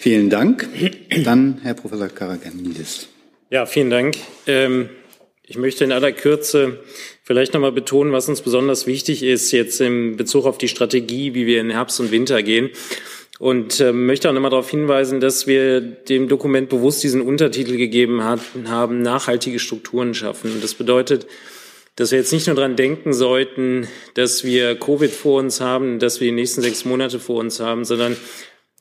Vielen 0.03 0.31
Dank. 0.31 0.69
Dann 1.23 1.61
Herr 1.63 1.75
Professor 1.75 2.09
Karaganidis. 2.09 3.07
Ja, 3.51 3.67
vielen 3.67 3.89
Dank. 3.89 4.17
Ähm, 4.49 4.89
ich 5.47 5.57
möchte 5.57 5.85
in 5.85 5.93
aller 5.93 6.11
Kürze 6.11 6.81
vielleicht 7.23 7.55
nochmal 7.55 7.71
betonen, 7.71 8.11
was 8.11 8.29
uns 8.29 8.41
besonders 8.41 8.89
wichtig 8.89 9.23
ist 9.23 9.53
jetzt 9.53 9.81
im 9.81 10.17
Bezug 10.17 10.45
auf 10.45 10.59
die 10.59 10.67
Strategie, 10.67 11.35
wie 11.35 11.47
wir 11.47 11.61
in 11.61 11.71
Herbst 11.71 12.01
und 12.01 12.11
Winter 12.11 12.43
gehen. 12.43 12.71
Und 13.39 13.79
äh, 13.79 13.93
möchte 13.93 14.29
auch 14.29 14.33
nochmal 14.33 14.51
darauf 14.51 14.69
hinweisen, 14.69 15.21
dass 15.21 15.47
wir 15.47 15.81
dem 15.81 16.27
Dokument 16.27 16.69
bewusst 16.69 17.05
diesen 17.05 17.21
Untertitel 17.21 17.77
gegeben 17.77 18.25
hat, 18.25 18.41
haben, 18.67 19.03
nachhaltige 19.03 19.61
Strukturen 19.61 20.15
schaffen. 20.15 20.51
Und 20.51 20.65
das 20.65 20.75
bedeutet, 20.75 21.29
dass 21.95 22.11
wir 22.11 22.19
jetzt 22.19 22.33
nicht 22.33 22.49
nur 22.49 22.57
dran 22.57 22.75
denken 22.75 23.13
sollten, 23.13 23.87
dass 24.15 24.43
wir 24.43 24.75
Covid 24.75 25.13
vor 25.13 25.39
uns 25.39 25.61
haben, 25.61 26.01
dass 26.01 26.19
wir 26.19 26.27
die 26.27 26.35
nächsten 26.35 26.61
sechs 26.61 26.85
Monate 26.85 27.21
vor 27.21 27.39
uns 27.39 27.61
haben, 27.61 27.85
sondern 27.85 28.17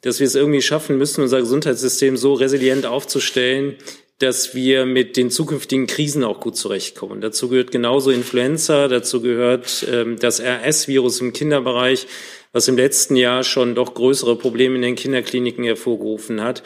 dass 0.02 0.20
wir 0.20 0.28
es 0.28 0.36
irgendwie 0.36 0.62
schaffen 0.62 0.98
müssen, 0.98 1.22
unser 1.22 1.40
Gesundheitssystem 1.40 2.18
so 2.18 2.34
resilient 2.34 2.86
aufzustellen, 2.86 3.76
dass 4.22 4.54
wir 4.54 4.86
mit 4.86 5.18
den 5.18 5.32
zukünftigen 5.32 5.88
Krisen 5.88 6.24
auch 6.24 6.40
gut 6.40 6.56
zurechtkommen. 6.56 7.22
Dazu 7.22 7.50
gehört 7.50 7.72
genauso 7.72 8.12
Influenza, 8.12 8.88
dazu 8.88 9.22
gehört 9.22 9.86
ähm, 9.92 10.18
das 10.20 10.40
RS-Virus 10.40 11.22
im 11.22 11.34
Kinderbereich, 11.34 12.08
was 12.54 12.68
im 12.68 12.78
letzten 12.78 13.16
Jahr 13.16 13.44
schon 13.44 13.76
doch 13.76 13.94
größere 13.94 14.36
Probleme 14.36 14.76
in 14.76 14.82
den 14.82 14.96
Kinderkliniken 14.96 15.64
hervorgerufen 15.64 16.42
hat. 16.42 16.62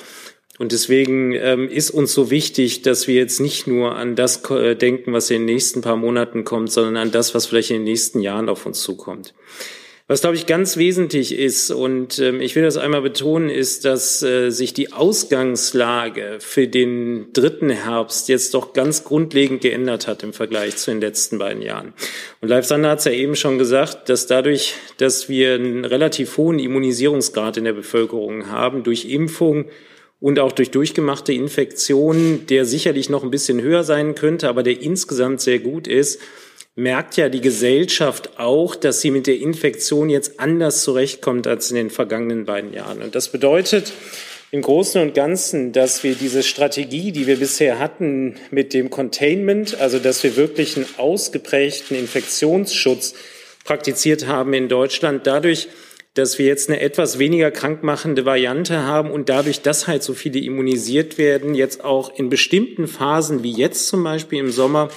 Und 0.58 0.72
deswegen 0.72 1.34
ähm, 1.34 1.70
ist 1.70 1.92
uns 1.92 2.14
so 2.14 2.32
wichtig, 2.32 2.82
dass 2.82 3.08
wir 3.08 3.16
jetzt 3.16 3.42
nicht 3.42 3.68
nur 3.68 3.96
an 3.96 4.16
das 4.16 4.50
äh, 4.50 4.76
denken, 4.76 5.12
was 5.12 5.30
in 5.30 5.42
den 5.42 5.46
nächsten 5.54 5.82
paar 5.82 5.98
Monaten 5.98 6.46
kommt, 6.46 6.72
sondern 6.72 6.98
an 6.98 7.12
das, 7.12 7.36
was 7.36 7.46
vielleicht 7.46 7.72
in 7.72 7.78
den 7.78 7.84
nächsten 7.84 8.22
Jahren 8.22 8.48
auf 8.48 8.66
uns 8.66 8.82
zukommt. 8.82 9.34
Was, 10.08 10.22
glaube 10.22 10.36
ich, 10.36 10.46
ganz 10.46 10.78
wesentlich 10.78 11.34
ist, 11.34 11.72
und 11.72 12.20
ähm, 12.20 12.40
ich 12.40 12.56
will 12.56 12.62
das 12.62 12.78
einmal 12.78 13.02
betonen, 13.02 13.50
ist, 13.50 13.86
dass 13.86 14.22
äh, 14.22 14.52
sich 14.52 14.72
die 14.72 14.94
Ausgangslage 14.94 16.38
für 16.40 16.68
den 16.68 17.34
dritten 17.34 17.72
Herbst 17.72 18.30
jetzt 18.30 18.54
doch 18.54 18.74
ganz 18.74 19.04
grundlegend 19.04 19.62
geändert 19.62 20.06
hat 20.06 20.22
im 20.22 20.32
Vergleich 20.32 20.76
zu 20.76 20.92
den 20.92 21.02
letzten 21.02 21.40
beiden 21.40 21.64
Jahren. 21.64 21.94
Und 22.40 22.50
Leif 22.50 22.66
Sander 22.66 22.92
hat 22.92 23.00
es 23.00 23.06
ja 23.06 23.14
eben 23.14 23.36
schon 23.36 23.58
gesagt, 23.58 24.08
dass 24.10 24.28
dadurch, 24.28 24.76
dass 24.98 25.28
wir 25.28 25.56
einen 25.56 25.86
relativ 25.86 26.38
hohen 26.38 26.60
Immunisierungsgrad 26.60 27.58
in 27.58 27.64
der 27.64 27.74
Bevölkerung 27.74 28.52
haben, 28.52 28.84
durch 28.84 29.06
Impfung 29.06 29.66
und 30.20 30.38
auch 30.38 30.52
durch 30.52 30.70
durchgemachte 30.70 31.34
Infektionen, 31.34 32.46
der 32.46 32.66
sicherlich 32.66 33.10
noch 33.10 33.24
ein 33.24 33.32
bisschen 33.32 33.60
höher 33.60 33.84
sein 33.84 34.14
könnte, 34.14 34.50
aber 34.50 34.62
der 34.62 34.80
insgesamt 34.80 35.42
sehr 35.42 35.58
gut 35.58 35.88
ist, 35.88 36.22
merkt 36.76 37.16
ja 37.16 37.30
die 37.30 37.42
Gesellschaft 37.42 38.38
auch, 38.38 38.76
dass 38.76 39.00
sie 39.00 39.12
mit 39.12 39.28
der 39.28 39.40
Infektion 39.40 40.10
jetzt 40.10 40.40
anders 40.40 40.84
zurechtkommt 40.84 41.48
als 41.48 41.72
in 41.72 41.78
den 41.78 41.90
vergangenen 41.90 42.46
beiden 42.46 42.74
Jahren. 42.74 43.02
Und 43.02 43.16
das 43.16 43.30
bedeutet 43.30 43.94
im 44.52 44.62
Großen 44.62 45.02
und 45.02 45.14
Ganzen, 45.14 45.72
dass 45.72 46.04
wir 46.04 46.16
diese 46.16 46.44
Strategie, 46.44 47.12
die 47.12 47.28
wir 47.28 47.38
bisher 47.38 47.80
hatten 47.80 48.36
mit 48.52 48.74
dem 48.74 48.90
Containment, 48.90 49.80
also 49.80 50.00
dass 50.00 50.24
wir 50.24 50.36
wirklich 50.36 50.76
einen 50.76 50.86
ausgeprägten 50.98 51.98
Infektionsschutz 51.98 53.16
praktiziert 53.64 54.28
haben 54.28 54.54
in 54.54 54.68
Deutschland, 54.68 55.26
dadurch, 55.26 55.70
dass 56.14 56.40
wir 56.40 56.46
jetzt 56.46 56.70
eine 56.70 56.80
etwas 56.80 57.20
weniger 57.20 57.52
krankmachende 57.52 58.26
Variante 58.26 58.84
haben 58.84 59.12
und 59.12 59.30
dadurch, 59.30 59.62
dass 59.62 59.88
halt 59.88 60.04
so 60.04 60.14
viele 60.14 60.40
immunisiert 60.40 61.18
werden, 61.18 61.56
jetzt 61.56 61.84
auch 61.84 62.18
in 62.18 62.30
bestimmten 62.30 62.88
Phasen, 62.88 63.44
wie 63.44 63.52
jetzt 63.52 63.88
zum 63.88 64.04
Beispiel 64.04 64.40
im 64.40 64.52
Sommer, 64.52 64.90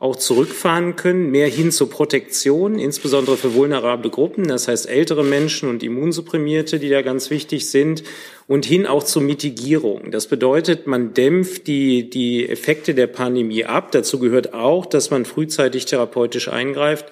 auch 0.00 0.14
zurückfahren 0.14 0.94
können, 0.94 1.32
mehr 1.32 1.48
hin 1.48 1.72
zur 1.72 1.90
Protektion, 1.90 2.78
insbesondere 2.78 3.36
für 3.36 3.54
vulnerable 3.54 4.10
Gruppen, 4.10 4.46
das 4.46 4.68
heißt 4.68 4.88
ältere 4.88 5.24
Menschen 5.24 5.68
und 5.68 5.82
Immunsupprimierte, 5.82 6.78
die 6.78 6.88
da 6.88 7.02
ganz 7.02 7.30
wichtig 7.30 7.68
sind, 7.68 8.04
und 8.46 8.64
hin 8.64 8.86
auch 8.86 9.02
zur 9.02 9.22
Mitigierung. 9.22 10.12
Das 10.12 10.28
bedeutet, 10.28 10.86
man 10.86 11.14
dämpft 11.14 11.66
die, 11.66 12.08
die 12.08 12.48
Effekte 12.48 12.94
der 12.94 13.08
Pandemie 13.08 13.64
ab. 13.64 13.90
Dazu 13.90 14.20
gehört 14.20 14.54
auch, 14.54 14.86
dass 14.86 15.10
man 15.10 15.24
frühzeitig 15.24 15.86
therapeutisch 15.86 16.48
eingreift 16.48 17.06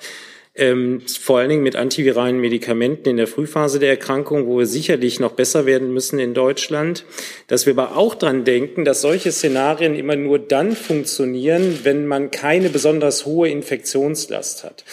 ähm, 0.57 1.03
vor 1.07 1.39
allen 1.39 1.51
Dingen 1.51 1.63
mit 1.63 1.77
antiviralen 1.77 2.41
Medikamenten 2.41 3.11
in 3.11 3.17
der 3.17 3.27
Frühphase 3.27 3.79
der 3.79 3.91
Erkrankung, 3.91 4.47
wo 4.47 4.59
wir 4.59 4.67
sicherlich 4.67 5.21
noch 5.21 5.33
besser 5.33 5.67
werden 5.67 5.93
müssen 5.93 6.19
in 6.19 6.35
Deutschland. 6.35 7.05
Dass 7.47 7.67
wir 7.67 7.75
aber 7.75 7.97
auch 7.97 8.15
dran 8.15 8.45
denken, 8.45 8.85
dass 8.85 9.03
solche 9.03 9.33
Szenarien 9.33 9.95
immer 9.95 10.17
nur 10.17 10.39
dann 10.39 10.75
funktionieren, 10.75 11.81
wenn 11.83 12.07
man 12.07 12.31
keine 12.31 12.71
besonders 12.71 13.27
hohe 13.27 13.49
Infektionslast 13.49 14.65
hat. 14.65 14.85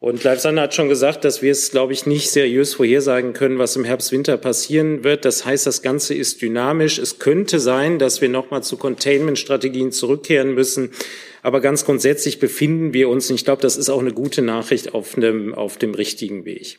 Und 0.00 0.22
Leif 0.22 0.38
Sander 0.38 0.62
hat 0.62 0.74
schon 0.74 0.88
gesagt, 0.88 1.24
dass 1.24 1.42
wir 1.42 1.50
es, 1.50 1.72
glaube 1.72 1.92
ich, 1.92 2.06
nicht 2.06 2.30
seriös 2.30 2.74
vorhersagen 2.74 3.32
können, 3.32 3.58
was 3.58 3.74
im 3.74 3.82
Herbst, 3.82 4.12
Winter 4.12 4.36
passieren 4.36 5.02
wird. 5.02 5.24
Das 5.24 5.44
heißt, 5.44 5.66
das 5.66 5.82
Ganze 5.82 6.14
ist 6.14 6.40
dynamisch. 6.40 6.98
Es 6.98 7.18
könnte 7.18 7.58
sein, 7.58 7.98
dass 7.98 8.20
wir 8.20 8.28
nochmal 8.28 8.62
zu 8.62 8.76
Containment-Strategien 8.76 9.90
zurückkehren 9.90 10.54
müssen. 10.54 10.92
Aber 11.48 11.62
ganz 11.62 11.86
grundsätzlich 11.86 12.40
befinden 12.40 12.92
wir 12.92 13.08
uns, 13.08 13.30
und 13.30 13.36
ich 13.36 13.44
glaube, 13.46 13.62
das 13.62 13.78
ist 13.78 13.88
auch 13.88 14.00
eine 14.00 14.12
gute 14.12 14.42
Nachricht, 14.42 14.92
auf 14.92 15.14
dem, 15.14 15.54
auf 15.54 15.78
dem 15.78 15.94
richtigen 15.94 16.44
Weg. 16.44 16.78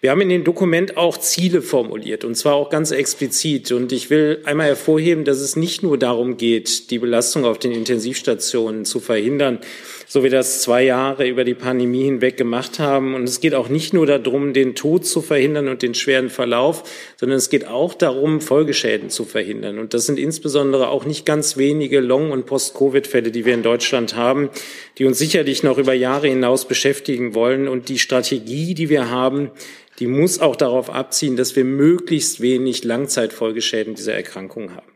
Wir 0.00 0.12
haben 0.12 0.20
in 0.20 0.28
dem 0.28 0.44
Dokument 0.44 0.96
auch 0.96 1.18
Ziele 1.18 1.62
formuliert, 1.62 2.24
und 2.24 2.36
zwar 2.36 2.54
auch 2.54 2.70
ganz 2.70 2.92
explizit. 2.92 3.72
Und 3.72 3.90
ich 3.90 4.10
will 4.10 4.40
einmal 4.44 4.68
hervorheben, 4.68 5.24
dass 5.24 5.40
es 5.40 5.56
nicht 5.56 5.82
nur 5.82 5.98
darum 5.98 6.36
geht, 6.36 6.92
die 6.92 7.00
Belastung 7.00 7.44
auf 7.44 7.58
den 7.58 7.72
Intensivstationen 7.72 8.84
zu 8.84 9.00
verhindern, 9.00 9.58
so 10.06 10.22
wie 10.22 10.28
das 10.28 10.62
zwei 10.62 10.84
Jahre 10.84 11.26
über 11.26 11.42
die 11.42 11.54
Pandemie 11.54 12.04
hinweg 12.04 12.36
gemacht 12.36 12.78
haben. 12.78 13.16
Und 13.16 13.24
es 13.24 13.40
geht 13.40 13.54
auch 13.54 13.68
nicht 13.68 13.94
nur 13.94 14.06
darum, 14.06 14.52
den 14.52 14.76
Tod 14.76 15.06
zu 15.06 15.22
verhindern 15.22 15.66
und 15.66 15.82
den 15.82 15.94
schweren 15.94 16.30
Verlauf, 16.30 16.84
sondern 17.16 17.38
es 17.38 17.50
geht 17.50 17.66
auch 17.66 17.94
darum, 17.94 18.40
Folgeschäden 18.40 19.10
zu 19.10 19.24
verhindern. 19.24 19.80
Und 19.80 19.92
das 19.92 20.06
sind 20.06 20.20
insbesondere 20.20 20.88
auch 20.88 21.04
nicht 21.04 21.26
ganz 21.26 21.56
wenige 21.56 21.98
Long- 21.98 22.30
und 22.30 22.46
Post-Covid-Fälle, 22.46 23.32
die 23.32 23.44
wir 23.44 23.54
in 23.54 23.62
Deutschland 23.62 24.03
haben, 24.12 24.50
die 24.98 25.06
uns 25.06 25.18
sicherlich 25.18 25.62
noch 25.62 25.78
über 25.78 25.94
Jahre 25.94 26.28
hinaus 26.28 26.68
beschäftigen 26.68 27.34
wollen. 27.34 27.66
Und 27.66 27.88
die 27.88 27.98
Strategie, 27.98 28.74
die 28.74 28.90
wir 28.90 29.08
haben, 29.08 29.50
die 29.98 30.06
muss 30.06 30.40
auch 30.40 30.56
darauf 30.56 30.90
abziehen, 30.90 31.36
dass 31.36 31.56
wir 31.56 31.64
möglichst 31.64 32.42
wenig 32.42 32.84
Langzeitfolgeschäden 32.84 33.94
dieser 33.94 34.14
Erkrankung 34.14 34.74
haben. 34.74 34.94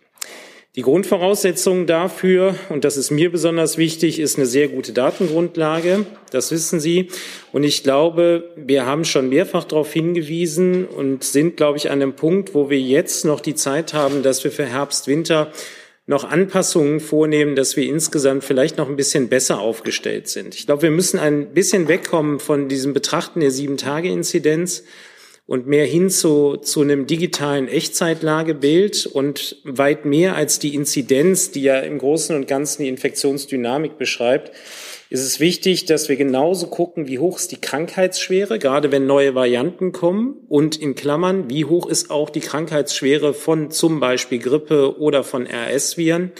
Die 0.78 0.82
Grundvoraussetzung 0.82 1.86
dafür, 1.86 2.54
und 2.68 2.84
das 2.84 2.96
ist 2.96 3.10
mir 3.10 3.32
besonders 3.32 3.78
wichtig, 3.78 4.20
ist 4.20 4.36
eine 4.36 4.46
sehr 4.46 4.68
gute 4.68 4.92
Datengrundlage. 4.92 6.06
Das 6.30 6.52
wissen 6.52 6.78
Sie. 6.78 7.08
Und 7.52 7.64
ich 7.64 7.82
glaube, 7.82 8.52
wir 8.54 8.86
haben 8.86 9.04
schon 9.04 9.28
mehrfach 9.28 9.64
darauf 9.64 9.92
hingewiesen 9.92 10.86
und 10.86 11.24
sind, 11.24 11.56
glaube 11.56 11.78
ich, 11.78 11.90
an 11.90 12.00
einem 12.00 12.14
Punkt, 12.14 12.54
wo 12.54 12.70
wir 12.70 12.78
jetzt 12.78 13.24
noch 13.24 13.40
die 13.40 13.56
Zeit 13.56 13.92
haben, 13.92 14.22
dass 14.22 14.44
wir 14.44 14.52
für 14.52 14.66
Herbst, 14.66 15.08
Winter 15.08 15.50
noch 16.08 16.24
Anpassungen 16.24 17.00
vornehmen, 17.00 17.54
dass 17.54 17.76
wir 17.76 17.86
insgesamt 17.86 18.42
vielleicht 18.42 18.78
noch 18.78 18.88
ein 18.88 18.96
bisschen 18.96 19.28
besser 19.28 19.60
aufgestellt 19.60 20.26
sind. 20.28 20.54
Ich 20.54 20.64
glaube, 20.64 20.82
wir 20.82 20.90
müssen 20.90 21.18
ein 21.18 21.52
bisschen 21.52 21.86
wegkommen 21.86 22.40
von 22.40 22.68
diesem 22.68 22.94
Betrachten 22.94 23.40
der 23.40 23.50
Sieben-Tage-Inzidenz 23.50 24.84
und 25.46 25.66
mehr 25.66 25.84
hin 25.84 26.08
zu, 26.08 26.56
zu 26.56 26.80
einem 26.80 27.06
digitalen 27.06 27.68
Echtzeitlagebild 27.68 29.04
und 29.04 29.56
weit 29.64 30.06
mehr 30.06 30.34
als 30.34 30.58
die 30.58 30.74
Inzidenz, 30.74 31.50
die 31.50 31.62
ja 31.62 31.78
im 31.80 31.98
Großen 31.98 32.34
und 32.34 32.48
Ganzen 32.48 32.84
die 32.84 32.88
Infektionsdynamik 32.88 33.98
beschreibt, 33.98 34.52
ist 35.10 35.24
es 35.24 35.40
wichtig, 35.40 35.86
dass 35.86 36.08
wir 36.08 36.16
genauso 36.16 36.66
gucken, 36.66 37.08
wie 37.08 37.18
hoch 37.18 37.38
ist 37.38 37.50
die 37.50 37.60
Krankheitsschwere, 37.60 38.58
gerade 38.58 38.92
wenn 38.92 39.06
neue 39.06 39.34
Varianten 39.34 39.92
kommen? 39.92 40.34
Und 40.48 40.76
in 40.76 40.94
Klammern, 40.94 41.48
wie 41.48 41.64
hoch 41.64 41.86
ist 41.86 42.10
auch 42.10 42.28
die 42.28 42.40
Krankheitsschwere 42.40 43.32
von 43.32 43.70
zum 43.70 44.00
Beispiel 44.00 44.38
Grippe 44.38 44.98
oder 44.98 45.24
von 45.24 45.46
RS-Viren 45.46 46.32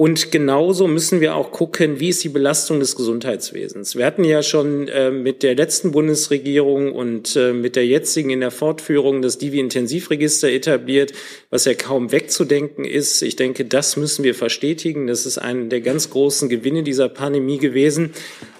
und 0.00 0.30
genauso 0.30 0.86
müssen 0.86 1.20
wir 1.20 1.34
auch 1.34 1.52
gucken, 1.52 2.00
wie 2.00 2.08
ist 2.08 2.24
die 2.24 2.30
Belastung 2.30 2.80
des 2.80 2.96
Gesundheitswesens. 2.96 3.96
Wir 3.96 4.06
hatten 4.06 4.24
ja 4.24 4.42
schon 4.42 4.88
äh, 4.88 5.10
mit 5.10 5.42
der 5.42 5.54
letzten 5.54 5.92
Bundesregierung 5.92 6.94
und 6.94 7.36
äh, 7.36 7.52
mit 7.52 7.76
der 7.76 7.84
jetzigen 7.84 8.30
in 8.30 8.40
der 8.40 8.50
Fortführung 8.50 9.20
das 9.20 9.36
Divi-Intensivregister 9.36 10.50
etabliert, 10.50 11.12
was 11.50 11.66
ja 11.66 11.74
kaum 11.74 12.12
wegzudenken 12.12 12.86
ist. 12.86 13.20
Ich 13.20 13.36
denke, 13.36 13.66
das 13.66 13.98
müssen 13.98 14.24
wir 14.24 14.34
verstetigen. 14.34 15.06
Das 15.06 15.26
ist 15.26 15.36
einer 15.36 15.66
der 15.66 15.82
ganz 15.82 16.08
großen 16.08 16.48
Gewinne 16.48 16.82
dieser 16.82 17.10
Pandemie 17.10 17.58
gewesen. 17.58 18.14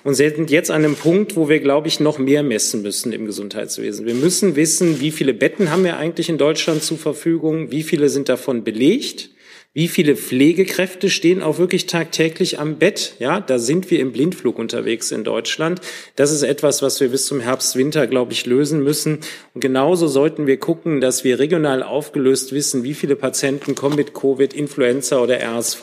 Und 0.05 0.17
sind 0.17 0.51
jetzt 0.51 0.71
an 0.71 0.85
einem 0.85 0.95
Punkt, 0.95 1.37
wo 1.37 1.49
wir, 1.49 1.61
glaube 1.61 1.89
ich, 1.89 2.01
noch 2.01 2.19
mehr 2.19 2.43
messen 2.43 2.83
müssen 2.83 3.15
im 3.15 3.25
Gesundheitswesen. 3.25 4.05
Wir 4.05 4.13
müssen 4.13 4.57
wissen, 4.57 5.01
wie 5.01 5.11
viele 5.11 5.33
Betten 5.33 5.71
haben 5.71 5.85
wir 5.85 5.97
eigentlich 5.97 6.29
in 6.29 6.37
Deutschland 6.37 6.83
zur 6.83 6.99
Verfügung, 6.99 7.71
wie 7.71 7.83
viele 7.83 8.11
sind 8.11 8.29
davon 8.29 8.63
belegt 8.63 9.31
wie 9.73 9.87
viele 9.87 10.17
Pflegekräfte 10.17 11.09
stehen 11.09 11.43
auch 11.43 11.59
wirklich 11.59 11.87
tagtäglich 11.87 12.59
am 12.59 12.79
Bett? 12.79 13.15
Ja, 13.21 13.39
da 13.39 13.61
sind 13.61 13.89
wir 13.93 14.01
im 14.01 14.11
Blindflug 14.11 14.59
unterwegs 14.59 15.13
in 15.13 15.23
Deutschland. 15.23 15.81
Das 16.17 16.33
ist 16.33 16.43
etwas, 16.43 16.83
was 16.83 17.01
wir 17.01 17.11
bis 17.11 17.27
zum 17.27 17.39
Herbst, 17.39 17.77
Winter, 17.77 18.09
glaube 18.09 18.33
ich, 18.33 18.47
lösen 18.47 18.83
müssen. 18.83 19.21
Und 19.55 19.61
genauso 19.61 20.09
sollten 20.09 20.49
wir 20.49 20.57
gucken, 20.57 21.01
dass 21.01 21.23
wir 21.23 21.39
regional 21.39 21.85
aufgelöst 21.85 22.53
wissen, 22.53 22.83
wie 22.83 22.95
viele 22.95 23.15
Patienten 23.15 23.77
kommen 23.77 23.95
mit 23.95 24.13
Covid, 24.13 24.53
Influenza 24.55 25.21
oder 25.21 25.41
RSV 25.41 25.83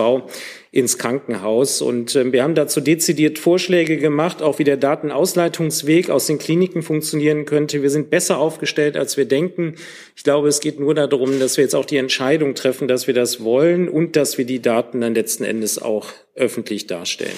ins 0.71 0.97
Krankenhaus. 0.97 1.81
Und 1.81 2.15
äh, 2.15 2.31
wir 2.31 2.43
haben 2.43 2.55
dazu 2.55 2.81
dezidiert 2.81 3.39
Vorschläge 3.39 3.97
gemacht, 3.97 4.41
auch 4.41 4.59
wie 4.59 4.63
der 4.63 4.77
Datenausleitungsweg 4.77 6.09
aus 6.09 6.27
den 6.27 6.37
Kliniken 6.37 6.81
funktionieren 6.81 7.45
könnte. 7.45 7.81
Wir 7.81 7.89
sind 7.89 8.09
besser 8.09 8.37
aufgestellt, 8.37 8.97
als 8.97 9.17
wir 9.17 9.25
denken. 9.25 9.75
Ich 10.15 10.23
glaube, 10.23 10.47
es 10.47 10.59
geht 10.59 10.79
nur 10.79 10.93
darum, 10.93 11.39
dass 11.39 11.57
wir 11.57 11.63
jetzt 11.63 11.75
auch 11.75 11.85
die 11.85 11.97
Entscheidung 11.97 12.55
treffen, 12.55 12.87
dass 12.87 13.07
wir 13.07 13.13
das 13.13 13.43
wollen 13.43 13.89
und 13.89 14.15
dass 14.15 14.37
wir 14.37 14.45
die 14.45 14.61
Daten 14.61 15.01
dann 15.01 15.15
letzten 15.15 15.43
Endes 15.43 15.81
auch 15.81 16.07
öffentlich 16.35 16.87
darstellen. 16.87 17.37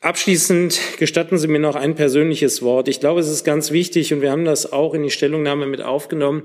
Abschließend 0.00 0.78
gestatten 0.98 1.38
Sie 1.38 1.48
mir 1.48 1.58
noch 1.58 1.76
ein 1.76 1.94
persönliches 1.94 2.60
Wort. 2.60 2.88
Ich 2.88 3.00
glaube, 3.00 3.20
es 3.20 3.28
ist 3.28 3.42
ganz 3.42 3.70
wichtig 3.70 4.12
und 4.12 4.20
wir 4.20 4.30
haben 4.30 4.44
das 4.44 4.70
auch 4.70 4.92
in 4.92 5.02
die 5.02 5.10
Stellungnahme 5.10 5.66
mit 5.66 5.80
aufgenommen, 5.80 6.42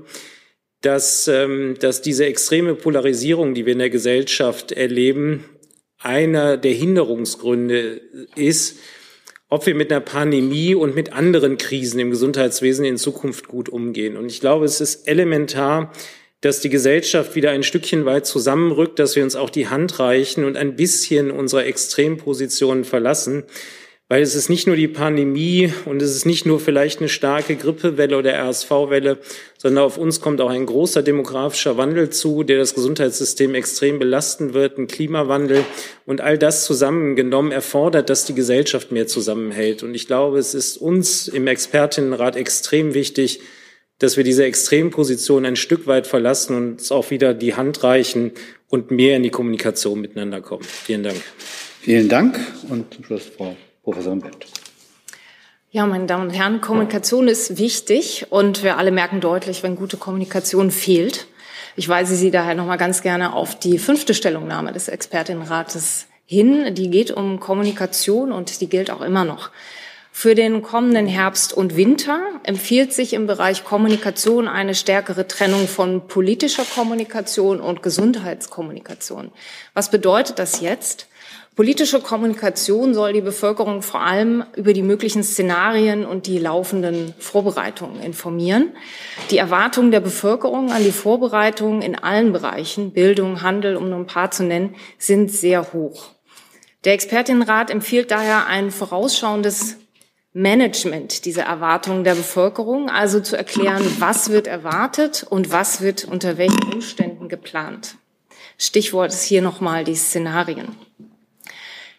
dass, 0.80 1.28
ähm, 1.28 1.76
dass 1.78 2.00
diese 2.00 2.24
extreme 2.24 2.74
Polarisierung, 2.74 3.52
die 3.52 3.66
wir 3.66 3.74
in 3.74 3.80
der 3.80 3.90
Gesellschaft 3.90 4.72
erleben, 4.72 5.44
einer 6.00 6.56
der 6.56 6.72
Hinderungsgründe 6.72 8.00
ist, 8.34 8.78
ob 9.48 9.66
wir 9.66 9.74
mit 9.74 9.90
einer 9.90 10.00
Pandemie 10.00 10.74
und 10.74 10.94
mit 10.94 11.12
anderen 11.12 11.58
Krisen 11.58 12.00
im 12.00 12.10
Gesundheitswesen 12.10 12.84
in 12.84 12.96
Zukunft 12.96 13.48
gut 13.48 13.68
umgehen. 13.68 14.16
Und 14.16 14.26
ich 14.26 14.40
glaube, 14.40 14.64
es 14.64 14.80
ist 14.80 15.08
elementar, 15.08 15.92
dass 16.40 16.60
die 16.60 16.70
Gesellschaft 16.70 17.34
wieder 17.34 17.50
ein 17.50 17.62
Stückchen 17.62 18.06
weit 18.06 18.26
zusammenrückt, 18.26 18.98
dass 18.98 19.14
wir 19.14 19.24
uns 19.24 19.36
auch 19.36 19.50
die 19.50 19.68
Hand 19.68 19.98
reichen 19.98 20.44
und 20.44 20.56
ein 20.56 20.76
bisschen 20.76 21.30
unsere 21.30 21.64
Extrempositionen 21.64 22.84
verlassen 22.84 23.44
weil 24.10 24.22
es 24.22 24.34
ist 24.34 24.48
nicht 24.48 24.66
nur 24.66 24.74
die 24.74 24.88
Pandemie 24.88 25.72
und 25.84 26.02
es 26.02 26.16
ist 26.16 26.26
nicht 26.26 26.44
nur 26.44 26.58
vielleicht 26.58 26.98
eine 26.98 27.08
starke 27.08 27.54
Grippewelle 27.54 28.18
oder 28.18 28.34
RSV-Welle, 28.34 29.18
sondern 29.56 29.84
auf 29.84 29.98
uns 29.98 30.20
kommt 30.20 30.40
auch 30.40 30.50
ein 30.50 30.66
großer 30.66 31.04
demografischer 31.04 31.76
Wandel 31.76 32.10
zu, 32.10 32.42
der 32.42 32.58
das 32.58 32.74
Gesundheitssystem 32.74 33.54
extrem 33.54 34.00
belasten 34.00 34.52
wird, 34.52 34.78
ein 34.78 34.88
Klimawandel 34.88 35.64
und 36.06 36.20
all 36.20 36.38
das 36.38 36.64
zusammengenommen 36.64 37.52
erfordert, 37.52 38.10
dass 38.10 38.24
die 38.24 38.34
Gesellschaft 38.34 38.90
mehr 38.90 39.06
zusammenhält. 39.06 39.84
Und 39.84 39.94
ich 39.94 40.08
glaube, 40.08 40.40
es 40.40 40.54
ist 40.54 40.76
uns 40.76 41.28
im 41.28 41.46
Expertinnenrat 41.46 42.34
extrem 42.34 42.94
wichtig, 42.94 43.38
dass 44.00 44.16
wir 44.16 44.24
diese 44.24 44.42
Extremposition 44.42 45.46
ein 45.46 45.54
Stück 45.54 45.86
weit 45.86 46.08
verlassen 46.08 46.56
und 46.56 46.70
uns 46.72 46.90
auch 46.90 47.12
wieder 47.12 47.32
die 47.32 47.54
Hand 47.54 47.84
reichen 47.84 48.32
und 48.68 48.90
mehr 48.90 49.16
in 49.16 49.22
die 49.22 49.30
Kommunikation 49.30 50.00
miteinander 50.00 50.40
kommen. 50.40 50.64
Vielen 50.64 51.04
Dank. 51.04 51.22
Vielen 51.80 52.08
Dank 52.08 52.40
und 52.68 52.92
zum 52.92 53.04
Schluss 53.04 53.22
Frau 53.36 53.56
Professorin 53.90 54.20
Bent. 54.20 54.46
Ja, 55.72 55.84
meine 55.84 56.06
Damen 56.06 56.28
und 56.28 56.30
Herren, 56.30 56.60
Kommunikation 56.60 57.26
ist 57.26 57.58
wichtig 57.58 58.26
und 58.30 58.62
wir 58.62 58.78
alle 58.78 58.92
merken 58.92 59.20
deutlich, 59.20 59.64
wenn 59.64 59.74
gute 59.74 59.96
Kommunikation 59.96 60.70
fehlt. 60.70 61.26
Ich 61.74 61.88
weise 61.88 62.14
Sie 62.14 62.30
daher 62.30 62.54
noch 62.54 62.66
mal 62.66 62.76
ganz 62.76 63.02
gerne 63.02 63.32
auf 63.32 63.58
die 63.58 63.78
fünfte 63.78 64.14
Stellungnahme 64.14 64.72
des 64.72 64.86
Expertinnenrates 64.86 66.06
hin. 66.24 66.72
Die 66.76 66.88
geht 66.88 67.10
um 67.10 67.40
Kommunikation 67.40 68.30
und 68.30 68.60
die 68.60 68.68
gilt 68.68 68.92
auch 68.92 69.00
immer 69.00 69.24
noch. 69.24 69.50
Für 70.12 70.36
den 70.36 70.62
kommenden 70.62 71.06
Herbst 71.06 71.52
und 71.52 71.76
Winter 71.76 72.20
empfiehlt 72.44 72.92
sich 72.92 73.12
im 73.12 73.26
Bereich 73.26 73.64
Kommunikation 73.64 74.46
eine 74.46 74.76
stärkere 74.76 75.26
Trennung 75.26 75.66
von 75.66 76.06
politischer 76.06 76.64
Kommunikation 76.64 77.60
und 77.60 77.82
Gesundheitskommunikation. 77.82 79.32
Was 79.74 79.90
bedeutet 79.90 80.38
das 80.38 80.60
jetzt? 80.60 81.08
Politische 81.56 82.00
Kommunikation 82.00 82.94
soll 82.94 83.12
die 83.12 83.20
Bevölkerung 83.20 83.82
vor 83.82 84.00
allem 84.00 84.44
über 84.56 84.72
die 84.72 84.82
möglichen 84.82 85.24
Szenarien 85.24 86.06
und 86.06 86.26
die 86.26 86.38
laufenden 86.38 87.12
Vorbereitungen 87.18 88.00
informieren. 88.02 88.72
Die 89.30 89.38
Erwartungen 89.38 89.90
der 89.90 90.00
Bevölkerung 90.00 90.70
an 90.70 90.84
die 90.84 90.92
Vorbereitungen 90.92 91.82
in 91.82 91.96
allen 91.96 92.32
Bereichen, 92.32 92.92
Bildung, 92.92 93.42
Handel, 93.42 93.76
um 93.76 93.90
nur 93.90 93.98
ein 93.98 94.06
paar 94.06 94.30
zu 94.30 94.44
nennen, 94.44 94.76
sind 94.96 95.30
sehr 95.30 95.72
hoch. 95.72 96.10
Der 96.84 96.94
Expertinnenrat 96.94 97.70
empfiehlt 97.70 98.10
daher 98.10 98.46
ein 98.46 98.70
vorausschauendes 98.70 99.76
Management 100.32 101.24
dieser 101.24 101.42
Erwartungen 101.42 102.04
der 102.04 102.14
Bevölkerung, 102.14 102.88
also 102.88 103.20
zu 103.20 103.36
erklären, 103.36 103.84
was 103.98 104.30
wird 104.30 104.46
erwartet 104.46 105.26
und 105.28 105.50
was 105.50 105.80
wird 105.80 106.04
unter 106.04 106.38
welchen 106.38 106.72
Umständen 106.72 107.28
geplant. 107.28 107.96
Stichwort 108.56 109.12
ist 109.12 109.24
hier 109.24 109.42
nochmal 109.42 109.82
die 109.84 109.96
Szenarien. 109.96 110.68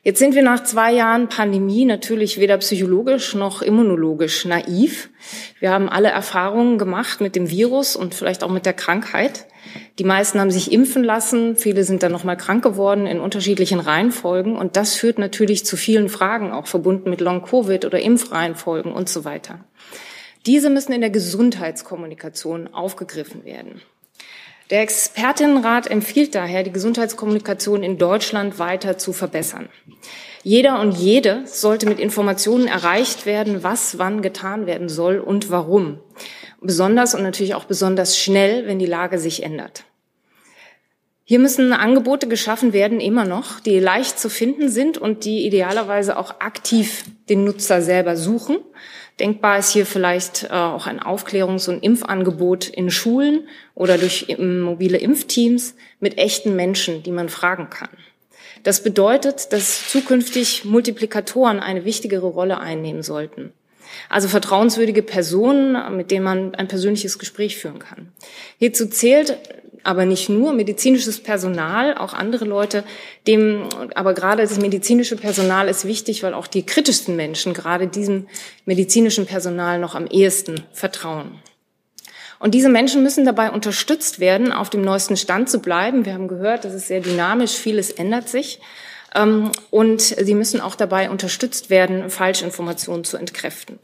Jetzt 0.03 0.17
sind 0.17 0.33
wir 0.33 0.41
nach 0.41 0.63
zwei 0.63 0.91
Jahren 0.91 1.29
Pandemie 1.29 1.85
natürlich 1.85 2.39
weder 2.39 2.57
psychologisch 2.57 3.35
noch 3.35 3.61
immunologisch 3.61 4.45
naiv. 4.45 5.11
Wir 5.59 5.69
haben 5.69 5.89
alle 5.89 6.09
Erfahrungen 6.09 6.79
gemacht 6.79 7.21
mit 7.21 7.35
dem 7.35 7.51
Virus 7.51 7.95
und 7.95 8.15
vielleicht 8.15 8.43
auch 8.43 8.49
mit 8.49 8.65
der 8.65 8.73
Krankheit. 8.73 9.45
Die 9.99 10.03
meisten 10.03 10.39
haben 10.39 10.49
sich 10.49 10.71
impfen 10.71 11.03
lassen, 11.03 11.55
viele 11.55 11.83
sind 11.83 12.01
dann 12.01 12.11
noch 12.11 12.23
mal 12.23 12.35
krank 12.35 12.63
geworden 12.63 13.05
in 13.05 13.19
unterschiedlichen 13.19 13.79
Reihenfolgen 13.79 14.57
und 14.57 14.75
das 14.75 14.95
führt 14.95 15.19
natürlich 15.19 15.67
zu 15.67 15.77
vielen 15.77 16.09
Fragen, 16.09 16.51
auch 16.51 16.65
verbunden 16.65 17.11
mit 17.11 17.21
Long 17.21 17.43
Covid 17.43 17.85
oder 17.85 17.99
Impfreihenfolgen 17.99 18.91
und 18.91 19.07
so 19.07 19.23
weiter. 19.23 19.63
Diese 20.47 20.71
müssen 20.71 20.93
in 20.93 21.01
der 21.01 21.11
Gesundheitskommunikation 21.11 22.73
aufgegriffen 22.73 23.45
werden. 23.45 23.81
Der 24.71 24.81
Expertinnenrat 24.81 25.91
empfiehlt 25.91 26.33
daher, 26.33 26.63
die 26.63 26.71
Gesundheitskommunikation 26.71 27.83
in 27.83 27.97
Deutschland 27.97 28.57
weiter 28.57 28.97
zu 28.97 29.11
verbessern. 29.11 29.67
Jeder 30.43 30.79
und 30.79 30.93
jede 30.93 31.43
sollte 31.45 31.87
mit 31.87 31.99
Informationen 31.99 32.67
erreicht 32.67 33.25
werden, 33.25 33.63
was 33.63 33.97
wann 33.97 34.21
getan 34.21 34.65
werden 34.67 34.87
soll 34.87 35.19
und 35.19 35.51
warum. 35.51 35.99
Besonders 36.61 37.13
und 37.13 37.21
natürlich 37.21 37.53
auch 37.53 37.65
besonders 37.65 38.17
schnell, 38.17 38.65
wenn 38.65 38.79
die 38.79 38.85
Lage 38.85 39.19
sich 39.19 39.43
ändert. 39.43 39.83
Hier 41.25 41.39
müssen 41.39 41.73
Angebote 41.73 42.29
geschaffen 42.29 42.71
werden, 42.71 43.01
immer 43.01 43.25
noch, 43.25 43.59
die 43.59 43.79
leicht 43.79 44.19
zu 44.19 44.29
finden 44.29 44.69
sind 44.69 44.97
und 44.97 45.25
die 45.25 45.45
idealerweise 45.45 46.17
auch 46.17 46.39
aktiv 46.39 47.03
den 47.29 47.43
Nutzer 47.43 47.81
selber 47.81 48.15
suchen. 48.15 48.57
Denkbar 49.21 49.59
ist 49.59 49.69
hier 49.69 49.85
vielleicht 49.85 50.45
äh, 50.45 50.47
auch 50.47 50.87
ein 50.87 50.99
Aufklärungs- 50.99 51.69
und 51.69 51.83
Impfangebot 51.83 52.67
in 52.67 52.89
Schulen 52.89 53.47
oder 53.75 53.99
durch 53.99 54.35
mobile 54.39 54.97
Impfteams 54.97 55.75
mit 55.99 56.17
echten 56.17 56.55
Menschen, 56.55 57.03
die 57.03 57.11
man 57.11 57.29
fragen 57.29 57.69
kann. 57.69 57.89
Das 58.63 58.81
bedeutet, 58.81 59.53
dass 59.53 59.87
zukünftig 59.89 60.65
Multiplikatoren 60.65 61.59
eine 61.59 61.85
wichtigere 61.85 62.25
Rolle 62.25 62.59
einnehmen 62.59 63.03
sollten. 63.03 63.53
Also 64.09 64.27
vertrauenswürdige 64.27 65.03
Personen, 65.03 65.95
mit 65.95 66.09
denen 66.09 66.23
man 66.23 66.55
ein 66.55 66.67
persönliches 66.67 67.19
Gespräch 67.19 67.57
führen 67.57 67.77
kann. 67.77 68.11
Hierzu 68.57 68.87
zählt 68.87 69.37
aber 69.83 70.05
nicht 70.05 70.29
nur 70.29 70.53
medizinisches 70.53 71.21
Personal, 71.21 71.97
auch 71.97 72.13
andere 72.13 72.45
Leute, 72.45 72.83
dem, 73.27 73.67
aber 73.95 74.13
gerade 74.13 74.41
das 74.41 74.59
medizinische 74.59 75.15
Personal 75.15 75.67
ist 75.67 75.85
wichtig, 75.85 76.23
weil 76.23 76.33
auch 76.33 76.47
die 76.47 76.65
kritischsten 76.65 77.15
Menschen 77.15 77.53
gerade 77.53 77.87
diesem 77.87 78.27
medizinischen 78.65 79.25
Personal 79.25 79.79
noch 79.79 79.95
am 79.95 80.07
ehesten 80.07 80.63
vertrauen. 80.73 81.39
Und 82.39 82.55
diese 82.55 82.69
Menschen 82.69 83.03
müssen 83.03 83.23
dabei 83.23 83.51
unterstützt 83.51 84.19
werden, 84.19 84.51
auf 84.51 84.71
dem 84.71 84.81
neuesten 84.81 85.15
Stand 85.15 85.47
zu 85.47 85.59
bleiben. 85.59 86.05
Wir 86.05 86.13
haben 86.13 86.27
gehört, 86.27 86.65
das 86.65 86.73
ist 86.73 86.87
sehr 86.87 87.01
dynamisch, 87.01 87.53
vieles 87.53 87.91
ändert 87.91 88.29
sich. 88.29 88.59
Ähm, 89.13 89.51
und 89.69 90.01
sie 90.01 90.33
müssen 90.33 90.59
auch 90.59 90.75
dabei 90.75 91.09
unterstützt 91.11 91.69
werden, 91.69 92.09
Falschinformationen 92.09 93.03
zu 93.03 93.17
entkräften. 93.17 93.77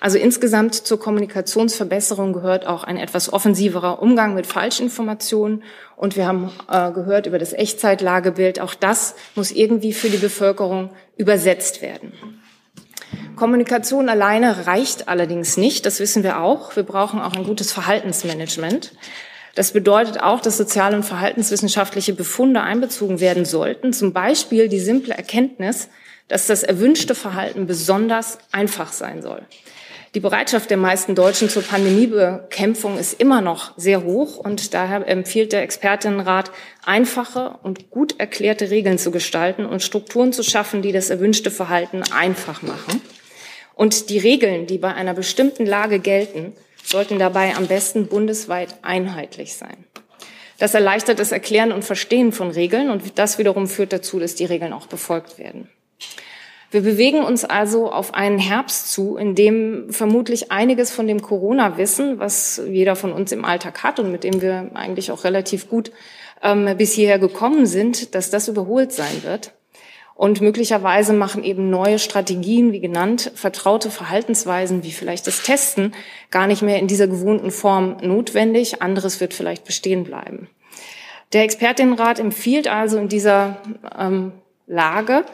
Also 0.00 0.18
insgesamt 0.18 0.74
zur 0.74 1.00
Kommunikationsverbesserung 1.00 2.32
gehört 2.32 2.66
auch 2.66 2.84
ein 2.84 2.98
etwas 2.98 3.32
offensiverer 3.32 4.02
Umgang 4.02 4.34
mit 4.34 4.46
Falschinformationen. 4.46 5.62
Und 5.96 6.16
wir 6.16 6.26
haben 6.26 6.52
äh, 6.70 6.92
gehört 6.92 7.26
über 7.26 7.38
das 7.38 7.52
Echtzeitlagebild. 7.52 8.60
Auch 8.60 8.74
das 8.74 9.14
muss 9.34 9.50
irgendwie 9.50 9.92
für 9.92 10.10
die 10.10 10.18
Bevölkerung 10.18 10.90
übersetzt 11.16 11.80
werden. 11.80 12.12
Kommunikation 13.36 14.08
alleine 14.08 14.66
reicht 14.66 15.08
allerdings 15.08 15.56
nicht. 15.56 15.86
Das 15.86 16.00
wissen 16.00 16.22
wir 16.22 16.40
auch. 16.40 16.76
Wir 16.76 16.82
brauchen 16.82 17.20
auch 17.20 17.34
ein 17.34 17.44
gutes 17.44 17.72
Verhaltensmanagement. 17.72 18.92
Das 19.54 19.72
bedeutet 19.72 20.20
auch, 20.20 20.40
dass 20.40 20.58
soziale 20.58 20.96
und 20.96 21.04
verhaltenswissenschaftliche 21.04 22.12
Befunde 22.12 22.60
einbezogen 22.60 23.20
werden 23.20 23.46
sollten. 23.46 23.94
Zum 23.94 24.12
Beispiel 24.12 24.68
die 24.68 24.80
simple 24.80 25.14
Erkenntnis, 25.14 25.88
dass 26.28 26.46
das 26.46 26.62
erwünschte 26.62 27.14
Verhalten 27.14 27.66
besonders 27.66 28.38
einfach 28.52 28.92
sein 28.92 29.22
soll. 29.22 29.42
Die 30.14 30.20
Bereitschaft 30.20 30.70
der 30.70 30.76
meisten 30.76 31.14
Deutschen 31.14 31.48
zur 31.48 31.62
Pandemiebekämpfung 31.62 32.98
ist 32.98 33.20
immer 33.20 33.40
noch 33.40 33.76
sehr 33.76 34.04
hoch 34.04 34.38
und 34.38 34.72
daher 34.72 35.06
empfiehlt 35.06 35.52
der 35.52 35.62
Expertinnenrat, 35.62 36.50
einfache 36.84 37.58
und 37.62 37.90
gut 37.90 38.18
erklärte 38.18 38.70
Regeln 38.70 38.98
zu 38.98 39.10
gestalten 39.10 39.66
und 39.66 39.82
Strukturen 39.82 40.32
zu 40.32 40.42
schaffen, 40.42 40.80
die 40.80 40.92
das 40.92 41.10
erwünschte 41.10 41.50
Verhalten 41.50 42.02
einfach 42.12 42.62
machen. 42.62 43.02
Und 43.74 44.08
die 44.08 44.18
Regeln, 44.18 44.66
die 44.66 44.78
bei 44.78 44.94
einer 44.94 45.12
bestimmten 45.12 45.66
Lage 45.66 45.98
gelten, 45.98 46.54
sollten 46.82 47.18
dabei 47.18 47.54
am 47.56 47.66
besten 47.66 48.06
bundesweit 48.06 48.74
einheitlich 48.82 49.54
sein. 49.54 49.84
Das 50.58 50.72
erleichtert 50.72 51.18
das 51.18 51.32
Erklären 51.32 51.72
und 51.72 51.84
Verstehen 51.84 52.32
von 52.32 52.50
Regeln 52.50 52.88
und 52.88 53.18
das 53.18 53.38
wiederum 53.38 53.66
führt 53.66 53.92
dazu, 53.92 54.18
dass 54.18 54.34
die 54.34 54.46
Regeln 54.46 54.72
auch 54.72 54.86
befolgt 54.86 55.38
werden. 55.38 55.68
Wir 56.70 56.80
bewegen 56.80 57.22
uns 57.22 57.44
also 57.44 57.90
auf 57.90 58.14
einen 58.14 58.38
Herbst 58.38 58.90
zu, 58.92 59.16
in 59.16 59.34
dem 59.34 59.86
vermutlich 59.90 60.50
einiges 60.50 60.90
von 60.90 61.06
dem 61.06 61.22
Corona-Wissen, 61.22 62.18
was 62.18 62.60
jeder 62.68 62.96
von 62.96 63.12
uns 63.12 63.30
im 63.32 63.44
Alltag 63.44 63.82
hat 63.82 64.00
und 64.00 64.10
mit 64.10 64.24
dem 64.24 64.42
wir 64.42 64.70
eigentlich 64.74 65.12
auch 65.12 65.24
relativ 65.24 65.68
gut 65.68 65.92
ähm, 66.42 66.76
bis 66.76 66.92
hierher 66.92 67.18
gekommen 67.18 67.66
sind, 67.66 68.14
dass 68.14 68.30
das 68.30 68.48
überholt 68.48 68.92
sein 68.92 69.22
wird. 69.22 69.52
Und 70.16 70.40
möglicherweise 70.40 71.12
machen 71.12 71.44
eben 71.44 71.68
neue 71.68 71.98
Strategien, 71.98 72.72
wie 72.72 72.80
genannt, 72.80 73.30
vertraute 73.34 73.90
Verhaltensweisen, 73.90 74.82
wie 74.82 74.92
vielleicht 74.92 75.26
das 75.26 75.42
Testen, 75.42 75.94
gar 76.30 76.46
nicht 76.46 76.62
mehr 76.62 76.78
in 76.78 76.86
dieser 76.88 77.06
gewohnten 77.06 77.50
Form 77.50 77.98
notwendig. 78.00 78.80
Anderes 78.80 79.20
wird 79.20 79.34
vielleicht 79.34 79.64
bestehen 79.64 80.04
bleiben. 80.04 80.48
Der 81.34 81.42
Expertinnenrat 81.42 82.18
empfiehlt 82.18 82.66
also 82.66 82.96
in 82.96 83.08
dieser 83.08 83.58
ähm, 83.98 84.32
Lage, 84.66 85.26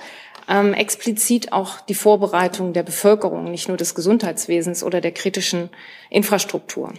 ähm, 0.53 0.75
explizit 0.75 1.53
auch 1.53 1.81
die 1.81 1.95
Vorbereitung 1.95 2.75
der 2.75 2.83
Bevölkerung, 2.83 3.51
nicht 3.51 3.69
nur 3.69 3.79
des 3.79 3.95
Gesundheitswesens 3.95 4.85
oder 4.85 5.01
der 5.01 5.13
kritischen 5.13 5.71
Infrastruktur. 6.11 6.93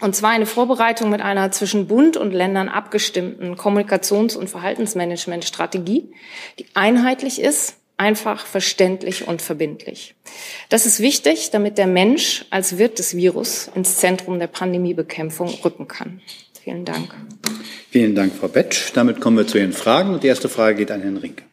Und 0.00 0.14
zwar 0.14 0.30
eine 0.30 0.44
Vorbereitung 0.44 1.08
mit 1.08 1.22
einer 1.22 1.50
zwischen 1.50 1.86
Bund 1.86 2.18
und 2.18 2.32
Ländern 2.32 2.68
abgestimmten 2.68 3.54
Kommunikations- 3.56 4.36
und 4.36 4.50
Verhaltensmanagementstrategie, 4.50 6.12
die 6.58 6.66
einheitlich 6.74 7.40
ist, 7.40 7.76
einfach, 7.96 8.44
verständlich 8.44 9.26
und 9.28 9.40
verbindlich. 9.40 10.14
Das 10.68 10.84
ist 10.84 11.00
wichtig, 11.00 11.50
damit 11.52 11.78
der 11.78 11.86
Mensch 11.86 12.44
als 12.50 12.76
Wirt 12.76 12.98
des 12.98 13.16
Virus 13.16 13.70
ins 13.74 13.96
Zentrum 13.96 14.38
der 14.38 14.48
Pandemiebekämpfung 14.48 15.48
rücken 15.64 15.88
kann. 15.88 16.20
Vielen 16.62 16.84
Dank. 16.84 17.14
Vielen 17.90 18.14
Dank, 18.14 18.34
Frau 18.34 18.48
Betsch. 18.48 18.90
Damit 18.94 19.20
kommen 19.20 19.36
wir 19.36 19.46
zu 19.46 19.58
Ihren 19.58 19.72
Fragen. 19.72 20.12
Und 20.12 20.24
die 20.24 20.28
erste 20.28 20.48
Frage 20.48 20.76
geht 20.76 20.90
an 20.90 21.02
Herrn 21.02 21.16
Rinke. 21.16 21.44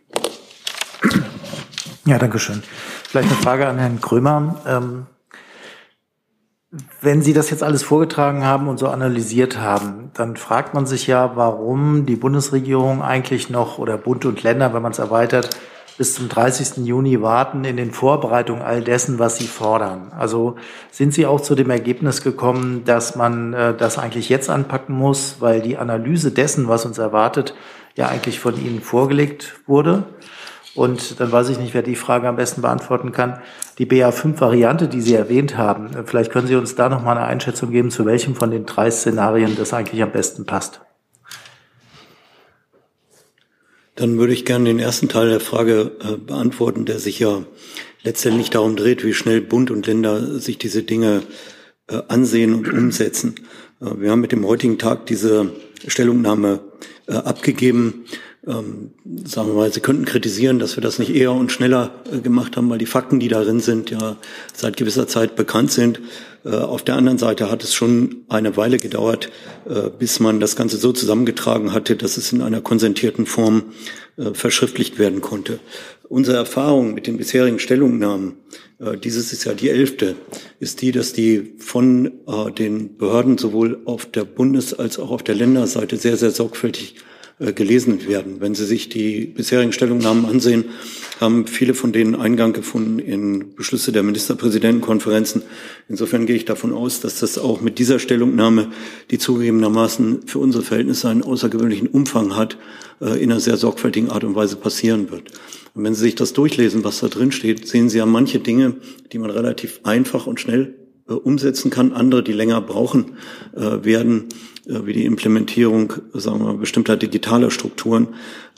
Ja, 2.06 2.18
danke 2.18 2.40
schön. 2.40 2.64
Vielleicht 3.08 3.30
eine 3.30 3.42
Frage 3.42 3.68
an 3.68 3.78
Herrn 3.78 4.02
Krömer. 4.02 4.62
Ähm, 4.66 5.06
wenn 7.02 7.22
Sie 7.22 7.34
das 7.34 7.50
jetzt 7.50 7.64
alles 7.64 7.84
vorgetragen 7.84 8.46
haben 8.46 8.68
und 8.68 8.78
so 8.78 8.88
analysiert 8.88 9.60
haben, 9.60 10.12
dann 10.14 10.38
fragt 10.38 10.74
man 10.74 10.86
sich 10.86 11.08
ja, 11.08 11.36
warum 11.36 12.06
die 12.06 12.16
Bundesregierung 12.16 13.02
eigentlich 13.02 13.50
noch 13.50 13.78
oder 13.78 13.98
Bund 13.98 14.26
und 14.26 14.42
Länder, 14.42 14.74
wenn 14.74 14.82
man 14.82 14.94
es 14.94 15.00
erweitert, 15.00 15.50
bis 15.98 16.16
zum 16.16 16.30
30. 16.30 16.86
Juni 16.86 17.22
warten 17.22 17.66
in 17.66 17.78
den 17.78 17.92
Vorbereitungen 17.92 18.62
all 18.62 18.82
dessen, 18.82 19.20
was 19.20 19.38
sie 19.38 19.48
fordern. 19.48 20.12
Also 20.18 20.56
sind 20.90 21.14
Sie 21.14 21.26
auch 21.26 21.42
zu 21.42 21.54
dem 21.54 21.70
Ergebnis 21.70 22.24
gekommen, 22.24 22.86
dass 22.86 23.16
man 23.16 23.54
äh, 23.54 23.76
das 23.76 23.98
eigentlich 23.98 24.30
jetzt 24.30 24.50
anpacken 24.50 24.96
muss, 24.96 25.36
weil 25.40 25.62
die 25.62 25.78
Analyse 25.78 26.32
dessen, 26.32 26.68
was 26.68 26.86
uns 26.86 26.98
erwartet, 26.98 27.54
ja 27.96 28.08
eigentlich 28.08 28.40
von 28.40 28.56
Ihnen 28.56 28.82
vorgelegt 28.82 29.60
wurde? 29.68 30.06
Und 30.74 31.20
dann 31.20 31.32
weiß 31.32 31.50
ich 31.50 31.60
nicht, 31.60 31.74
wer 31.74 31.82
die 31.82 31.96
Frage 31.96 32.28
am 32.28 32.38
besten 32.38 32.62
beantworten 32.62 33.12
kann. 33.12 33.42
Die 33.78 33.86
BA5-Variante, 33.86 34.88
die 34.88 35.02
Sie 35.02 35.14
erwähnt 35.14 35.58
haben, 35.58 35.90
vielleicht 36.06 36.32
können 36.32 36.48
Sie 36.48 36.56
uns 36.56 36.76
da 36.76 36.88
noch 36.88 37.04
mal 37.04 37.18
eine 37.18 37.26
Einschätzung 37.26 37.72
geben, 37.72 37.92
zu 37.92 38.06
welchem 38.06 38.36
von 38.36 38.52
den 38.52 38.66
drei 38.66 38.90
Szenarien 38.90 39.56
das 39.58 39.74
eigentlich 39.74 40.02
am 40.02 40.12
besten 40.12 40.46
passt. 40.46 40.82
Dann 43.96 44.18
würde 44.18 44.34
ich 44.34 44.46
gerne 44.46 44.66
den 44.66 44.80
ersten 44.80 45.10
Teil 45.10 45.30
der 45.30 45.42
Frage 45.42 45.92
äh, 46.02 46.16
beantworten, 46.16 46.86
der 46.86 47.00
sich 47.00 47.20
ja 47.20 47.44
letztendlich 48.04 48.50
darum 48.50 48.78
dreht, 48.78 49.04
wie 49.04 49.14
schnell 49.14 49.42
Bund 49.42 49.70
und 49.70 49.86
Länder 49.86 50.40
sich 50.40 50.58
diese 50.58 50.84
Dinge 50.84 51.24
äh, 51.88 52.02
ansehen 52.08 52.54
und 52.56 52.72
umsetzen. 52.72 53.36
Äh, 53.82 54.00
wir 54.00 54.12
haben 54.12 54.22
mit 54.22 54.32
dem 54.32 54.48
heutigen 54.48 54.80
Tag 54.80 55.06
diese 55.08 55.52
Stellungnahme 55.86 56.62
äh, 57.08 57.14
abgegeben 57.14 58.06
ähm, 58.48 58.92
sagen 59.24 59.50
wir 59.50 59.54
mal, 59.54 59.72
Sie 59.72 59.82
könnten 59.82 60.06
kritisieren, 60.06 60.58
dass 60.58 60.76
wir 60.76 60.82
das 60.82 60.98
nicht 60.98 61.14
eher 61.14 61.32
und 61.32 61.52
schneller 61.52 61.92
äh, 62.12 62.20
gemacht 62.20 62.58
haben, 62.58 62.70
weil 62.70 62.80
die 62.80 62.88
Fakten, 62.88 63.20
die 63.20 63.28
darin 63.28 63.60
sind, 63.60 63.92
ja 63.92 64.18
seit 64.54 64.78
gewisser 64.78 65.08
Zeit 65.08 65.36
bekannt 65.36 65.72
sind. 65.72 66.02
Äh, 66.44 66.56
auf 66.56 66.84
der 66.84 66.96
anderen 66.96 67.20
Seite 67.20 67.52
hat 67.52 67.64
es 67.64 67.74
schon 67.74 68.24
eine 68.30 68.58
Weile 68.58 68.78
gedauert, 68.78 69.30
äh, 69.70 69.90
bis 69.90 70.20
man 70.20 70.40
das 70.40 70.56
Ganze 70.56 70.78
so 70.78 70.92
zusammengetragen 70.92 71.72
hatte, 71.72 71.96
dass 71.96 72.18
es 72.18 72.32
in 72.32 72.42
einer 72.42 72.62
konsentierten 72.62 73.28
Form 73.28 73.66
äh, 74.18 74.34
verschriftlicht 74.34 74.98
werden 74.98 75.22
konnte. 75.22 75.60
Unsere 76.10 76.38
Erfahrung 76.38 76.96
mit 76.96 77.06
den 77.06 77.18
bisherigen 77.18 77.60
Stellungnahmen, 77.60 78.34
äh, 78.80 78.98
dieses 78.98 79.34
ist 79.34 79.44
ja 79.46 79.54
die 79.54 79.70
elfte, 79.70 80.16
ist 80.60 80.82
die, 80.82 80.92
dass 80.92 81.14
die 81.14 81.54
von 81.60 82.08
äh, 82.28 82.52
den 82.52 82.98
Behörden 82.98 83.38
sowohl 83.38 83.82
auf 83.86 84.08
der 84.08 84.26
Bundes- 84.26 84.74
als 84.74 84.98
auch 84.98 85.12
auf 85.12 85.22
der 85.22 85.36
Länderseite 85.36 85.98
sehr, 85.98 86.18
sehr 86.18 86.32
sorgfältig 86.32 86.96
gelesen 87.56 88.08
werden. 88.08 88.36
Wenn 88.40 88.54
Sie 88.54 88.66
sich 88.66 88.90
die 88.90 89.26
bisherigen 89.26 89.74
Stellungnahmen 89.74 90.26
ansehen, 90.26 90.66
haben 91.20 91.46
viele 91.46 91.74
von 91.74 91.92
denen 91.92 92.16
Eingang 92.16 92.52
gefunden 92.52 93.00
in 93.00 93.56
Beschlüsse 93.56 93.92
der 93.92 94.04
Ministerpräsidentenkonferenzen. 94.04 95.44
Insofern 95.88 96.26
gehe 96.26 96.36
ich 96.36 96.46
davon 96.46 96.74
aus, 96.74 97.00
dass 97.00 97.20
das 97.20 97.38
auch 97.38 97.62
mit 97.62 97.78
dieser 97.78 98.00
Stellungnahme, 98.00 98.72
die 99.12 99.20
zugegebenermaßen 99.20 100.28
für 100.28 100.40
unsere 100.40 100.64
Verhältnisse 100.64 101.10
einen 101.10 101.22
außergewöhnlichen 101.24 101.88
Umfang 101.88 102.36
hat, 102.36 102.58
äh, 103.02 103.22
in 103.22 103.32
einer 103.32 103.40
sehr 103.40 103.58
sorgfältigen 103.58 104.10
Art 104.10 104.24
und 104.24 104.36
Weise 104.36 104.56
passieren 104.56 105.12
wird. 105.12 105.32
Und 105.74 105.84
wenn 105.84 105.94
Sie 105.94 106.02
sich 106.02 106.16
das 106.16 106.34
durchlesen, 106.34 106.84
was 106.84 107.00
da 107.00 107.08
drin 107.08 107.32
steht, 107.32 107.68
sehen 107.68 107.90
Sie 107.90 108.00
ja 108.00 108.06
manche 108.06 108.40
Dinge, 108.40 108.76
die 109.12 109.20
man 109.20 109.30
relativ 109.30 109.82
einfach 109.84 110.28
und 110.28 110.40
schnell 110.40 110.76
äh, 111.08 111.14
umsetzen 111.14 111.70
kann. 111.70 111.94
Andere, 111.94 112.24
die 112.24 112.34
länger 112.34 112.62
brauchen 112.62 113.18
äh, 113.56 113.84
werden, 113.84 114.26
äh, 114.61 114.61
wie 114.66 114.94
die 114.94 115.06
Implementierung, 115.06 115.94
sagen 116.14 116.40
wir 116.40 116.46
mal, 116.46 116.58
bestimmter 116.58 116.98
digitaler 116.98 117.52
Strukturen. 117.52 118.10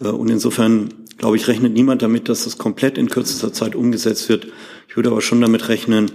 Äh, 0.01 0.07
und 0.07 0.29
insofern, 0.29 0.89
glaube 1.17 1.37
ich, 1.37 1.47
rechnet 1.47 1.73
niemand 1.73 2.01
damit, 2.01 2.29
dass 2.29 2.43
das 2.43 2.57
komplett 2.57 2.97
in 2.97 3.09
kürzester 3.09 3.53
Zeit 3.53 3.75
umgesetzt 3.75 4.29
wird. 4.29 4.47
Ich 4.87 4.95
würde 4.95 5.09
aber 5.09 5.21
schon 5.21 5.41
damit 5.41 5.69
rechnen, 5.69 6.11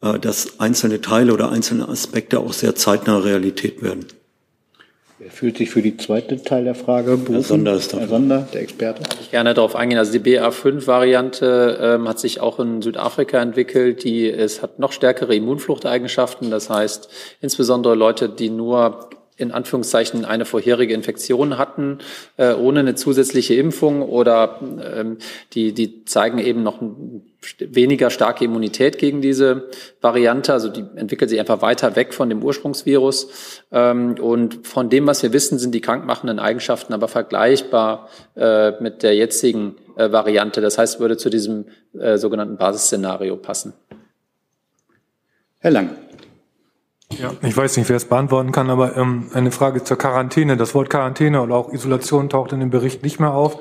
äh, 0.00 0.18
dass 0.18 0.60
einzelne 0.60 1.00
Teile 1.00 1.32
oder 1.32 1.50
einzelne 1.50 1.88
Aspekte 1.88 2.40
auch 2.40 2.52
sehr 2.52 2.74
zeitnah 2.74 3.18
Realität 3.18 3.82
werden. 3.82 4.06
Wer 5.18 5.30
fühlt 5.30 5.56
sich 5.56 5.70
für 5.70 5.82
die 5.82 5.96
zweite 5.96 6.42
Teil 6.42 6.64
der 6.64 6.74
Frage 6.74 7.16
berufen? 7.16 7.32
Herr 7.34 7.42
Sonder 7.44 7.74
ist 7.74 7.92
Herr 7.92 8.08
Sonder, 8.08 8.48
der 8.52 8.62
Experte. 8.62 9.02
Ich 9.20 9.30
gerne 9.30 9.54
darauf 9.54 9.76
eingehen. 9.76 9.98
Also 9.98 10.18
die 10.18 10.18
BA5-Variante 10.18 11.78
ähm, 11.80 12.08
hat 12.08 12.18
sich 12.18 12.40
auch 12.40 12.58
in 12.58 12.82
Südafrika 12.82 13.40
entwickelt. 13.40 14.02
Die 14.02 14.28
es 14.28 14.62
hat 14.62 14.80
noch 14.80 14.90
stärkere 14.90 15.36
Immunfluchteigenschaften. 15.36 16.50
Das 16.50 16.70
heißt, 16.70 17.08
insbesondere 17.40 17.94
Leute, 17.94 18.28
die 18.28 18.50
nur 18.50 19.10
in 19.36 19.50
Anführungszeichen 19.50 20.24
eine 20.24 20.44
vorherige 20.44 20.94
Infektion 20.94 21.58
hatten, 21.58 21.98
äh, 22.36 22.52
ohne 22.52 22.80
eine 22.80 22.94
zusätzliche 22.94 23.54
Impfung 23.54 24.02
oder 24.02 24.60
ähm, 24.60 25.18
die, 25.54 25.72
die 25.72 26.04
zeigen 26.04 26.38
eben 26.38 26.62
noch 26.62 26.80
weniger 27.58 28.10
starke 28.10 28.44
Immunität 28.44 28.98
gegen 28.98 29.20
diese 29.20 29.68
Variante. 30.00 30.52
Also 30.52 30.68
die 30.68 30.84
entwickelt 30.96 31.30
sich 31.30 31.40
einfach 31.40 31.62
weiter 31.62 31.96
weg 31.96 32.14
von 32.14 32.28
dem 32.28 32.42
Ursprungsvirus. 32.42 33.62
Ähm, 33.72 34.16
und 34.20 34.66
von 34.66 34.90
dem, 34.90 35.06
was 35.06 35.22
wir 35.22 35.32
wissen, 35.32 35.58
sind 35.58 35.74
die 35.74 35.80
krankmachenden 35.80 36.38
Eigenschaften 36.38 36.92
aber 36.92 37.08
vergleichbar 37.08 38.08
äh, 38.36 38.72
mit 38.82 39.02
der 39.02 39.14
jetzigen 39.14 39.76
äh, 39.96 40.12
Variante. 40.12 40.60
Das 40.60 40.78
heißt, 40.78 41.00
würde 41.00 41.16
zu 41.16 41.30
diesem 41.30 41.66
äh, 41.98 42.18
sogenannten 42.18 42.56
Basisszenario 42.56 43.36
passen. 43.36 43.72
Herr 45.58 45.70
Lang. 45.70 45.96
Ja, 47.18 47.32
ich 47.42 47.56
weiß 47.56 47.76
nicht, 47.76 47.88
wer 47.88 47.96
es 47.96 48.04
beantworten 48.04 48.52
kann, 48.52 48.70
aber 48.70 48.96
ähm, 48.96 49.30
eine 49.32 49.50
Frage 49.50 49.84
zur 49.84 49.98
Quarantäne. 49.98 50.56
Das 50.56 50.74
Wort 50.74 50.90
Quarantäne 50.90 51.42
oder 51.42 51.54
auch 51.54 51.72
Isolation 51.72 52.28
taucht 52.28 52.52
in 52.52 52.60
dem 52.60 52.70
Bericht 52.70 53.02
nicht 53.02 53.20
mehr 53.20 53.32
auf. 53.32 53.58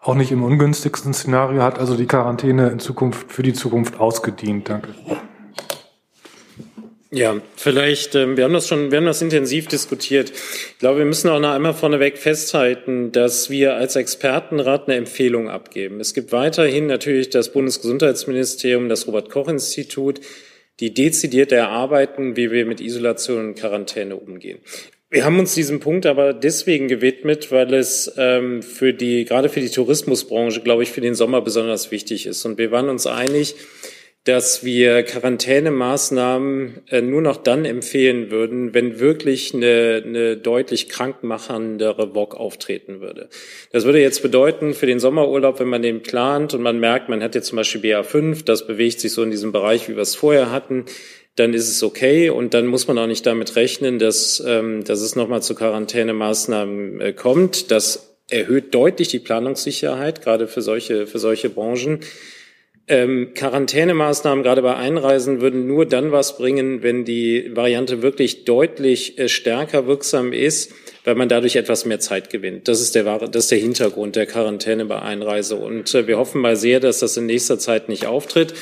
Auch 0.00 0.14
nicht 0.14 0.30
im 0.30 0.42
ungünstigsten 0.42 1.12
Szenario 1.12 1.62
hat 1.62 1.78
also 1.78 1.96
die 1.96 2.06
Quarantäne 2.06 2.68
in 2.68 2.78
Zukunft 2.78 3.32
für 3.32 3.42
die 3.42 3.52
Zukunft 3.52 3.98
ausgedient. 4.00 4.68
Danke. 4.68 4.88
Ja, 7.10 7.40
vielleicht, 7.56 8.14
ähm, 8.16 8.36
wir 8.36 8.44
haben 8.44 8.52
das 8.52 8.68
schon, 8.68 8.90
wir 8.90 8.98
haben 8.98 9.06
das 9.06 9.22
intensiv 9.22 9.66
diskutiert. 9.66 10.30
Ich 10.30 10.78
glaube, 10.78 10.98
wir 10.98 11.06
müssen 11.06 11.30
auch 11.30 11.40
noch 11.40 11.52
einmal 11.52 11.72
vorneweg 11.72 12.18
festhalten, 12.18 13.12
dass 13.12 13.48
wir 13.48 13.76
als 13.76 13.96
Expertenrat 13.96 14.88
eine 14.88 14.96
Empfehlung 14.96 15.48
abgeben. 15.48 16.00
Es 16.00 16.12
gibt 16.12 16.32
weiterhin 16.32 16.86
natürlich 16.86 17.30
das 17.30 17.50
Bundesgesundheitsministerium, 17.52 18.90
das 18.90 19.06
Robert-Koch-Institut, 19.06 20.20
die 20.80 20.94
dezidiert 20.94 21.52
erarbeiten, 21.52 22.36
wie 22.36 22.50
wir 22.50 22.66
mit 22.66 22.80
Isolation 22.80 23.48
und 23.48 23.58
Quarantäne 23.58 24.16
umgehen. 24.16 24.58
Wir 25.10 25.24
haben 25.24 25.38
uns 25.38 25.54
diesem 25.54 25.80
Punkt 25.80 26.04
aber 26.04 26.34
deswegen 26.34 26.86
gewidmet, 26.86 27.50
weil 27.50 27.72
es 27.72 28.12
ähm, 28.18 28.62
für 28.62 28.92
die, 28.92 29.24
gerade 29.24 29.48
für 29.48 29.60
die 29.60 29.70
Tourismusbranche, 29.70 30.60
glaube 30.60 30.82
ich, 30.82 30.90
für 30.90 31.00
den 31.00 31.14
Sommer 31.14 31.40
besonders 31.40 31.90
wichtig 31.90 32.26
ist. 32.26 32.44
Und 32.44 32.58
wir 32.58 32.70
waren 32.70 32.90
uns 32.90 33.06
einig, 33.06 33.54
dass 34.28 34.62
wir 34.62 35.04
Quarantänemaßnahmen 35.04 36.82
äh, 36.90 37.00
nur 37.00 37.22
noch 37.22 37.38
dann 37.38 37.64
empfehlen 37.64 38.30
würden, 38.30 38.74
wenn 38.74 39.00
wirklich 39.00 39.54
eine, 39.54 40.02
eine 40.04 40.36
deutlich 40.36 40.90
krankmachendere 40.90 42.14
VOG 42.14 42.34
auftreten 42.34 43.00
würde. 43.00 43.30
Das 43.72 43.86
würde 43.86 44.02
jetzt 44.02 44.20
bedeuten, 44.20 44.74
für 44.74 44.84
den 44.84 45.00
Sommerurlaub, 45.00 45.60
wenn 45.60 45.68
man 45.68 45.80
den 45.80 46.02
plant 46.02 46.52
und 46.52 46.60
man 46.60 46.78
merkt, 46.78 47.08
man 47.08 47.22
hat 47.22 47.34
jetzt 47.34 47.46
zum 47.46 47.56
Beispiel 47.56 47.80
BA5, 47.80 48.44
das 48.44 48.66
bewegt 48.66 49.00
sich 49.00 49.12
so 49.12 49.22
in 49.22 49.30
diesem 49.30 49.50
Bereich, 49.50 49.88
wie 49.88 49.96
wir 49.96 50.02
es 50.02 50.14
vorher 50.14 50.50
hatten, 50.50 50.84
dann 51.36 51.54
ist 51.54 51.70
es 51.70 51.82
okay 51.82 52.28
und 52.28 52.52
dann 52.52 52.66
muss 52.66 52.86
man 52.86 52.98
auch 52.98 53.06
nicht 53.06 53.24
damit 53.24 53.56
rechnen, 53.56 53.98
dass, 53.98 54.44
ähm, 54.46 54.84
dass 54.84 55.00
es 55.00 55.16
nochmal 55.16 55.42
zu 55.42 55.54
Quarantänemaßnahmen 55.54 57.00
äh, 57.00 57.12
kommt. 57.14 57.70
Das 57.70 58.18
erhöht 58.28 58.74
deutlich 58.74 59.08
die 59.08 59.20
Planungssicherheit, 59.20 60.20
gerade 60.20 60.48
für 60.48 60.60
solche, 60.60 61.06
für 61.06 61.18
solche 61.18 61.48
Branchen. 61.48 62.00
Ähm, 62.90 63.34
Quarantänemaßnahmen 63.34 64.42
gerade 64.42 64.62
bei 64.62 64.74
Einreisen 64.74 65.42
würden 65.42 65.66
nur 65.66 65.84
dann 65.84 66.10
was 66.10 66.38
bringen, 66.38 66.82
wenn 66.82 67.04
die 67.04 67.54
Variante 67.54 68.00
wirklich 68.00 68.44
deutlich 68.46 69.18
äh, 69.18 69.28
stärker 69.28 69.86
wirksam 69.86 70.32
ist, 70.32 70.72
weil 71.04 71.14
man 71.14 71.28
dadurch 71.28 71.56
etwas 71.56 71.84
mehr 71.84 72.00
Zeit 72.00 72.30
gewinnt. 72.30 72.66
Das 72.66 72.80
ist 72.80 72.94
der, 72.94 73.04
das 73.18 73.44
ist 73.44 73.50
der 73.50 73.58
Hintergrund 73.58 74.16
der 74.16 74.24
Quarantäne 74.24 74.86
bei 74.86 75.02
Einreise. 75.02 75.56
Und 75.56 75.94
äh, 75.94 76.06
wir 76.06 76.16
hoffen 76.16 76.40
mal 76.40 76.56
sehr, 76.56 76.80
dass 76.80 77.00
das 77.00 77.16
in 77.18 77.26
nächster 77.26 77.58
Zeit 77.58 77.90
nicht 77.90 78.06
auftritt. 78.06 78.54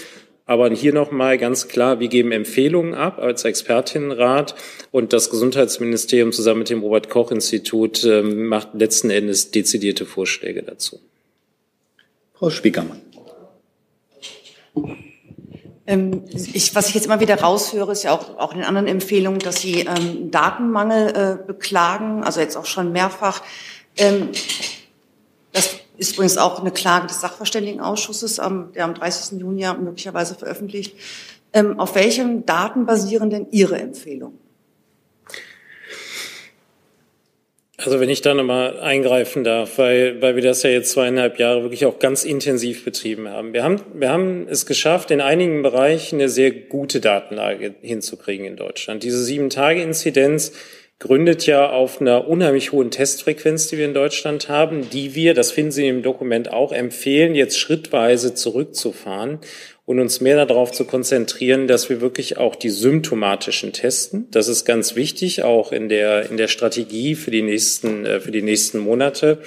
Aber 0.44 0.70
hier 0.70 0.92
nochmal 0.92 1.38
ganz 1.38 1.68
klar, 1.68 2.00
wir 2.00 2.08
geben 2.08 2.30
Empfehlungen 2.32 2.94
ab 2.94 3.18
als 3.18 3.44
Expertinnenrat 3.44 4.54
und 4.92 5.12
das 5.12 5.30
Gesundheitsministerium 5.30 6.32
zusammen 6.32 6.60
mit 6.60 6.70
dem 6.70 6.82
Robert 6.82 7.10
Koch 7.10 7.30
Institut 7.30 8.04
äh, 8.04 8.22
macht 8.22 8.68
letzten 8.74 9.10
Endes 9.10 9.52
dezidierte 9.52 10.06
Vorschläge 10.06 10.62
dazu. 10.62 11.00
Frau 12.34 12.50
Spiekermann. 12.50 13.00
Ähm, 15.86 16.24
ich, 16.28 16.74
was 16.74 16.88
ich 16.88 16.94
jetzt 16.94 17.06
immer 17.06 17.20
wieder 17.20 17.40
raushöre, 17.40 17.92
ist 17.92 18.02
ja 18.02 18.12
auch, 18.12 18.38
auch 18.38 18.54
in 18.54 18.64
anderen 18.64 18.88
Empfehlungen, 18.88 19.38
dass 19.38 19.60
Sie 19.60 19.80
ähm, 19.80 20.30
Datenmangel 20.30 21.08
äh, 21.16 21.46
beklagen, 21.46 22.24
also 22.24 22.40
jetzt 22.40 22.56
auch 22.56 22.66
schon 22.66 22.92
mehrfach. 22.92 23.42
Ähm, 23.96 24.30
das 25.52 25.76
ist 25.96 26.14
übrigens 26.14 26.38
auch 26.38 26.60
eine 26.60 26.72
Klage 26.72 27.06
des 27.06 27.20
Sachverständigenausschusses, 27.20 28.38
ähm, 28.38 28.70
der 28.74 28.84
am 28.84 28.94
30. 28.94 29.40
Juni 29.40 29.62
ja 29.62 29.74
möglicherweise 29.74 30.34
veröffentlicht. 30.34 30.96
Ähm, 31.52 31.78
auf 31.78 31.94
welchen 31.94 32.44
Daten 32.44 32.84
basieren 32.84 33.30
denn 33.30 33.46
Ihre 33.50 33.78
Empfehlungen? 33.78 34.45
Also 37.78 38.00
wenn 38.00 38.08
ich 38.08 38.22
da 38.22 38.32
nochmal 38.32 38.80
eingreifen 38.80 39.44
darf, 39.44 39.76
weil, 39.76 40.22
weil 40.22 40.34
wir 40.34 40.42
das 40.42 40.62
ja 40.62 40.70
jetzt 40.70 40.92
zweieinhalb 40.92 41.38
Jahre 41.38 41.62
wirklich 41.62 41.84
auch 41.84 41.98
ganz 41.98 42.24
intensiv 42.24 42.84
betrieben 42.86 43.28
haben. 43.28 43.52
Wir 43.52 43.62
haben, 43.62 43.82
wir 43.92 44.08
haben 44.08 44.48
es 44.48 44.64
geschafft, 44.64 45.10
in 45.10 45.20
einigen 45.20 45.62
Bereichen 45.62 46.16
eine 46.16 46.30
sehr 46.30 46.52
gute 46.52 47.00
Datenlage 47.00 47.74
hinzukriegen 47.82 48.46
in 48.46 48.56
Deutschland. 48.56 49.02
Diese 49.02 49.22
Sieben-Tage-Inzidenz 49.22 50.52
gründet 50.98 51.44
ja 51.44 51.68
auf 51.68 52.00
einer 52.00 52.26
unheimlich 52.26 52.72
hohen 52.72 52.90
Testfrequenz, 52.90 53.68
die 53.68 53.76
wir 53.76 53.84
in 53.84 53.92
Deutschland 53.92 54.48
haben, 54.48 54.88
die 54.88 55.14
wir, 55.14 55.34
das 55.34 55.52
finden 55.52 55.72
Sie 55.72 55.86
im 55.86 56.02
Dokument 56.02 56.50
auch, 56.50 56.72
empfehlen, 56.72 57.34
jetzt 57.34 57.58
schrittweise 57.58 58.32
zurückzufahren 58.32 59.40
und 59.86 60.00
uns 60.00 60.20
mehr 60.20 60.44
darauf 60.44 60.72
zu 60.72 60.84
konzentrieren, 60.84 61.68
dass 61.68 61.88
wir 61.88 62.00
wirklich 62.00 62.36
auch 62.36 62.56
die 62.56 62.70
symptomatischen 62.70 63.72
testen. 63.72 64.26
Das 64.32 64.48
ist 64.48 64.64
ganz 64.64 64.96
wichtig, 64.96 65.44
auch 65.44 65.70
in 65.72 65.88
der, 65.88 66.28
in 66.28 66.36
der 66.36 66.48
Strategie 66.48 67.14
für 67.14 67.30
die 67.30 67.42
nächsten, 67.42 68.04
äh, 68.04 68.20
für 68.20 68.32
die 68.32 68.42
nächsten 68.42 68.80
Monate. 68.80 69.38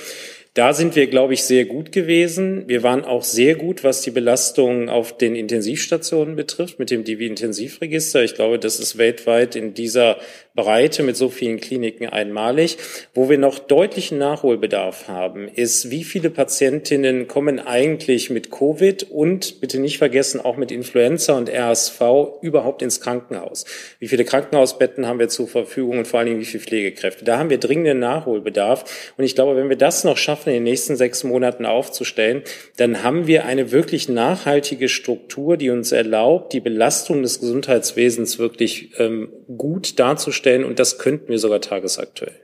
Da 0.59 0.73
sind 0.73 0.97
wir, 0.97 1.07
glaube 1.07 1.33
ich, 1.33 1.43
sehr 1.43 1.63
gut 1.63 1.93
gewesen. 1.93 2.65
Wir 2.67 2.83
waren 2.83 3.05
auch 3.05 3.23
sehr 3.23 3.55
gut, 3.55 3.85
was 3.85 4.01
die 4.01 4.11
Belastung 4.11 4.89
auf 4.89 5.15
den 5.15 5.33
Intensivstationen 5.33 6.35
betrifft, 6.35 6.79
mit 6.79 6.91
dem 6.91 7.05
Divi-Intensivregister. 7.05 8.25
Ich 8.25 8.35
glaube, 8.35 8.59
das 8.59 8.77
ist 8.77 8.97
weltweit 8.97 9.55
in 9.55 9.73
dieser 9.73 10.17
Breite 10.55 11.03
mit 11.03 11.15
so 11.15 11.29
vielen 11.29 11.61
Kliniken 11.61 12.07
einmalig. 12.07 12.77
Wo 13.13 13.29
wir 13.29 13.37
noch 13.37 13.59
deutlichen 13.59 14.17
Nachholbedarf 14.17 15.07
haben, 15.07 15.47
ist, 15.47 15.91
wie 15.91 16.03
viele 16.03 16.29
Patientinnen 16.29 17.29
kommen 17.29 17.61
eigentlich 17.61 18.29
mit 18.29 18.51
Covid 18.51 19.03
und 19.09 19.61
bitte 19.61 19.79
nicht 19.79 19.97
vergessen 19.97 20.41
auch 20.41 20.57
mit 20.57 20.73
Influenza 20.73 21.37
und 21.37 21.49
RSV 21.49 22.01
überhaupt 22.41 22.81
ins 22.81 22.99
Krankenhaus? 22.99 23.63
Wie 23.99 24.09
viele 24.09 24.25
Krankenhausbetten 24.25 25.07
haben 25.07 25.19
wir 25.19 25.29
zur 25.29 25.47
Verfügung 25.47 25.99
und 25.99 26.07
vor 26.07 26.19
allen 26.19 26.27
Dingen 26.27 26.41
wie 26.41 26.45
viele 26.45 26.63
Pflegekräfte? 26.63 27.23
Da 27.23 27.37
haben 27.37 27.49
wir 27.49 27.59
dringenden 27.59 27.99
Nachholbedarf. 27.99 29.13
Und 29.15 29.23
ich 29.23 29.35
glaube, 29.35 29.55
wenn 29.55 29.69
wir 29.69 29.77
das 29.77 30.03
noch 30.03 30.17
schaffen, 30.17 30.48
in 30.49 30.55
den 30.55 30.63
nächsten 30.63 30.95
sechs 30.95 31.23
Monaten 31.23 31.65
aufzustellen, 31.65 32.43
dann 32.77 33.03
haben 33.03 33.27
wir 33.27 33.45
eine 33.45 33.71
wirklich 33.71 34.09
nachhaltige 34.09 34.89
Struktur, 34.89 35.57
die 35.57 35.69
uns 35.69 35.91
erlaubt, 35.91 36.53
die 36.53 36.59
Belastung 36.59 37.21
des 37.21 37.39
Gesundheitswesens 37.39 38.39
wirklich 38.39 38.91
ähm, 38.97 39.29
gut 39.55 39.99
darzustellen 39.99 40.49
stellen 40.49 40.63
und 40.65 40.79
das 40.79 40.97
könnten 40.97 41.29
wir 41.29 41.39
sogar 41.39 41.61
tagesaktuell. 41.61 42.35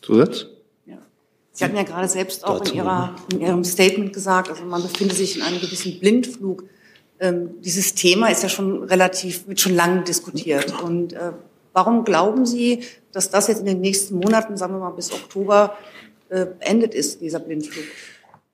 Zusatz? 0.00 0.46
Ja. 0.86 0.98
Sie 1.52 1.64
hatten 1.64 1.76
ja 1.76 1.82
gerade 1.82 2.08
selbst 2.08 2.44
auch 2.44 2.64
in, 2.64 2.74
Ihrer, 2.74 3.14
in 3.32 3.40
Ihrem 3.40 3.64
Statement 3.64 4.12
gesagt, 4.12 4.50
also 4.50 4.64
man 4.64 4.82
befindet 4.82 5.16
sich 5.16 5.36
in 5.36 5.42
einem 5.42 5.60
gewissen 5.60 5.98
Blindflug. 6.00 6.64
Ähm, 7.20 7.60
dieses 7.60 7.94
Thema 7.94 8.28
ist 8.28 8.42
ja 8.42 8.48
schon 8.48 8.84
relativ, 8.84 9.46
wird 9.46 9.60
schon 9.60 9.74
lange 9.74 10.02
diskutiert. 10.02 10.74
Und 10.82 11.12
äh, 11.12 11.32
warum 11.72 12.04
glauben 12.04 12.46
Sie, 12.46 12.80
dass 13.12 13.30
das 13.30 13.48
jetzt 13.48 13.60
in 13.60 13.66
den 13.66 13.80
nächsten 13.80 14.16
Monaten, 14.16 14.56
sagen 14.56 14.74
wir 14.74 14.80
mal 14.80 14.90
bis 14.90 15.12
Oktober, 15.12 15.76
äh, 16.30 16.86
ist, 16.92 17.20
dieser 17.20 17.40
Blindflug? 17.40 17.84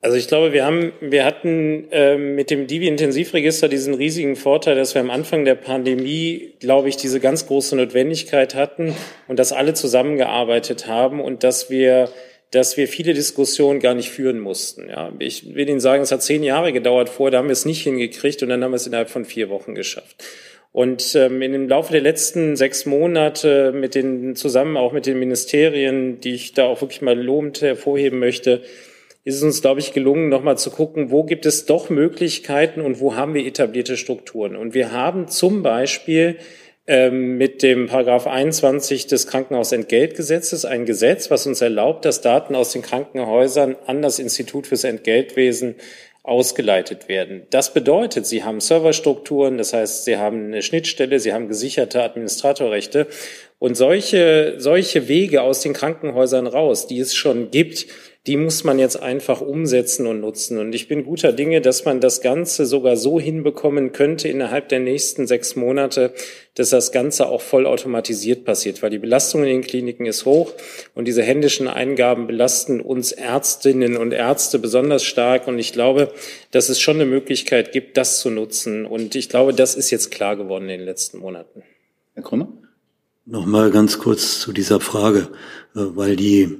Also 0.02 0.16
ich 0.16 0.28
glaube, 0.28 0.54
wir 0.54 0.64
haben, 0.64 0.92
wir 1.00 1.26
hatten 1.26 1.86
ähm, 1.90 2.34
mit 2.34 2.50
dem 2.50 2.66
Divi-Intensivregister 2.66 3.68
diesen 3.68 3.92
riesigen 3.92 4.34
Vorteil, 4.34 4.74
dass 4.74 4.94
wir 4.94 5.02
am 5.02 5.10
Anfang 5.10 5.44
der 5.44 5.56
Pandemie, 5.56 6.54
glaube 6.58 6.88
ich, 6.88 6.96
diese 6.96 7.20
ganz 7.20 7.46
große 7.46 7.76
Notwendigkeit 7.76 8.54
hatten 8.54 8.94
und 9.28 9.38
dass 9.38 9.52
alle 9.52 9.74
zusammengearbeitet 9.74 10.86
haben 10.86 11.20
und 11.20 11.44
dass 11.44 11.68
wir 11.68 12.08
dass 12.50 12.76
wir 12.76 12.88
viele 12.88 13.14
Diskussionen 13.14 13.78
gar 13.78 13.94
nicht 13.94 14.10
führen 14.10 14.40
mussten. 14.40 14.88
Ja, 14.88 15.12
ich 15.20 15.54
will 15.54 15.68
Ihnen 15.68 15.80
sagen, 15.80 16.02
es 16.02 16.10
hat 16.10 16.22
zehn 16.22 16.42
Jahre 16.42 16.72
gedauert 16.72 17.08
vorher, 17.08 17.30
da 17.30 17.38
haben 17.38 17.48
wir 17.48 17.52
es 17.52 17.64
nicht 17.64 17.82
hingekriegt 17.82 18.42
und 18.42 18.48
dann 18.48 18.64
haben 18.64 18.72
wir 18.72 18.76
es 18.76 18.88
innerhalb 18.88 19.08
von 19.08 19.24
vier 19.24 19.50
Wochen 19.50 19.74
geschafft. 19.76 20.24
Und 20.72 21.16
ähm, 21.16 21.42
in 21.42 21.52
dem 21.52 21.68
Laufe 21.68 21.92
der 21.92 22.00
letzten 22.00 22.54
sechs 22.56 22.86
Monate 22.86 23.72
mit 23.72 23.94
den 23.94 24.36
zusammen 24.36 24.76
auch 24.76 24.92
mit 24.92 25.06
den 25.06 25.18
Ministerien, 25.18 26.20
die 26.20 26.34
ich 26.34 26.52
da 26.52 26.66
auch 26.66 26.80
wirklich 26.80 27.02
mal 27.02 27.20
lobend 27.20 27.60
hervorheben 27.60 28.20
möchte, 28.20 28.62
ist 29.24 29.34
es 29.34 29.42
uns, 29.42 29.60
glaube 29.60 29.80
ich, 29.80 29.92
gelungen, 29.92 30.28
nochmal 30.28 30.56
zu 30.56 30.70
gucken, 30.70 31.10
wo 31.10 31.24
gibt 31.24 31.44
es 31.44 31.66
doch 31.66 31.90
Möglichkeiten 31.90 32.80
und 32.80 33.00
wo 33.00 33.16
haben 33.16 33.34
wir 33.34 33.44
etablierte 33.44 33.96
Strukturen. 33.96 34.56
Und 34.56 34.72
wir 34.72 34.92
haben 34.92 35.28
zum 35.28 35.62
Beispiel 35.62 36.36
ähm, 36.86 37.36
mit 37.36 37.62
dem 37.62 37.86
Paragraph 37.86 38.26
21 38.26 39.06
des 39.06 39.26
Krankenhausentgeltgesetzes 39.26 40.64
ein 40.64 40.86
Gesetz, 40.86 41.30
was 41.30 41.46
uns 41.46 41.60
erlaubt, 41.60 42.04
dass 42.04 42.22
Daten 42.22 42.54
aus 42.54 42.72
den 42.72 42.82
Krankenhäusern 42.82 43.76
an 43.86 44.02
das 44.02 44.18
Institut 44.18 44.68
fürs 44.68 44.84
Entgeltwesen 44.84 45.74
ausgeleitet 46.30 47.08
werden. 47.08 47.42
Das 47.50 47.74
bedeutet, 47.74 48.24
Sie 48.24 48.44
haben 48.44 48.60
Serverstrukturen, 48.60 49.58
das 49.58 49.72
heißt, 49.72 50.04
Sie 50.04 50.16
haben 50.16 50.46
eine 50.46 50.62
Schnittstelle, 50.62 51.18
Sie 51.18 51.32
haben 51.32 51.48
gesicherte 51.48 52.04
Administratorrechte 52.04 53.08
und 53.58 53.76
solche, 53.76 54.54
solche 54.58 55.08
Wege 55.08 55.42
aus 55.42 55.60
den 55.60 55.72
Krankenhäusern 55.72 56.46
raus, 56.46 56.86
die 56.86 57.00
es 57.00 57.16
schon 57.16 57.50
gibt, 57.50 57.86
die 58.26 58.36
muss 58.36 58.64
man 58.64 58.78
jetzt 58.78 59.00
einfach 59.00 59.40
umsetzen 59.40 60.06
und 60.06 60.20
nutzen. 60.20 60.58
Und 60.58 60.74
ich 60.74 60.88
bin 60.88 61.04
guter 61.04 61.32
Dinge, 61.32 61.62
dass 61.62 61.86
man 61.86 62.00
das 62.00 62.20
Ganze 62.20 62.66
sogar 62.66 62.96
so 62.96 63.18
hinbekommen 63.18 63.92
könnte 63.92 64.28
innerhalb 64.28 64.68
der 64.68 64.80
nächsten 64.80 65.26
sechs 65.26 65.56
Monate, 65.56 66.12
dass 66.54 66.68
das 66.68 66.92
Ganze 66.92 67.28
auch 67.28 67.40
vollautomatisiert 67.40 68.44
passiert, 68.44 68.82
weil 68.82 68.90
die 68.90 68.98
Belastung 68.98 69.42
in 69.42 69.48
den 69.48 69.62
Kliniken 69.62 70.04
ist 70.04 70.26
hoch 70.26 70.52
und 70.94 71.08
diese 71.08 71.22
händischen 71.22 71.66
Eingaben 71.66 72.26
belasten 72.26 72.82
uns 72.82 73.12
Ärztinnen 73.12 73.96
und 73.96 74.12
Ärzte 74.12 74.58
besonders 74.58 75.02
stark. 75.02 75.48
Und 75.48 75.58
ich 75.58 75.72
glaube, 75.72 76.12
dass 76.50 76.68
es 76.68 76.78
schon 76.78 76.96
eine 76.96 77.06
Möglichkeit 77.06 77.72
gibt, 77.72 77.96
das 77.96 78.20
zu 78.20 78.28
nutzen. 78.28 78.84
Und 78.84 79.14
ich 79.14 79.30
glaube, 79.30 79.54
das 79.54 79.74
ist 79.74 79.90
jetzt 79.90 80.10
klar 80.10 80.36
geworden 80.36 80.64
in 80.64 80.80
den 80.80 80.84
letzten 80.84 81.18
Monaten. 81.18 81.62
Herr 82.12 82.22
Krummer? 82.22 82.52
Nochmal 83.24 83.70
ganz 83.70 83.98
kurz 83.98 84.40
zu 84.40 84.52
dieser 84.52 84.80
Frage, 84.80 85.28
äh, 85.74 85.80
weil 85.94 86.16
die 86.16 86.58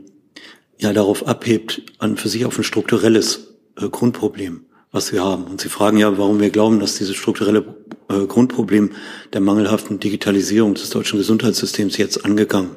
ja 0.81 0.93
darauf 0.93 1.27
abhebt, 1.27 1.83
an 1.99 2.17
für 2.17 2.29
sich 2.29 2.45
auf 2.45 2.59
ein 2.59 2.65
strukturelles 2.65 3.55
äh, 3.77 3.89
Grundproblem, 3.89 4.65
was 4.93 5.13
wir 5.13 5.23
haben. 5.23 5.45
Und 5.45 5.61
Sie 5.61 5.69
fragen 5.69 5.99
ja, 5.99 6.19
warum 6.19 6.41
wir 6.41 6.51
glauben, 6.51 6.81
dass 6.81 6.97
dieses 6.97 7.17
strukturelle 7.17 7.75
äh, 8.09 8.27
Grundproblem 8.27 8.93
der 9.33 9.41
mangelhaften 9.41 10.01
Digitalisierung 10.01 10.75
des 10.75 10.91
deutschen 10.91 11.19
Gesundheitssystems 11.19 11.97
jetzt 11.97 12.25
angegangen 12.25 12.77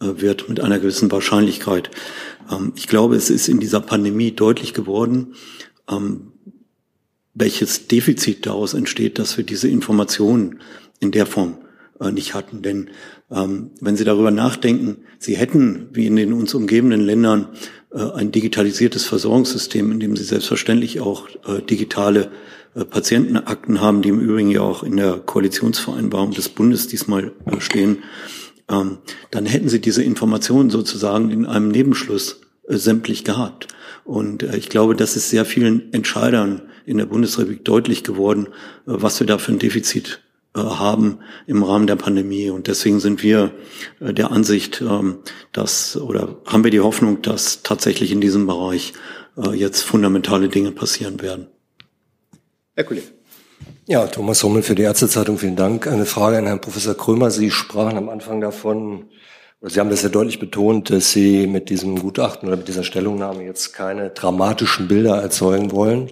äh, 0.00 0.20
wird 0.20 0.48
mit 0.48 0.60
einer 0.60 0.78
gewissen 0.78 1.10
Wahrscheinlichkeit. 1.10 1.90
Ähm, 2.50 2.72
ich 2.76 2.86
glaube, 2.86 3.16
es 3.16 3.30
ist 3.30 3.48
in 3.48 3.60
dieser 3.60 3.80
Pandemie 3.80 4.32
deutlich 4.32 4.74
geworden, 4.74 5.34
ähm, 5.90 6.32
welches 7.34 7.86
Defizit 7.88 8.46
daraus 8.46 8.74
entsteht, 8.74 9.18
dass 9.18 9.36
wir 9.36 9.44
diese 9.44 9.68
Informationen 9.68 10.60
in 10.98 11.10
der 11.10 11.26
Form 11.26 11.58
nicht 12.10 12.34
hatten. 12.34 12.62
Denn 12.62 12.90
ähm, 13.30 13.70
wenn 13.80 13.96
Sie 13.96 14.04
darüber 14.04 14.30
nachdenken, 14.30 14.98
Sie 15.18 15.36
hätten, 15.36 15.88
wie 15.92 16.06
in 16.06 16.16
den 16.16 16.32
uns 16.32 16.54
umgebenden 16.54 17.00
Ländern, 17.00 17.48
äh, 17.92 18.00
ein 18.00 18.32
digitalisiertes 18.32 19.04
Versorgungssystem, 19.04 19.92
in 19.92 20.00
dem 20.00 20.16
Sie 20.16 20.24
selbstverständlich 20.24 21.00
auch 21.00 21.28
äh, 21.46 21.60
digitale 21.62 22.30
äh, 22.74 22.84
Patientenakten 22.84 23.80
haben, 23.80 24.02
die 24.02 24.08
im 24.08 24.20
Übrigen 24.20 24.50
ja 24.50 24.62
auch 24.62 24.82
in 24.82 24.96
der 24.96 25.18
Koalitionsvereinbarung 25.18 26.30
des 26.32 26.48
Bundes 26.48 26.88
diesmal 26.88 27.32
äh, 27.46 27.60
stehen, 27.60 27.98
ähm, 28.70 28.98
dann 29.30 29.46
hätten 29.46 29.68
Sie 29.68 29.80
diese 29.80 30.02
Informationen 30.02 30.70
sozusagen 30.70 31.30
in 31.30 31.46
einem 31.46 31.68
Nebenschluss 31.68 32.40
äh, 32.68 32.76
sämtlich 32.76 33.24
gehabt. 33.24 33.68
Und 34.04 34.42
ich 34.42 34.68
glaube, 34.70 34.96
das 34.96 35.14
ist 35.14 35.30
sehr 35.30 35.44
vielen 35.44 35.92
Entscheidern 35.92 36.62
in 36.86 36.98
der 36.98 37.06
Bundesrepublik 37.06 37.64
deutlich 37.64 38.02
geworden, 38.02 38.48
was 38.86 39.20
wir 39.20 39.26
da 39.26 39.38
für 39.38 39.52
ein 39.52 39.58
Defizit 39.58 40.20
äh, 40.24 40.29
haben 40.58 41.20
im 41.46 41.62
Rahmen 41.62 41.86
der 41.86 41.96
Pandemie. 41.96 42.50
Und 42.50 42.66
deswegen 42.66 43.00
sind 43.00 43.22
wir 43.22 43.52
äh, 44.00 44.12
der 44.12 44.30
Ansicht, 44.30 44.80
ähm, 44.80 45.18
dass 45.52 45.96
oder 45.96 46.36
haben 46.46 46.64
wir 46.64 46.70
die 46.70 46.80
Hoffnung, 46.80 47.22
dass 47.22 47.62
tatsächlich 47.62 48.10
in 48.10 48.20
diesem 48.20 48.46
Bereich 48.46 48.92
äh, 49.36 49.50
jetzt 49.50 49.82
fundamentale 49.82 50.48
Dinge 50.48 50.72
passieren 50.72 51.20
werden. 51.22 51.46
Herr 52.74 52.84
Kollege. 52.84 53.06
Ja, 53.86 54.06
Thomas 54.06 54.42
Hummel 54.42 54.62
für 54.62 54.74
die 54.74 54.82
Ärztezeitung, 54.82 55.38
vielen 55.38 55.56
Dank. 55.56 55.86
Eine 55.86 56.06
Frage 56.06 56.38
an 56.38 56.46
Herrn 56.46 56.60
Professor 56.60 56.96
Krömer. 56.96 57.30
Sie 57.30 57.50
sprachen 57.50 57.98
am 57.98 58.08
Anfang 58.08 58.40
davon, 58.40 59.06
oder 59.60 59.70
Sie 59.70 59.80
haben 59.80 59.90
das 59.90 60.02
ja 60.02 60.08
deutlich 60.08 60.38
betont, 60.38 60.90
dass 60.90 61.10
Sie 61.10 61.46
mit 61.46 61.70
diesem 61.70 61.98
Gutachten 61.98 62.48
oder 62.48 62.56
mit 62.56 62.68
dieser 62.68 62.84
Stellungnahme 62.84 63.44
jetzt 63.44 63.72
keine 63.72 64.10
dramatischen 64.10 64.88
Bilder 64.88 65.20
erzeugen 65.20 65.72
wollen. 65.72 66.10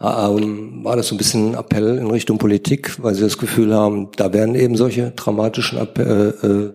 Ähm, 0.00 0.84
war 0.84 0.96
das 0.96 1.08
so 1.08 1.14
ein 1.14 1.18
bisschen 1.18 1.52
ein 1.52 1.54
Appell 1.54 1.98
in 1.98 2.10
Richtung 2.10 2.38
Politik, 2.38 3.02
weil 3.02 3.14
Sie 3.14 3.22
das 3.22 3.38
Gefühl 3.38 3.74
haben, 3.74 4.10
da 4.16 4.32
werden 4.32 4.54
eben 4.54 4.76
solche 4.76 5.12
dramatischen 5.12 5.78
Appell, 5.78 6.34
äh, 6.42 6.46
äh, 6.46 6.74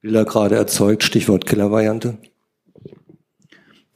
Bilder 0.00 0.24
gerade 0.24 0.54
erzeugt, 0.54 1.02
Stichwort 1.02 1.46
Killervariante? 1.46 2.18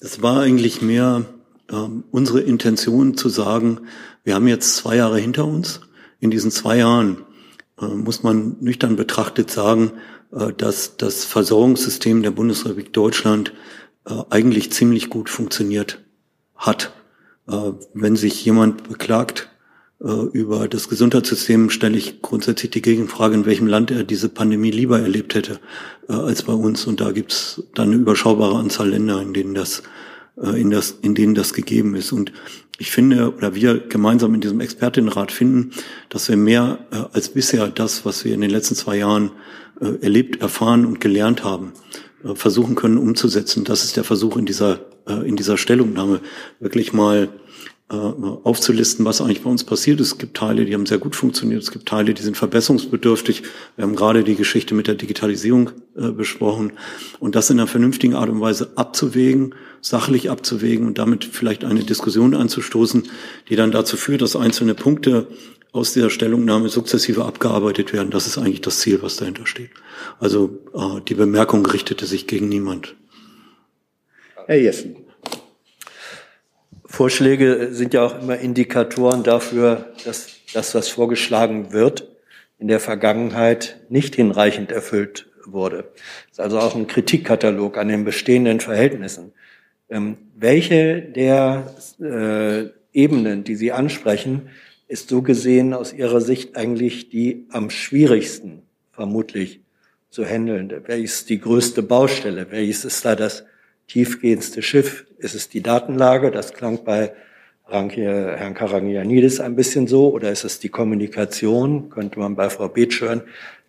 Das 0.01 0.23
war 0.23 0.41
eigentlich 0.41 0.81
mehr 0.81 1.27
ähm, 1.71 2.05
unsere 2.11 2.41
Intention 2.41 3.17
zu 3.17 3.29
sagen, 3.29 3.81
wir 4.25 4.35
haben 4.35 4.49
jetzt 4.49 4.77
zwei 4.77 4.97
Jahre 4.97 5.19
hinter 5.19 5.45
uns. 5.45 5.81
In 6.19 6.31
diesen 6.31 6.51
zwei 6.51 6.79
Jahren 6.79 7.25
äh, 7.81 7.87
muss 7.87 8.23
man 8.23 8.57
nüchtern 8.61 8.97
betrachtet 8.97 9.51
sagen, 9.51 9.93
äh, 10.33 10.53
dass 10.53 10.97
das 10.97 11.25
Versorgungssystem 11.25 12.23
der 12.23 12.31
Bundesrepublik 12.31 12.93
Deutschland 12.93 13.53
äh, 14.07 14.15
eigentlich 14.31 14.73
ziemlich 14.73 15.11
gut 15.11 15.31
funktioniert 15.31 16.03
hat. 16.57 16.93
Äh, 17.49 17.73
wenn 17.95 18.17
sich 18.17 18.45
jemand 18.45 18.89
beklagt 18.89 19.49
äh, 20.01 20.13
über 20.33 20.69
das 20.69 20.89
Gesundheitssystem, 20.89 21.71
stelle 21.71 21.97
ich 21.97 22.21
grundsätzlich 22.21 22.71
die 22.71 22.83
Gegenfrage, 22.83 23.35
in 23.35 23.47
welchem 23.47 23.67
Land 23.67 23.91
er 23.91 24.05
diese 24.05 24.29
Pandemie 24.29 24.71
lieber 24.71 25.01
erlebt 25.01 25.35
hätte 25.35 25.59
äh, 26.09 26.13
als 26.13 26.43
bei 26.43 26.53
uns. 26.53 26.87
Und 26.87 27.01
da 27.01 27.13
gibt 27.13 27.33
es 27.33 27.63
dann 27.75 27.89
eine 27.89 27.97
überschaubare 27.97 28.57
Anzahl 28.57 28.91
Länder, 28.91 29.21
in 29.23 29.33
denen 29.33 29.55
das, 29.55 29.83
in 30.55 30.71
das, 30.71 30.93
in 31.03 31.17
denen 31.17 31.35
das 31.35 31.53
gegeben 31.53 31.97
ist. 31.97 32.13
Und 32.13 32.33
ich 32.79 32.93
finde, 32.93 33.35
oder 33.35 33.57
wir 33.57 33.81
gemeinsam 33.89 34.35
in 34.35 34.41
diesem 34.41 34.61
Expertinnenrat 34.61 35.33
finden, 35.33 35.73
dass 36.11 36.29
wir 36.29 36.37
mehr 36.37 36.79
als 37.13 37.31
bisher 37.31 37.67
das, 37.67 38.05
was 38.05 38.25
wir 38.25 38.35
in 38.35 38.41
den 38.41 38.51
letzten 38.51 38.77
zwei 38.77 38.99
Jahren 38.99 39.33
erlebt, 39.81 40.41
erfahren 40.41 40.87
und 40.87 41.01
gelernt 41.01 41.43
haben, 41.43 41.73
versuchen 42.35 42.75
können 42.75 42.99
umzusetzen. 42.99 43.65
Das 43.65 43.85
ist 43.85 43.97
der 43.97 44.05
Versuch 44.05 44.37
in 44.37 44.47
dieser 44.47 44.81
äh, 45.09 45.27
in 45.27 45.37
dieser 45.37 45.57
Stellungnahme 45.57 46.21
wirklich 46.61 46.93
mal 46.93 47.29
äh, 47.91 47.95
aufzulisten, 47.95 49.07
was 49.07 49.21
eigentlich 49.21 49.43
bei 49.43 49.51
uns 49.51 49.65
passiert 49.65 50.01
ist. 50.01 50.09
Es 50.09 50.19
gibt 50.19 50.37
Teile, 50.37 50.67
die 50.67 50.75
haben 50.75 50.85
sehr 50.85 50.99
gut 50.99 51.17
funktioniert. 51.17 51.63
Es 51.63 51.71
gibt 51.71 51.89
Teile, 51.89 52.13
die 52.13 52.23
sind 52.23 52.37
verbesserungsbedürftig. 52.37 53.43
Wir 53.77 53.85
haben 53.85 53.97
gerade 53.97 54.25
die 54.25 54.35
Geschichte 54.35 54.75
mit 54.75 54.87
der 54.87 54.95
Digitalisierung 54.95 55.71
äh, 55.97 56.11
besprochen. 56.11 56.73
Und 57.19 57.35
das 57.35 57.49
in 57.49 57.59
einer 57.59 57.67
vernünftigen 57.67 58.15
Art 58.15 58.29
und 58.29 58.41
Weise 58.41 58.73
abzuwägen, 58.77 59.55
sachlich 59.81 60.31
abzuwägen 60.31 60.87
und 60.87 60.99
damit 60.99 61.25
vielleicht 61.25 61.65
eine 61.65 61.83
Diskussion 61.83 62.35
anzustoßen, 62.35 63.05
die 63.49 63.57
dann 63.57 63.71
dazu 63.71 63.97
führt, 63.97 64.21
dass 64.21 64.37
einzelne 64.37 64.75
Punkte 64.75 65.27
aus 65.73 65.93
dieser 65.93 66.11
Stellungnahme 66.11 66.69
sukzessive 66.69 67.25
abgearbeitet 67.25 67.93
werden. 67.93 68.11
Das 68.11 68.27
ist 68.27 68.39
eigentlich 68.39 68.61
das 68.61 68.81
Ziel, 68.81 69.03
was 69.03 69.17
dahinter 69.17 69.47
steht. 69.47 69.71
Also 70.19 70.59
äh, 70.75 71.01
die 71.07 71.15
Bemerkung 71.15 71.65
richtete 71.67 72.07
sich 72.07 72.27
gegen 72.27 72.49
niemand. 72.49 72.97
Herr 74.47 74.57
Jessen. 74.57 74.97
Vorschläge 76.87 77.69
sind 77.73 77.93
ja 77.93 78.07
auch 78.07 78.21
immer 78.21 78.39
Indikatoren 78.39 79.23
dafür, 79.23 79.93
dass 80.05 80.29
das, 80.55 80.75
was 80.75 80.89
vorgeschlagen 80.89 81.73
wird, 81.73 82.09
in 82.59 82.67
der 82.67 82.81
Vergangenheit 82.81 83.79
nicht 83.91 84.15
hinreichend 84.15 84.73
erfüllt 84.73 85.27
wurde. 85.45 85.93
Das 86.31 86.33
ist 86.33 86.41
also 86.41 86.59
auch 86.59 86.75
ein 86.75 86.87
Kritikkatalog 86.87 87.77
an 87.77 87.89
den 87.89 88.05
bestehenden 88.05 88.61
Verhältnissen. 88.61 89.33
Ähm, 89.91 90.17
welche 90.35 91.03
der 91.03 91.75
äh, 92.01 92.71
Ebenen, 92.93 93.45
die 93.45 93.55
Sie 93.55 93.71
ansprechen, 93.73 94.49
ist 94.89 95.11
so 95.11 95.23
gesehen 95.23 95.75
aus 95.75 95.93
Ihrer 95.93 96.21
Sicht 96.21 96.57
eigentlich 96.57 97.11
die 97.11 97.47
am 97.51 97.71
schwierigsten 97.71 98.63
vermutlich 98.91 99.61
zu 100.11 100.25
handelnde? 100.25 100.83
Welches 100.87 101.21
ist 101.21 101.31
die 101.31 101.39
größte 101.39 101.83
Baustelle? 101.83 102.51
Welches 102.51 102.85
ist 102.85 103.05
da 103.05 103.15
das 103.15 103.45
tiefgehendste 103.87 104.63
Schiff? 104.63 105.07
Ist 105.19 105.35
es 105.35 105.49
die 105.49 105.63
Datenlage? 105.63 106.31
Das 106.31 106.55
klang 106.55 106.85
bei 106.85 107.13
Herrn 107.67 108.55
Karangianidis 108.55 109.41
ein 109.41 109.55
bisschen 109.55 109.87
so. 109.87 110.11
Oder 110.13 110.33
ist 110.33 110.45
es 110.45 110.59
die 110.59 110.71
Kommunikation? 110.71 111.91
Könnte 111.91 112.19
man 112.19 112.35
bei 112.35 112.49
Frau 112.49 112.69
Beetsch 112.69 113.03
hören. 113.03 113.23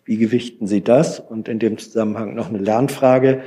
Wie 0.06 0.16
gewichten 0.16 0.66
Sie 0.66 0.80
das? 0.82 1.20
Und 1.20 1.48
in 1.48 1.58
dem 1.58 1.76
Zusammenhang 1.76 2.34
noch 2.34 2.48
eine 2.48 2.58
Lernfrage. 2.58 3.42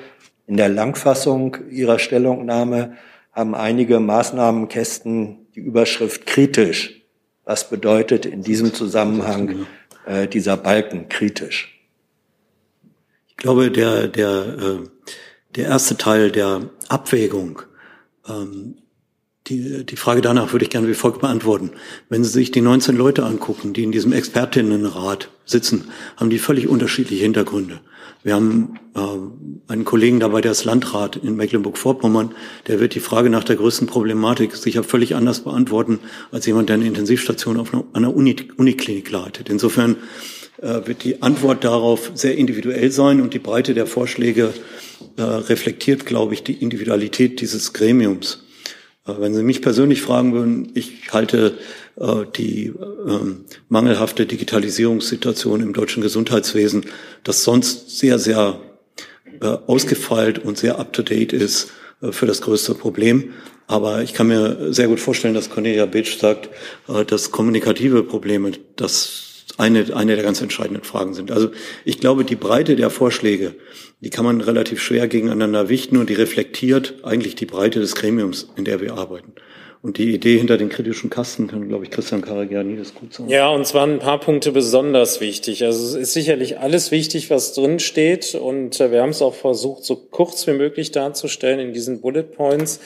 In 0.46 0.58
der 0.58 0.70
Langfassung 0.70 1.58
Ihrer 1.72 1.98
Stellungnahme 1.98 2.94
haben 3.32 3.56
einige 3.56 4.00
Maßnahmenkästen 4.00 5.48
die 5.56 5.62
Überschrift 5.62 6.28
kritisch. 6.28 7.03
Was 7.46 7.70
bedeutet 7.70 8.26
in 8.26 8.42
diesem 8.42 8.74
Zusammenhang 8.74 9.68
äh, 10.06 10.28
dieser 10.28 10.58
Balken 10.58 11.10
kritisch? 11.10 11.80
Ich 13.28 13.38
glaube, 13.38 13.72
der, 13.72 14.08
der 14.08 14.58
äh 14.58 14.88
der 15.56 15.66
erste 15.66 15.98
Teil 15.98 16.32
der 16.32 16.70
Abwägung 16.90 17.62
ähm, 18.28 18.76
die, 19.48 19.86
die 19.86 19.98
Frage 19.98 20.22
danach 20.22 20.54
würde 20.54 20.64
ich 20.64 20.72
gerne 20.72 20.88
wie 20.88 20.94
folgt 20.94 21.20
beantworten. 21.20 21.72
Wenn 22.08 22.24
Sie 22.24 22.30
sich 22.30 22.52
die 22.52 22.62
19 22.62 22.96
Leute 22.96 23.26
angucken, 23.26 23.74
die 23.74 23.84
in 23.84 23.92
diesem 23.92 24.14
Expertinnenrat 24.14 25.30
sitzen, 25.46 25.90
haben 26.16 26.30
die 26.30 26.40
völlig 26.40 26.70
unterschiedliche 26.70 27.24
Hintergründe. 27.24 27.82
Wir 28.24 28.36
haben 28.36 28.80
äh, 28.96 29.72
einen 29.72 29.84
Kollegen 29.84 30.22
dabei, 30.22 30.40
der 30.40 30.54
ist 30.54 30.64
Landrat 30.64 31.18
in 31.18 31.36
Mecklenburg-Vorpommern, 31.36 32.34
der 32.68 32.80
wird 32.80 32.96
die 32.96 33.02
Frage 33.02 33.30
nach 33.30 33.44
der 33.44 33.58
größten 33.58 33.86
Problematik 33.88 34.56
sicher 34.56 34.84
völlig 34.84 35.16
anders 35.16 35.42
beantworten 35.42 36.00
als 36.32 36.46
jemand, 36.46 36.70
der 36.70 36.76
eine 36.76 36.88
Intensivstation 36.88 37.60
auf 37.60 37.72
einer 37.94 38.16
Uni, 38.16 38.36
Uniklinik 38.56 39.12
leitet. 39.12 39.50
Insofern 39.50 39.98
äh, 40.62 40.88
wird 40.88 41.04
die 41.04 41.22
Antwort 41.22 41.66
darauf 41.66 42.12
sehr 42.14 42.38
individuell 42.38 42.92
sein 42.92 43.20
und 43.20 43.34
die 43.34 43.40
Breite 43.40 43.74
der 43.74 43.88
Vorschläge 43.88 44.54
äh, 45.18 45.22
reflektiert, 45.22 46.06
glaube 46.06 46.34
ich, 46.34 46.44
die 46.44 46.54
Individualität 46.54 47.42
dieses 47.42 47.74
Gremiums. 47.74 48.46
Äh, 49.06 49.16
wenn 49.20 49.34
Sie 49.34 49.44
mich 49.44 49.62
persönlich 49.62 50.02
fragen 50.02 50.34
würden, 50.34 50.72
ich 50.76 51.12
halte 51.12 51.58
die 51.96 52.74
ähm, 53.08 53.46
mangelhafte 53.70 54.26
Digitalisierungssituation 54.26 55.62
im 55.62 55.74
deutschen 55.74 56.02
Gesundheitswesen, 56.02 56.86
das 57.24 57.44
sonst 57.44 58.00
sehr, 58.00 58.18
sehr 58.18 58.60
äh, 59.42 59.58
ausgefeilt 59.68 60.40
und 60.40 60.58
sehr 60.58 60.80
up-to-date 60.80 61.34
ist, 61.34 61.72
äh, 62.02 62.12
für 62.12 62.26
das 62.26 62.42
größte 62.42 62.76
Problem. 62.76 63.34
Aber 63.68 64.02
ich 64.04 64.14
kann 64.14 64.28
mir 64.28 64.74
sehr 64.74 64.88
gut 64.88 65.00
vorstellen, 65.00 65.34
dass 65.34 65.50
Cornelia 65.50 65.86
Beetsch 65.86 66.18
sagt, 66.18 66.50
äh, 66.88 67.06
dass 67.06 67.32
kommunikative 67.32 68.04
Probleme 68.04 68.52
das 68.76 69.46
eine, 69.58 69.96
eine 69.96 70.16
der 70.16 70.24
ganz 70.24 70.42
entscheidenden 70.42 70.84
Fragen 70.84 71.14
sind. 71.14 71.32
Also 71.32 71.52
ich 71.86 72.00
glaube, 72.00 72.26
die 72.26 72.36
Breite 72.36 72.76
der 72.76 72.90
Vorschläge, 72.90 73.56
die 74.02 74.10
kann 74.10 74.26
man 74.26 74.42
relativ 74.42 74.82
schwer 74.82 75.08
gegeneinander 75.08 75.70
wichten 75.70 75.98
und 75.98 76.10
die 76.10 76.16
reflektiert 76.16 76.96
eigentlich 77.04 77.36
die 77.36 77.46
Breite 77.46 77.80
des 77.80 77.96
Gremiums, 77.96 78.50
in 78.56 78.66
der 78.66 78.82
wir 78.82 78.96
arbeiten. 78.96 79.34
Und 79.84 79.98
die 79.98 80.14
Idee 80.14 80.38
hinter 80.38 80.58
den 80.58 80.70
kritischen 80.70 81.10
Kasten 81.10 81.48
kann, 81.48 81.68
glaube 81.68 81.84
ich, 81.84 81.92
Christian 81.92 82.22
Karagianidis 82.22 82.96
gut 82.96 83.14
sagen. 83.14 83.30
Ja, 83.30 83.50
und 83.50 83.68
zwar 83.68 83.86
ein 83.86 84.00
paar 84.00 84.18
Punkte 84.18 84.54
besonders 84.54 85.20
wichtig. 85.20 85.66
Also 85.66 85.86
es 85.86 85.94
ist 85.96 86.14
sicherlich 86.14 86.58
alles 86.58 86.92
wichtig, 86.92 87.30
was 87.30 87.54
drin 87.54 87.80
steht. 87.80 88.34
Und 88.34 88.80
äh, 88.80 88.92
wir 88.92 89.02
haben 89.02 89.10
es 89.10 89.22
auch 89.22 89.34
versucht, 89.34 89.84
so 89.84 89.98
kurz 89.98 90.48
wie 90.48 90.54
möglich 90.54 90.92
darzustellen 90.92 91.60
in 91.60 91.74
diesen 91.74 92.00
Bullet 92.00 92.24
Points. 92.24 92.80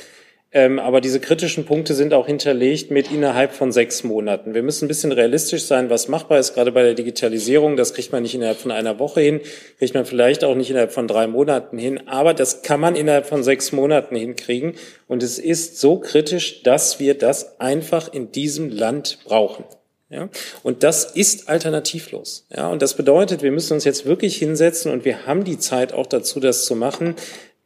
Ähm, 0.57 0.79
aber 0.79 1.01
diese 1.01 1.19
kritischen 1.19 1.65
Punkte 1.65 1.93
sind 1.93 2.15
auch 2.15 2.25
hinterlegt 2.25 2.89
mit 2.89 3.11
innerhalb 3.11 3.51
von 3.53 3.71
sechs 3.71 4.03
Monaten. 4.03 4.55
Wir 4.55 4.63
müssen 4.63 4.85
ein 4.85 4.87
bisschen 4.87 5.11
realistisch 5.11 5.65
sein, 5.65 5.91
was 5.91 6.07
machbar 6.07 6.39
ist, 6.39 6.55
gerade 6.55 6.71
bei 6.71 6.81
der 6.81 6.95
Digitalisierung. 6.95 7.77
Das 7.77 7.93
kriegt 7.93 8.11
man 8.11 8.23
nicht 8.23 8.33
innerhalb 8.33 8.57
von 8.57 8.71
einer 8.71 8.97
Woche 8.97 9.21
hin, 9.21 9.39
kriegt 9.77 9.93
man 9.93 10.07
vielleicht 10.07 10.43
auch 10.43 10.55
nicht 10.55 10.71
innerhalb 10.71 10.91
von 10.91 11.07
drei 11.07 11.27
Monaten 11.27 11.77
hin, 11.77 12.07
aber 12.07 12.33
das 12.33 12.63
kann 12.63 12.79
man 12.79 12.95
innerhalb 12.95 13.27
von 13.27 13.43
sechs 13.43 13.71
Monaten 13.71 14.15
hinkriegen. 14.15 14.73
Und 15.07 15.21
es 15.21 15.37
ist 15.37 15.79
so 15.79 15.99
kritisch, 15.99 16.63
dass 16.63 16.99
wir 16.99 17.15
das 17.15 17.59
einfach 17.59 18.11
in 18.11 18.31
diesem 18.31 18.71
Land 18.71 19.19
brauchen. 19.25 19.63
Ja, 20.09 20.29
und 20.63 20.83
das 20.83 21.03
ist 21.03 21.49
alternativlos. 21.49 22.47
Ja, 22.49 22.69
und 22.69 22.81
das 22.81 22.95
bedeutet, 22.95 23.43
wir 23.43 23.51
müssen 23.51 23.73
uns 23.73 23.83
jetzt 23.83 24.05
wirklich 24.05 24.37
hinsetzen 24.37 24.89
und 24.89 25.03
wir 25.03 25.27
haben 25.27 25.43
die 25.43 25.59
Zeit 25.59 25.91
auch 25.91 26.07
dazu, 26.07 26.39
das 26.39 26.65
zu 26.65 26.77
machen 26.77 27.15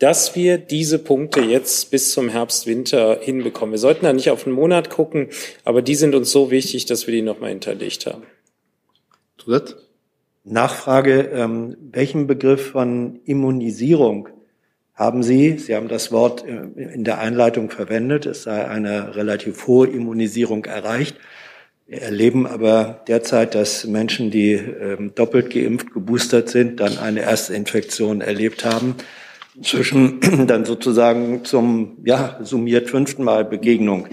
dass 0.01 0.35
wir 0.35 0.57
diese 0.57 0.97
Punkte 0.97 1.41
jetzt 1.41 1.91
bis 1.91 2.11
zum 2.11 2.27
Herbst, 2.27 2.65
Winter 2.65 3.19
hinbekommen. 3.21 3.73
Wir 3.73 3.77
sollten 3.77 4.03
da 4.03 4.11
nicht 4.11 4.31
auf 4.31 4.47
einen 4.47 4.55
Monat 4.55 4.89
gucken, 4.89 5.27
aber 5.63 5.83
die 5.83 5.93
sind 5.93 6.15
uns 6.15 6.31
so 6.31 6.49
wichtig, 6.49 6.87
dass 6.87 7.05
wir 7.05 7.13
die 7.13 7.21
nochmal 7.21 7.51
hinterlegt 7.51 8.07
haben. 8.07 8.23
Dritt. 9.37 9.77
Nachfrage, 10.43 11.29
ähm, 11.33 11.77
welchen 11.91 12.25
Begriff 12.25 12.71
von 12.71 13.19
Immunisierung 13.25 14.29
haben 14.95 15.21
Sie? 15.21 15.59
Sie 15.59 15.75
haben 15.75 15.87
das 15.87 16.11
Wort 16.11 16.43
äh, 16.47 16.93
in 16.93 17.03
der 17.03 17.19
Einleitung 17.19 17.69
verwendet, 17.69 18.25
es 18.25 18.41
sei 18.41 18.67
eine 18.67 19.15
relativ 19.15 19.67
hohe 19.67 19.85
Immunisierung 19.85 20.65
erreicht. 20.65 21.15
Wir 21.85 22.01
erleben 22.01 22.47
aber 22.47 23.03
derzeit, 23.07 23.53
dass 23.53 23.85
Menschen, 23.85 24.31
die 24.31 24.53
ähm, 24.53 25.13
doppelt 25.13 25.51
geimpft, 25.53 25.93
geboostert 25.93 26.49
sind, 26.49 26.79
dann 26.79 26.97
eine 26.97 27.21
erste 27.21 27.53
Infektion 27.53 28.21
erlebt 28.21 28.65
haben 28.65 28.95
inzwischen 29.55 30.19
dann 30.47 30.65
sozusagen 30.65 31.43
zum, 31.45 31.97
ja, 32.03 32.39
summiert 32.41 32.89
fünften 32.89 33.23
Mal 33.23 33.45
Begegnung 33.45 34.07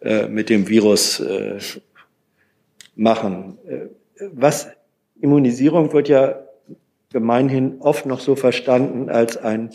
äh, 0.00 0.28
mit 0.28 0.50
dem 0.50 0.68
Virus 0.68 1.20
äh, 1.20 1.58
machen. 2.94 3.58
Äh, 3.66 3.86
was 4.32 4.68
Immunisierung 5.20 5.92
wird 5.92 6.08
ja 6.08 6.40
gemeinhin 7.10 7.76
oft 7.80 8.06
noch 8.06 8.20
so 8.20 8.36
verstanden 8.36 9.08
als 9.08 9.36
ein 9.36 9.70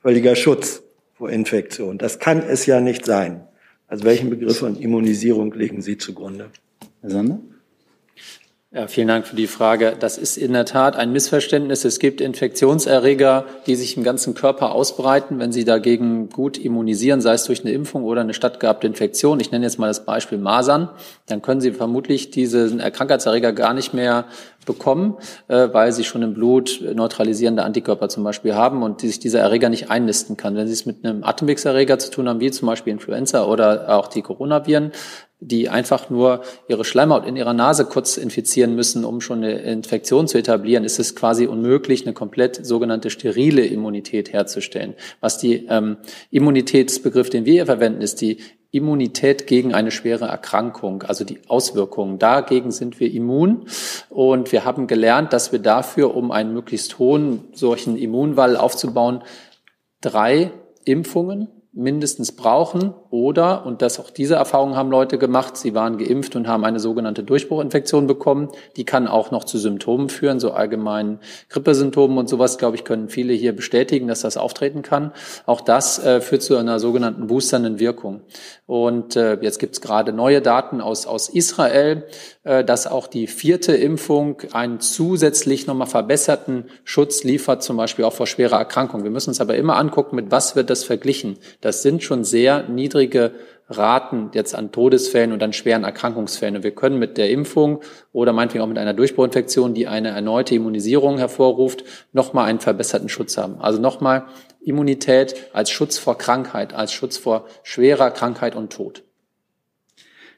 völliger 0.00 0.34
Schutz 0.34 0.82
vor 1.14 1.30
Infektion. 1.30 1.98
Das 1.98 2.18
kann 2.18 2.42
es 2.42 2.66
ja 2.66 2.80
nicht 2.80 3.04
sein. 3.04 3.46
Also 3.86 4.04
welchen 4.04 4.30
Begriff 4.30 4.58
von 4.58 4.76
Immunisierung 4.76 5.52
legen 5.52 5.82
Sie 5.82 5.98
zugrunde? 5.98 6.50
Herr 7.00 7.10
Sander? 7.10 7.40
Ja, 8.72 8.86
vielen 8.86 9.08
Dank 9.08 9.26
für 9.26 9.34
die 9.34 9.48
Frage. 9.48 9.96
Das 9.98 10.16
ist 10.16 10.36
in 10.36 10.52
der 10.52 10.64
Tat 10.64 10.94
ein 10.94 11.10
Missverständnis. 11.10 11.84
Es 11.84 11.98
gibt 11.98 12.20
Infektionserreger, 12.20 13.44
die 13.66 13.74
sich 13.74 13.96
im 13.96 14.04
ganzen 14.04 14.34
Körper 14.34 14.70
ausbreiten, 14.70 15.40
wenn 15.40 15.50
sie 15.50 15.64
dagegen 15.64 16.28
gut 16.28 16.56
immunisieren, 16.56 17.20
sei 17.20 17.32
es 17.32 17.42
durch 17.42 17.62
eine 17.64 17.72
Impfung 17.72 18.04
oder 18.04 18.20
eine 18.20 18.32
stattgehabte 18.32 18.86
Infektion. 18.86 19.40
Ich 19.40 19.50
nenne 19.50 19.66
jetzt 19.66 19.80
mal 19.80 19.88
das 19.88 20.04
Beispiel 20.04 20.38
Masern. 20.38 20.88
Dann 21.26 21.42
können 21.42 21.60
Sie 21.60 21.72
vermutlich 21.72 22.30
diesen 22.30 22.78
Krankheitserreger 22.78 23.52
gar 23.52 23.74
nicht 23.74 23.92
mehr 23.92 24.26
bekommen, 24.66 25.16
äh, 25.48 25.68
weil 25.72 25.90
sie 25.90 26.04
schon 26.04 26.22
im 26.22 26.34
Blut 26.34 26.80
neutralisierende 26.94 27.64
Antikörper 27.64 28.08
zum 28.08 28.22
Beispiel 28.22 28.54
haben 28.54 28.84
und 28.84 29.00
sich 29.00 29.18
dieser 29.18 29.40
Erreger 29.40 29.68
nicht 29.68 29.90
einnisten 29.90 30.36
kann. 30.36 30.54
Wenn 30.54 30.68
Sie 30.68 30.74
es 30.74 30.86
mit 30.86 31.04
einem 31.04 31.24
Atemwegserreger 31.24 31.98
zu 31.98 32.12
tun 32.12 32.28
haben, 32.28 32.38
wie 32.38 32.52
zum 32.52 32.66
Beispiel 32.66 32.92
Influenza 32.92 33.46
oder 33.46 33.96
auch 33.96 34.06
die 34.06 34.22
Coronaviren, 34.22 34.92
die 35.40 35.70
einfach 35.70 36.10
nur 36.10 36.42
ihre 36.68 36.84
Schleimhaut 36.84 37.26
in 37.26 37.36
ihrer 37.36 37.54
Nase 37.54 37.86
kurz 37.86 38.18
infizieren 38.18 38.74
müssen, 38.74 39.04
um 39.04 39.20
schon 39.20 39.38
eine 39.38 39.60
Infektion 39.60 40.28
zu 40.28 40.38
etablieren, 40.38 40.84
ist 40.84 40.98
es 40.98 41.16
quasi 41.16 41.46
unmöglich, 41.46 42.04
eine 42.04 42.12
komplett 42.12 42.64
sogenannte 42.64 43.08
sterile 43.10 43.64
Immunität 43.64 44.32
herzustellen. 44.32 44.94
Was 45.20 45.38
die 45.38 45.66
ähm, 45.68 45.96
Immunitätsbegriff, 46.30 47.30
den 47.30 47.46
wir 47.46 47.54
hier 47.54 47.66
verwenden, 47.66 48.02
ist 48.02 48.20
die 48.20 48.38
Immunität 48.70 49.46
gegen 49.46 49.74
eine 49.74 49.90
schwere 49.90 50.26
Erkrankung, 50.26 51.02
also 51.02 51.24
die 51.24 51.40
Auswirkungen. 51.48 52.18
Dagegen 52.18 52.70
sind 52.70 53.00
wir 53.00 53.12
immun 53.12 53.66
und 54.10 54.52
wir 54.52 54.64
haben 54.64 54.86
gelernt, 54.86 55.32
dass 55.32 55.50
wir 55.50 55.58
dafür, 55.58 56.14
um 56.14 56.30
einen 56.30 56.52
möglichst 56.52 56.98
hohen 56.98 57.48
solchen 57.52 57.96
Immunwall 57.96 58.56
aufzubauen, 58.56 59.22
drei 60.00 60.52
Impfungen 60.84 61.48
mindestens 61.72 62.32
brauchen 62.32 62.94
oder, 63.10 63.64
und 63.64 63.80
das 63.80 64.00
auch 64.00 64.10
diese 64.10 64.34
Erfahrungen 64.34 64.74
haben 64.74 64.90
Leute 64.90 65.18
gemacht, 65.18 65.56
sie 65.56 65.72
waren 65.72 65.98
geimpft 65.98 66.34
und 66.34 66.48
haben 66.48 66.64
eine 66.64 66.80
sogenannte 66.80 67.22
Durchbruchinfektion 67.22 68.08
bekommen. 68.08 68.48
Die 68.76 68.84
kann 68.84 69.06
auch 69.06 69.30
noch 69.30 69.44
zu 69.44 69.56
Symptomen 69.56 70.08
führen, 70.08 70.40
so 70.40 70.50
allgemeinen 70.50 71.20
Grippesymptomen 71.48 72.18
und 72.18 72.28
sowas, 72.28 72.58
glaube 72.58 72.74
ich, 72.74 72.84
können 72.84 73.08
viele 73.08 73.32
hier 73.34 73.54
bestätigen, 73.54 74.08
dass 74.08 74.22
das 74.22 74.36
auftreten 74.36 74.82
kann. 74.82 75.12
Auch 75.46 75.60
das 75.60 76.04
äh, 76.04 76.20
führt 76.20 76.42
zu 76.42 76.56
einer 76.56 76.80
sogenannten 76.80 77.28
boosternden 77.28 77.78
Wirkung. 77.78 78.22
Und 78.70 79.16
äh, 79.16 79.36
jetzt 79.40 79.58
gibt 79.58 79.74
es 79.74 79.80
gerade 79.80 80.12
neue 80.12 80.40
Daten 80.40 80.80
aus, 80.80 81.04
aus 81.04 81.28
Israel, 81.28 82.04
äh, 82.44 82.62
dass 82.62 82.86
auch 82.86 83.08
die 83.08 83.26
vierte 83.26 83.72
Impfung 83.72 84.42
einen 84.52 84.78
zusätzlich 84.78 85.66
nochmal 85.66 85.88
verbesserten 85.88 86.66
Schutz 86.84 87.24
liefert, 87.24 87.64
zum 87.64 87.76
Beispiel 87.76 88.04
auch 88.04 88.12
vor 88.12 88.28
schwerer 88.28 88.58
Erkrankung. 88.58 89.02
Wir 89.02 89.10
müssen 89.10 89.30
uns 89.30 89.40
aber 89.40 89.56
immer 89.56 89.74
angucken, 89.74 90.14
mit 90.14 90.30
was 90.30 90.54
wird 90.54 90.70
das 90.70 90.84
verglichen. 90.84 91.38
Das 91.60 91.82
sind 91.82 92.04
schon 92.04 92.22
sehr 92.22 92.68
niedrige 92.68 93.32
Raten 93.70 94.30
jetzt 94.34 94.54
an 94.54 94.72
Todesfällen 94.72 95.32
und 95.32 95.42
an 95.42 95.52
schweren 95.52 95.84
Erkrankungsfällen. 95.84 96.56
Und 96.56 96.64
wir 96.64 96.72
können 96.72 96.98
mit 96.98 97.16
der 97.16 97.30
Impfung 97.30 97.80
oder 98.12 98.32
meinetwegen 98.32 98.62
auch 98.62 98.68
mit 98.68 98.78
einer 98.78 98.94
Durchbruchinfektion, 98.94 99.74
die 99.74 99.86
eine 99.86 100.08
erneute 100.08 100.54
Immunisierung 100.54 101.18
hervorruft, 101.18 101.84
nochmal 102.12 102.48
einen 102.48 102.60
verbesserten 102.60 103.08
Schutz 103.08 103.36
haben. 103.36 103.60
Also 103.60 103.80
nochmal 103.80 104.24
Immunität 104.60 105.34
als 105.52 105.70
Schutz 105.70 105.98
vor 105.98 106.18
Krankheit, 106.18 106.74
als 106.74 106.92
Schutz 106.92 107.16
vor 107.16 107.46
schwerer 107.62 108.10
Krankheit 108.10 108.56
und 108.56 108.72
Tod. 108.72 109.04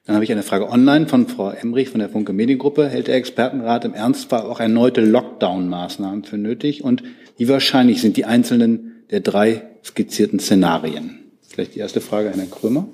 Dann 0.05 0.17
habe 0.17 0.25
ich 0.25 0.33
eine 0.33 0.43
Frage 0.43 0.69
online 0.69 1.07
von 1.07 1.29
Frau 1.29 1.51
Emrich 1.51 1.89
von 1.89 2.01
der 2.01 2.09
Funke 2.09 2.33
Mediengruppe. 2.33 2.89
Hält 2.89 3.07
der 3.07 3.15
Expertenrat 3.15 3.85
im 3.85 3.95
Ernstfall 3.95 4.43
auch 4.43 4.59
erneute 4.59 5.01
Lockdown-Maßnahmen 5.01 6.25
für 6.25 6.39
nötig? 6.39 6.83
Und 6.83 7.05
wie 7.37 7.49
wahrscheinlich 7.49 8.01
sind 8.01 8.17
die 8.17 8.25
einzelnen 8.25 9.05
der 9.11 9.21
drei 9.21 9.63
skizzierten 9.85 10.41
Szenarien? 10.41 11.21
Vielleicht 11.43 11.77
die 11.77 11.79
erste 11.79 12.01
Frage 12.01 12.33
an 12.33 12.39
Herrn 12.39 12.51
Krömer. 12.51 12.89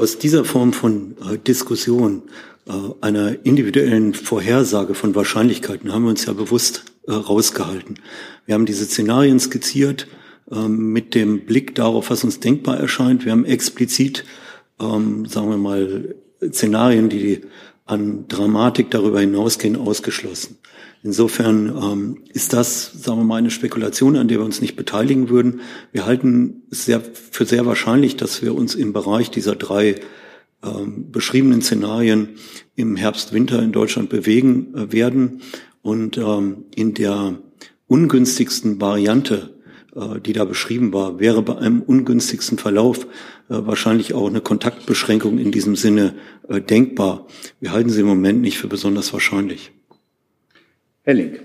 Aus 0.00 0.16
dieser 0.16 0.46
Form 0.46 0.72
von 0.72 1.14
äh, 1.30 1.36
Diskussion, 1.36 2.22
äh, 2.66 2.72
einer 3.02 3.44
individuellen 3.44 4.14
Vorhersage 4.14 4.94
von 4.94 5.14
Wahrscheinlichkeiten 5.14 5.92
haben 5.92 6.04
wir 6.04 6.08
uns 6.08 6.24
ja 6.24 6.32
bewusst 6.32 6.84
äh, 7.06 7.12
rausgehalten. 7.12 7.98
Wir 8.46 8.54
haben 8.54 8.64
diese 8.64 8.86
Szenarien 8.86 9.38
skizziert 9.38 10.06
ähm, 10.50 10.94
mit 10.94 11.14
dem 11.14 11.40
Blick 11.40 11.74
darauf, 11.74 12.08
was 12.08 12.24
uns 12.24 12.40
denkbar 12.40 12.78
erscheint. 12.78 13.26
Wir 13.26 13.32
haben 13.32 13.44
explizit, 13.44 14.24
ähm, 14.80 15.26
sagen 15.26 15.50
wir 15.50 15.58
mal, 15.58 16.14
Szenarien, 16.48 17.10
die 17.10 17.18
die 17.18 17.40
an 17.90 18.26
Dramatik 18.28 18.90
darüber 18.90 19.20
hinausgehen 19.20 19.76
ausgeschlossen. 19.76 20.58
Insofern 21.02 21.68
ähm, 21.68 22.18
ist 22.32 22.52
das, 22.52 22.92
sagen 22.92 23.20
wir 23.20 23.24
mal, 23.24 23.36
eine 23.36 23.50
Spekulation, 23.50 24.16
an 24.16 24.28
der 24.28 24.38
wir 24.38 24.44
uns 24.44 24.60
nicht 24.60 24.76
beteiligen 24.76 25.28
würden. 25.28 25.60
Wir 25.92 26.06
halten 26.06 26.62
es 26.70 26.84
sehr, 26.84 27.00
für 27.00 27.46
sehr 27.46 27.66
wahrscheinlich, 27.66 28.16
dass 28.16 28.42
wir 28.42 28.54
uns 28.54 28.74
im 28.74 28.92
Bereich 28.92 29.30
dieser 29.30 29.56
drei 29.56 29.96
ähm, 30.62 31.10
beschriebenen 31.10 31.62
Szenarien 31.62 32.30
im 32.76 32.96
Herbst, 32.96 33.32
Winter 33.32 33.62
in 33.62 33.72
Deutschland 33.72 34.10
bewegen 34.10 34.74
äh, 34.74 34.92
werden. 34.92 35.40
Und 35.82 36.18
ähm, 36.18 36.64
in 36.74 36.94
der 36.94 37.38
ungünstigsten 37.86 38.80
Variante, 38.80 39.54
die 39.94 40.32
da 40.32 40.44
beschrieben 40.44 40.92
war, 40.92 41.18
wäre 41.18 41.42
bei 41.42 41.56
einem 41.56 41.82
ungünstigsten 41.82 42.58
Verlauf 42.58 43.04
äh, 43.04 43.08
wahrscheinlich 43.48 44.14
auch 44.14 44.28
eine 44.28 44.40
Kontaktbeschränkung 44.40 45.38
in 45.38 45.50
diesem 45.50 45.74
Sinne 45.74 46.14
äh, 46.48 46.60
denkbar. 46.60 47.26
Wir 47.58 47.72
halten 47.72 47.90
sie 47.90 48.02
im 48.02 48.06
Moment 48.06 48.40
nicht 48.40 48.58
für 48.58 48.68
besonders 48.68 49.12
wahrscheinlich. 49.12 49.72
Herr 51.02 51.14
Link. 51.14 51.40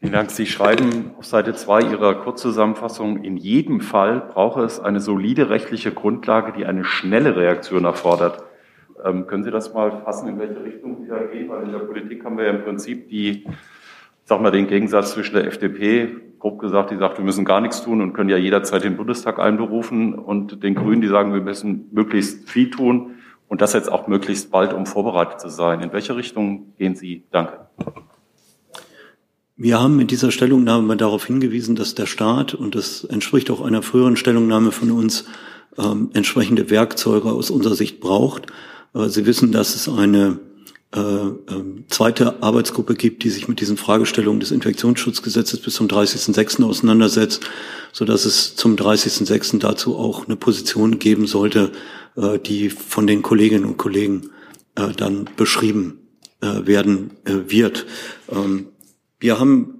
Vielen 0.00 0.12
Dank. 0.12 0.30
Sie 0.30 0.46
schreiben 0.46 1.10
auf 1.18 1.26
Seite 1.26 1.52
2 1.52 1.82
Ihrer 1.82 2.14
Kurzzusammenfassung, 2.14 3.22
in 3.22 3.36
jedem 3.36 3.82
Fall 3.82 4.20
brauche 4.32 4.62
es 4.62 4.80
eine 4.80 5.00
solide 5.00 5.50
rechtliche 5.50 5.92
Grundlage, 5.92 6.52
die 6.56 6.64
eine 6.64 6.86
schnelle 6.86 7.36
Reaktion 7.36 7.84
erfordert. 7.84 8.42
Ähm, 9.04 9.26
können 9.26 9.44
Sie 9.44 9.50
das 9.50 9.74
mal 9.74 10.02
fassen, 10.02 10.28
in 10.28 10.38
welche 10.38 10.64
Richtung 10.64 11.02
Sie 11.02 11.08
da 11.08 11.18
gehen? 11.18 11.50
Weil 11.50 11.64
in 11.64 11.72
der 11.72 11.80
Politik 11.80 12.24
haben 12.24 12.38
wir 12.38 12.46
ja 12.46 12.50
im 12.50 12.64
Prinzip 12.64 13.10
die, 13.10 13.46
sag 14.24 14.40
mal, 14.40 14.50
den 14.50 14.66
Gegensatz 14.66 15.12
zwischen 15.12 15.34
der 15.34 15.46
FDP, 15.46 16.16
grob 16.40 16.58
gesagt, 16.58 16.90
die 16.90 16.96
sagt, 16.96 17.18
wir 17.18 17.24
müssen 17.24 17.44
gar 17.44 17.60
nichts 17.60 17.82
tun 17.82 18.00
und 18.00 18.14
können 18.14 18.30
ja 18.30 18.38
jederzeit 18.38 18.82
den 18.82 18.96
Bundestag 18.96 19.38
einberufen 19.38 20.14
und 20.14 20.62
den 20.62 20.74
Grünen, 20.74 21.02
die 21.02 21.08
sagen, 21.08 21.32
wir 21.32 21.42
müssen 21.42 21.88
möglichst 21.92 22.48
viel 22.48 22.70
tun 22.70 23.12
und 23.46 23.60
das 23.60 23.74
jetzt 23.74 23.92
auch 23.92 24.08
möglichst 24.08 24.50
bald, 24.50 24.72
um 24.72 24.86
vorbereitet 24.86 25.40
zu 25.40 25.50
sein. 25.50 25.80
In 25.80 25.92
welche 25.92 26.16
Richtung 26.16 26.72
gehen 26.78 26.96
Sie? 26.96 27.24
Danke. 27.30 27.66
Wir 29.56 29.78
haben 29.78 29.96
mit 29.96 30.10
dieser 30.10 30.30
Stellungnahme 30.30 30.96
darauf 30.96 31.26
hingewiesen, 31.26 31.76
dass 31.76 31.94
der 31.94 32.06
Staat, 32.06 32.54
und 32.54 32.74
das 32.74 33.04
entspricht 33.04 33.50
auch 33.50 33.60
einer 33.60 33.82
früheren 33.82 34.16
Stellungnahme 34.16 34.72
von 34.72 34.90
uns, 34.90 35.26
ähm, 35.76 36.10
entsprechende 36.14 36.70
Werkzeuge 36.70 37.28
aus 37.28 37.50
unserer 37.50 37.74
Sicht 37.74 38.00
braucht. 38.00 38.46
Äh, 38.94 39.08
Sie 39.08 39.26
wissen, 39.26 39.52
dass 39.52 39.74
es 39.74 39.88
eine 39.88 40.38
äh, 40.92 41.00
äh, 41.00 41.84
zweite 41.88 42.42
Arbeitsgruppe 42.42 42.96
gibt, 42.96 43.22
die 43.22 43.30
sich 43.30 43.46
mit 43.46 43.60
diesen 43.60 43.76
Fragestellungen 43.76 44.40
des 44.40 44.50
Infektionsschutzgesetzes 44.50 45.60
bis 45.60 45.74
zum 45.74 45.86
30.06. 45.86 46.64
auseinandersetzt, 46.64 47.48
so 47.92 48.04
dass 48.04 48.24
es 48.24 48.56
zum 48.56 48.74
30.06. 48.74 49.60
dazu 49.60 49.96
auch 49.96 50.26
eine 50.26 50.34
Position 50.34 50.98
geben 50.98 51.28
sollte, 51.28 51.70
äh, 52.16 52.40
die 52.40 52.70
von 52.70 53.06
den 53.06 53.22
Kolleginnen 53.22 53.66
und 53.66 53.76
Kollegen 53.76 54.30
äh, 54.74 54.88
dann 54.96 55.28
beschrieben 55.36 55.96
werden 56.42 57.10
wird. 57.22 57.84
Ähm, 58.30 58.68
wir 59.18 59.38
haben 59.38 59.74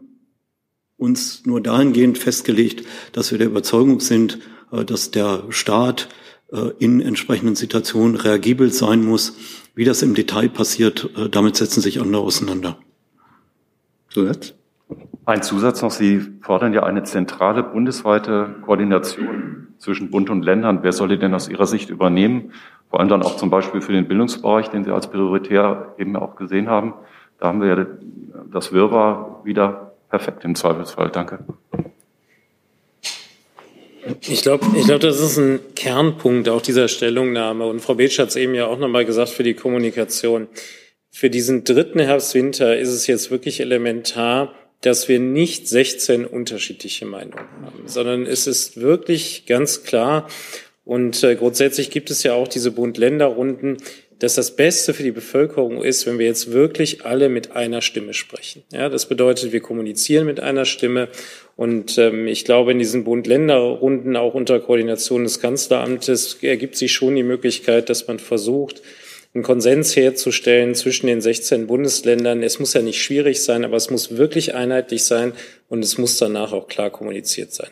uns 0.99 1.47
nur 1.47 1.63
dahingehend 1.63 2.19
festgelegt, 2.19 2.87
dass 3.13 3.31
wir 3.31 3.39
der 3.39 3.47
Überzeugung 3.47 4.01
sind, 4.01 4.41
dass 4.71 5.11
der 5.11 5.45
Staat 5.49 6.11
in 6.79 7.01
entsprechenden 7.01 7.55
Situationen 7.55 8.17
reagibel 8.17 8.73
sein 8.73 9.05
muss. 9.05 9.37
Wie 9.75 9.85
das 9.85 10.03
im 10.03 10.15
Detail 10.15 10.49
passiert, 10.49 11.09
damit 11.31 11.57
setzen 11.57 11.81
sich 11.81 12.01
andere 12.01 12.23
auseinander. 12.23 12.79
Zusatz? 14.09 14.55
Ein 15.25 15.43
Zusatz 15.43 15.81
noch. 15.83 15.93
Sie 15.93 16.21
fordern 16.43 16.73
ja 16.73 16.83
eine 16.83 17.05
zentrale 17.05 17.63
bundesweite 17.63 18.57
Koordination 18.63 19.69
zwischen 19.79 20.11
Bund 20.11 20.29
und 20.29 20.43
Ländern. 20.43 20.81
Wer 20.83 20.93
soll 20.93 21.09
die 21.09 21.19
denn 21.19 21.35
aus 21.35 21.49
Ihrer 21.49 21.67
Sicht 21.67 21.91
übernehmen? 21.91 22.53
Vor 22.89 22.99
allem 22.99 23.09
dann 23.09 23.23
auch 23.23 23.37
zum 23.37 23.51
Beispiel 23.51 23.81
für 23.81 23.93
den 23.93 24.09
Bildungsbereich, 24.09 24.69
den 24.69 24.83
Sie 24.83 24.91
als 24.91 25.09
prioritär 25.09 25.95
eben 25.99 26.17
auch 26.17 26.35
gesehen 26.35 26.69
haben. 26.69 26.95
Da 27.39 27.47
haben 27.47 27.61
wir 27.61 27.69
ja 27.69 27.87
das 28.51 28.73
Wirrwarr 28.73 29.43
wieder 29.45 29.93
perfekt 30.09 30.45
im 30.45 30.57
Zweifelsfall. 30.57 31.11
Danke. 31.11 31.45
Ich 34.21 34.43
glaube, 34.43 34.67
ich 34.77 34.85
glaube, 34.85 35.01
das 35.01 35.21
ist 35.21 35.37
ein 35.37 35.61
Kernpunkt 35.75 36.49
auch 36.49 36.63
dieser 36.63 36.89
Stellungnahme. 36.89 37.67
Und 37.67 37.81
Frau 37.81 37.95
Beetsch 37.95 38.19
hat 38.19 38.31
es 38.31 38.37
eben 38.37 38.55
ja 38.55 38.67
auch 38.67 38.79
nochmal 38.79 39.05
gesagt 39.05 39.31
für 39.31 39.43
die 39.43 39.55
Kommunikation. 39.55 40.49
Für 41.11 41.31
diesen 41.31 41.65
dritten 41.65 41.99
Herbst-Winter 41.99 42.79
ist 42.79 42.91
es 42.91 43.07
jetzt 43.07 43.31
wirklich 43.31 43.61
elementar, 43.61 44.55
dass 44.81 45.09
wir 45.09 45.21
nicht 45.21 45.69
16 45.69 46.25
unterschiedliche 46.25 47.05
Meinungen 47.05 47.49
haben, 47.63 47.83
sondern 47.87 48.27
es 48.27 48.47
ist 48.47 48.81
wirklich 48.81 49.45
ganz 49.47 49.83
klar, 49.83 50.27
und 50.85 51.23
äh, 51.23 51.37
grundsätzlich 51.37 51.91
gibt 51.91 52.11
es 52.11 52.25
ja 52.25 52.35
auch 52.35 52.49
diese 52.49 52.73
Bund-Länder-Runden, 52.73 53.77
dass 54.21 54.35
das 54.35 54.55
Beste 54.55 54.95
für 54.95 55.03
die 55.03 55.11
Bevölkerung 55.11 55.83
ist, 55.83 56.07
wenn 56.07 56.19
wir 56.19 56.27
jetzt 56.27 56.53
wirklich 56.53 57.05
alle 57.05 57.29
mit 57.29 57.53
einer 57.53 57.81
Stimme 57.81 58.15
sprechen. 58.15 58.63
Ja, 58.71 58.89
das 58.89 59.07
bedeutet, 59.07 59.53
wir 59.53 59.61
kommunizieren 59.61 60.27
mit 60.27 60.41
einer 60.41 60.67
Stimme. 60.67 61.09
Und 61.57 61.97
ähm, 61.99 62.27
ich 62.27 62.45
glaube, 62.45 62.73
in 62.73 62.79
diesen 62.79 63.05
Bund-Länder-Runden, 63.05 64.17
auch 64.17 64.35
unter 64.35 64.61
Koordination 64.61 65.25
des 65.25 65.41
Kanzleramtes, 65.41 66.39
ergibt 66.43 66.77
sich 66.77 66.93
schon 66.93 67.17
die 67.17 67.23
Möglichkeit, 67.23 67.89
dass 67.89 68.07
man 68.07 68.19
versucht, 68.19 68.83
einen 69.33 69.43
Konsens 69.43 69.97
herzustellen 69.97 70.75
zwischen 70.75 71.07
den 71.07 71.21
16 71.21 71.67
Bundesländern. 71.67 72.43
Es 72.43 72.59
muss 72.59 72.75
ja 72.75 72.83
nicht 72.83 73.03
schwierig 73.03 73.43
sein, 73.43 73.65
aber 73.65 73.77
es 73.77 73.89
muss 73.89 74.17
wirklich 74.17 74.55
einheitlich 74.55 75.05
sein 75.05 75.33
und 75.69 75.83
es 75.83 75.99
muss 75.99 76.19
danach 76.19 76.53
auch 76.53 76.69
klar 76.69 76.91
kommuniziert 76.91 77.53
sein. 77.53 77.71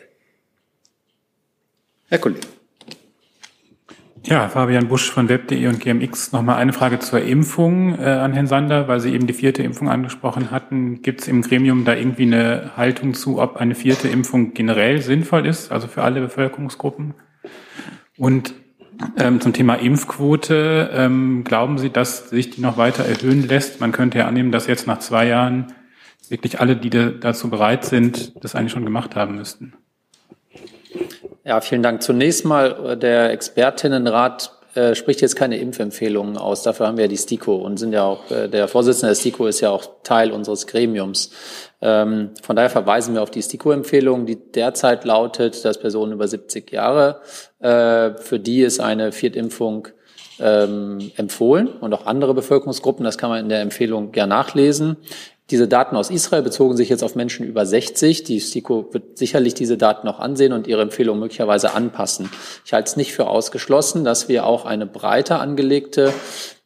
Herr 2.07 2.19
Kollege. 2.19 2.58
Ja, 4.25 4.49
Fabian 4.49 4.89
Busch 4.89 5.09
von 5.09 5.29
Web.de 5.29 5.67
und 5.67 5.79
GMX. 5.79 6.33
Nochmal 6.33 6.57
eine 6.57 6.73
Frage 6.73 6.99
zur 6.99 7.21
Impfung 7.21 7.97
äh, 7.97 8.03
an 8.03 8.33
Herrn 8.33 8.47
Sander, 8.47 8.87
weil 8.87 8.99
Sie 8.99 9.13
eben 9.13 9.27
die 9.27 9.33
vierte 9.33 9.63
Impfung 9.63 9.89
angesprochen 9.89 10.51
hatten. 10.51 11.01
Gibt 11.01 11.21
es 11.21 11.27
im 11.27 11.41
Gremium 11.41 11.85
da 11.85 11.95
irgendwie 11.95 12.23
eine 12.23 12.71
Haltung 12.75 13.13
zu, 13.13 13.39
ob 13.39 13.57
eine 13.57 13.75
vierte 13.75 14.07
Impfung 14.09 14.53
generell 14.53 15.01
sinnvoll 15.01 15.45
ist, 15.45 15.71
also 15.71 15.87
für 15.87 16.03
alle 16.03 16.21
Bevölkerungsgruppen? 16.21 17.13
Und 18.17 18.53
ähm, 19.17 19.39
zum 19.39 19.53
Thema 19.53 19.75
Impfquote, 19.75 20.91
ähm, 20.93 21.43
glauben 21.45 21.77
Sie, 21.77 21.89
dass 21.89 22.29
sich 22.29 22.49
die 22.49 22.61
noch 22.61 22.77
weiter 22.77 23.05
erhöhen 23.05 23.47
lässt? 23.47 23.79
Man 23.79 23.93
könnte 23.93 24.19
ja 24.19 24.27
annehmen, 24.27 24.51
dass 24.51 24.67
jetzt 24.67 24.85
nach 24.85 24.99
zwei 24.99 25.25
Jahren 25.27 25.67
wirklich 26.27 26.59
alle, 26.59 26.75
die 26.75 26.89
dazu 26.89 27.49
bereit 27.49 27.85
sind, 27.85 28.33
das 28.43 28.53
eigentlich 28.53 28.73
schon 28.73 28.85
gemacht 28.85 29.15
haben 29.15 29.35
müssten. 29.35 29.73
Ja, 31.49 31.61
vielen 31.61 31.81
Dank. 31.81 32.03
Zunächst 32.03 32.45
mal, 32.45 32.91
äh, 32.91 32.95
der 32.95 33.31
Expertinnenrat 33.31 34.51
äh, 34.75 34.93
spricht 34.93 35.19
jetzt 35.21 35.35
keine 35.35 35.57
Impfempfehlungen 35.57 36.37
aus. 36.37 36.61
Dafür 36.61 36.85
haben 36.85 36.97
wir 36.97 37.05
ja 37.05 37.07
die 37.07 37.17
STIKO 37.17 37.55
und 37.55 37.77
sind 37.77 37.91
ja 37.91 38.03
auch, 38.03 38.29
äh, 38.29 38.47
der 38.47 38.67
Vorsitzende 38.67 39.07
der 39.07 39.15
STIKO 39.15 39.47
ist 39.47 39.59
ja 39.59 39.71
auch 39.71 39.83
Teil 40.03 40.31
unseres 40.31 40.67
Gremiums. 40.67 41.31
Ähm, 41.81 42.35
von 42.43 42.55
daher 42.55 42.69
verweisen 42.69 43.15
wir 43.15 43.23
auf 43.23 43.31
die 43.31 43.41
STIKO-Empfehlung, 43.41 44.27
die 44.27 44.35
derzeit 44.35 45.05
lautet, 45.05 45.65
dass 45.65 45.79
Personen 45.79 46.11
über 46.11 46.27
70 46.27 46.71
Jahre, 46.71 47.21
äh, 47.61 48.11
für 48.17 48.39
die 48.39 48.61
ist 48.61 48.79
eine 48.79 49.11
Viertimpfung 49.11 49.87
ähm, 50.39 51.11
empfohlen 51.17 51.67
und 51.67 51.95
auch 51.95 52.05
andere 52.05 52.35
Bevölkerungsgruppen. 52.35 53.03
Das 53.03 53.17
kann 53.17 53.31
man 53.31 53.39
in 53.39 53.49
der 53.49 53.61
Empfehlung 53.61 54.11
gern 54.11 54.29
nachlesen. 54.29 54.97
Diese 55.51 55.67
Daten 55.67 55.95
aus 55.95 56.11
Israel 56.11 56.43
bezogen 56.43 56.77
sich 56.77 56.89
jetzt 56.89 57.03
auf 57.03 57.15
Menschen 57.15 57.45
über 57.45 57.65
60. 57.65 58.23
Die 58.23 58.39
STIKO 58.39 58.87
wird 58.91 59.17
sicherlich 59.17 59.53
diese 59.55 59.77
Daten 59.77 60.05
noch 60.05 60.19
ansehen 60.19 60.53
und 60.53 60.67
ihre 60.67 60.81
Empfehlung 60.81 61.19
möglicherweise 61.19 61.73
anpassen. 61.73 62.29
Ich 62.65 62.73
halte 62.73 62.89
es 62.89 62.97
nicht 62.97 63.13
für 63.13 63.27
ausgeschlossen, 63.27 64.03
dass 64.03 64.29
wir 64.29 64.45
auch 64.45 64.65
eine 64.65 64.85
breiter 64.85 65.41
angelegte 65.41 66.13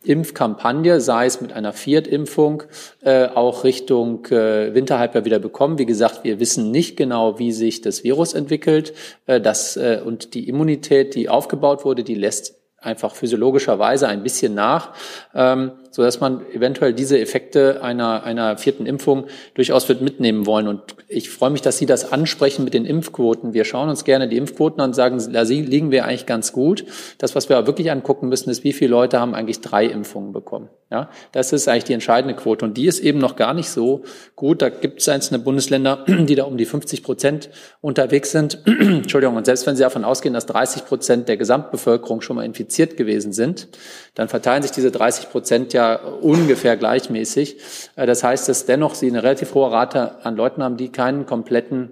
Impfkampagne, 0.03 0.99
sei 0.99 1.25
es 1.25 1.39
mit 1.39 1.53
einer 1.53 1.71
Viertimpfung, 1.71 2.63
äh, 3.01 3.27
auch 3.27 3.63
Richtung 3.63 4.25
äh, 4.25 4.73
Winterhalbjahr 4.73 5.23
wieder 5.23 5.39
bekommen. 5.39 5.77
Wie 5.77 5.85
gesagt, 5.85 6.23
wir 6.23 6.41
wissen 6.41 6.71
nicht 6.71 6.97
genau, 6.97 7.39
wie 7.39 7.53
sich 7.53 7.81
das 7.81 8.03
Virus 8.03 8.33
entwickelt. 8.33 8.93
Äh, 9.27 9.39
das, 9.39 9.77
und 9.77 10.33
die 10.33 10.49
Immunität, 10.49 11.15
die 11.15 11.29
aufgebaut 11.29 11.85
wurde, 11.85 12.03
die 12.03 12.15
lässt 12.15 12.55
einfach 12.77 13.15
physiologischerweise 13.15 14.07
ein 14.07 14.23
bisschen 14.23 14.53
nach. 14.53 14.93
Ähm, 15.33 15.71
so 15.93 16.01
dass 16.01 16.19
man 16.19 16.41
eventuell 16.51 16.91
diese 16.91 17.19
Effekte 17.19 17.83
einer, 17.83 18.23
einer 18.23 18.57
vierten 18.57 18.87
Impfung 18.87 19.27
durchaus 19.53 19.87
wird 19.87 20.01
mitnehmen 20.01 20.47
wollen. 20.47 20.67
Und 20.67 20.81
ich 21.07 21.29
freue 21.29 21.51
mich, 21.51 21.61
dass 21.61 21.77
Sie 21.77 21.85
das 21.85 22.11
ansprechen 22.11 22.63
mit 22.63 22.73
den 22.73 22.85
Impfquoten. 22.85 23.53
Wir 23.53 23.63
schauen 23.63 23.89
uns 23.89 24.03
gerne 24.03 24.27
die 24.27 24.37
Impfquoten 24.37 24.81
an 24.81 24.89
und 24.89 24.93
sagen, 24.95 25.23
da 25.31 25.43
liegen 25.43 25.91
wir 25.91 26.05
eigentlich 26.05 26.25
ganz 26.25 26.51
gut. 26.51 26.83
Das, 27.19 27.35
was 27.35 27.47
wir 27.47 27.67
wirklich 27.67 27.91
angucken 27.91 28.27
müssen, 28.27 28.49
ist, 28.49 28.63
wie 28.63 28.73
viele 28.73 28.89
Leute 28.89 29.19
haben 29.19 29.35
eigentlich 29.35 29.61
drei 29.61 29.85
Impfungen 29.85 30.33
bekommen. 30.33 30.69
Ja, 30.89 31.09
das 31.31 31.53
ist 31.53 31.67
eigentlich 31.67 31.85
die 31.85 31.93
entscheidende 31.93 32.35
Quote. 32.35 32.65
Und 32.65 32.75
die 32.75 32.87
ist 32.87 32.99
eben 32.99 33.19
noch 33.19 33.35
gar 33.35 33.53
nicht 33.53 33.69
so 33.69 34.03
gut. 34.35 34.61
Da 34.63 34.69
gibt 34.69 35.01
es 35.01 35.09
einzelne 35.09 35.39
Bundesländer, 35.39 36.05
die 36.07 36.33
da 36.33 36.45
um 36.45 36.57
die 36.57 36.65
50 36.65 37.03
Prozent 37.03 37.49
unterwegs 37.81 38.31
sind. 38.31 38.59
Entschuldigung. 38.65 39.35
Und 39.35 39.45
selbst 39.45 39.67
wenn 39.67 39.75
Sie 39.75 39.83
davon 39.83 40.03
ausgehen, 40.03 40.33
dass 40.33 40.47
30 40.47 40.85
Prozent 40.85 41.29
der 41.29 41.37
Gesamtbevölkerung 41.37 42.21
schon 42.21 42.35
mal 42.35 42.45
infiziert 42.45 42.97
gewesen 42.97 43.31
sind, 43.31 43.67
dann 44.15 44.27
verteilen 44.27 44.63
sich 44.63 44.71
diese 44.71 44.91
30 44.91 45.29
Prozent 45.29 45.73
ja 45.73 45.82
ungefähr 46.21 46.77
gleichmäßig. 46.77 47.57
Äh, 47.95 48.05
das 48.05 48.23
heißt, 48.23 48.49
dass 48.49 48.65
dennoch 48.65 48.95
Sie 48.95 49.07
eine 49.07 49.23
relativ 49.23 49.53
hohe 49.53 49.71
Rate 49.71 50.23
an 50.23 50.35
Leuten 50.35 50.63
haben, 50.63 50.77
die 50.77 50.89
keinen 50.89 51.25
kompletten 51.25 51.91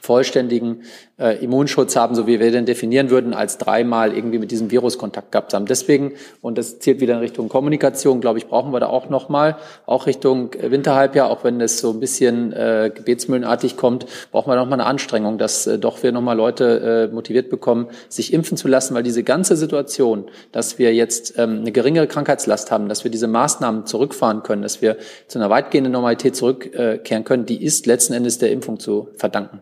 vollständigen 0.00 0.82
äh, 1.20 1.44
Immunschutz 1.44 1.94
haben, 1.94 2.14
so 2.14 2.26
wie 2.26 2.40
wir 2.40 2.50
den 2.50 2.64
definieren 2.64 3.10
würden, 3.10 3.34
als 3.34 3.58
dreimal 3.58 4.14
irgendwie 4.14 4.38
mit 4.38 4.50
diesem 4.50 4.70
Virus 4.70 4.98
Kontakt 4.98 5.32
gehabt 5.32 5.52
haben. 5.52 5.66
Deswegen, 5.66 6.12
und 6.40 6.56
das 6.56 6.78
zielt 6.78 7.00
wieder 7.00 7.14
in 7.14 7.20
Richtung 7.20 7.48
Kommunikation, 7.48 8.20
glaube 8.20 8.38
ich, 8.38 8.46
brauchen 8.46 8.72
wir 8.72 8.80
da 8.80 8.86
auch 8.86 9.10
nochmal, 9.10 9.56
auch 9.86 10.06
Richtung 10.06 10.50
Winterhalbjahr, 10.58 11.28
auch 11.28 11.44
wenn 11.44 11.60
es 11.60 11.78
so 11.78 11.90
ein 11.90 12.00
bisschen 12.00 12.52
äh, 12.52 12.90
gebetsmühlenartig 12.94 13.76
kommt, 13.76 14.06
brauchen 14.32 14.50
wir 14.50 14.56
nochmal 14.56 14.80
eine 14.80 14.88
Anstrengung, 14.88 15.36
dass 15.36 15.66
äh, 15.66 15.78
doch 15.78 16.02
wir 16.02 16.12
nochmal 16.12 16.36
Leute 16.36 17.08
äh, 17.10 17.14
motiviert 17.14 17.50
bekommen, 17.50 17.88
sich 18.08 18.32
impfen 18.32 18.56
zu 18.56 18.68
lassen, 18.68 18.94
weil 18.94 19.02
diese 19.02 19.22
ganze 19.22 19.56
Situation, 19.56 20.24
dass 20.52 20.78
wir 20.78 20.94
jetzt 20.94 21.34
ähm, 21.38 21.60
eine 21.60 21.72
geringere 21.72 22.06
Krankheitslast 22.06 22.70
haben, 22.70 22.88
dass 22.88 23.04
wir 23.04 23.10
diese 23.10 23.28
Maßnahmen 23.28 23.84
zurückfahren 23.84 24.42
können, 24.42 24.62
dass 24.62 24.80
wir 24.80 24.96
zu 25.28 25.38
einer 25.38 25.50
weitgehenden 25.50 25.92
Normalität 25.92 26.34
zurückkehren 26.34 27.24
können, 27.24 27.44
die 27.44 27.62
ist 27.62 27.86
letzten 27.86 28.14
Endes 28.14 28.38
der 28.38 28.50
Impfung 28.50 28.78
zu 28.78 29.08
verdanken. 29.16 29.60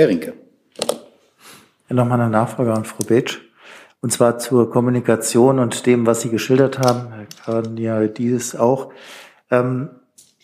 Herr 0.00 0.08
Rinke. 0.08 0.32
Ja, 1.90 1.94
Nochmal 1.94 2.22
eine 2.22 2.30
Nachfrage 2.30 2.72
an 2.72 2.86
Frau 2.86 3.04
Betsch. 3.06 3.38
Und 4.00 4.10
zwar 4.10 4.38
zur 4.38 4.70
Kommunikation 4.70 5.58
und 5.58 5.84
dem, 5.84 6.06
was 6.06 6.22
Sie 6.22 6.30
geschildert 6.30 6.78
haben, 6.78 7.12
Herr 7.12 7.26
Karniadis 7.44 8.56
auch. 8.56 8.94
Ähm, 9.50 9.90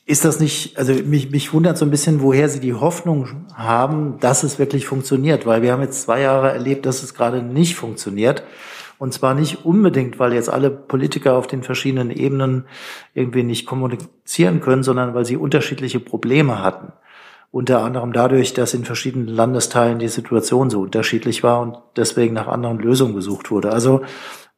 ist 0.05 0.27
das 0.27 0.41
nicht, 0.41 0.77
also 0.77 0.93
mich, 0.93 1.31
mich 1.31 1.55
wundert 1.55 1.79
so 1.79 1.87
ein 1.87 1.91
bisschen, 1.91 2.21
woher 2.21 2.51
Sie 2.51 2.61
die 2.61 2.75
Hoffnung 2.75 3.47
haben, 3.55 4.21
dass 4.21 4.43
es 4.43 4.59
wirklich 4.59 4.87
funktioniert, 4.87 5.47
weil 5.47 5.63
wir 5.63 5.73
haben 5.73 5.81
jetzt 5.81 6.03
zwei 6.03 6.21
Jahre 6.21 6.53
erlebt, 6.53 6.85
dass 6.85 7.03
es 7.03 7.15
gerade 7.15 7.43
nicht 7.43 7.77
funktioniert. 7.77 8.43
Und 8.99 9.15
zwar 9.15 9.33
nicht 9.33 9.65
unbedingt, 9.65 10.19
weil 10.19 10.35
jetzt 10.35 10.51
alle 10.51 10.71
Politiker 10.71 11.33
auf 11.33 11.47
den 11.47 11.63
verschiedenen 11.63 12.11
Ebenen 12.11 12.67
irgendwie 13.15 13.43
nicht 13.43 13.65
kommunizieren 13.65 14.61
können, 14.61 14.83
sondern 14.83 15.15
weil 15.15 15.25
sie 15.25 15.39
unterschiedliche 15.39 16.01
Probleme 16.01 16.63
hatten. 16.63 16.93
Unter 17.57 17.83
anderem 17.83 18.13
dadurch, 18.13 18.53
dass 18.53 18.75
in 18.75 18.85
verschiedenen 18.85 19.29
Landesteilen 19.29 19.99
die 19.99 20.09
Situation 20.09 20.69
so 20.69 20.83
unterschiedlich 20.83 21.43
war 21.43 21.63
und 21.63 21.79
deswegen 21.97 22.35
nach 22.35 22.49
anderen 22.49 22.79
Lösungen 22.79 23.15
gesucht 23.15 23.51
wurde. 23.51 23.73
Also 23.73 24.03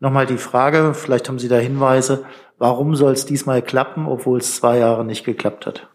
nochmal 0.00 0.26
die 0.26 0.36
Frage, 0.36 0.94
vielleicht 0.94 1.28
haben 1.28 1.38
Sie 1.38 1.46
da 1.46 1.58
Hinweise, 1.58 2.24
warum 2.58 2.96
soll 2.96 3.12
es 3.12 3.24
diesmal 3.24 3.62
klappen, 3.62 4.08
obwohl 4.08 4.38
es 4.38 4.56
zwei 4.56 4.78
Jahre 4.78 5.04
nicht 5.04 5.24
geklappt 5.24 5.64
hat? 5.64 5.86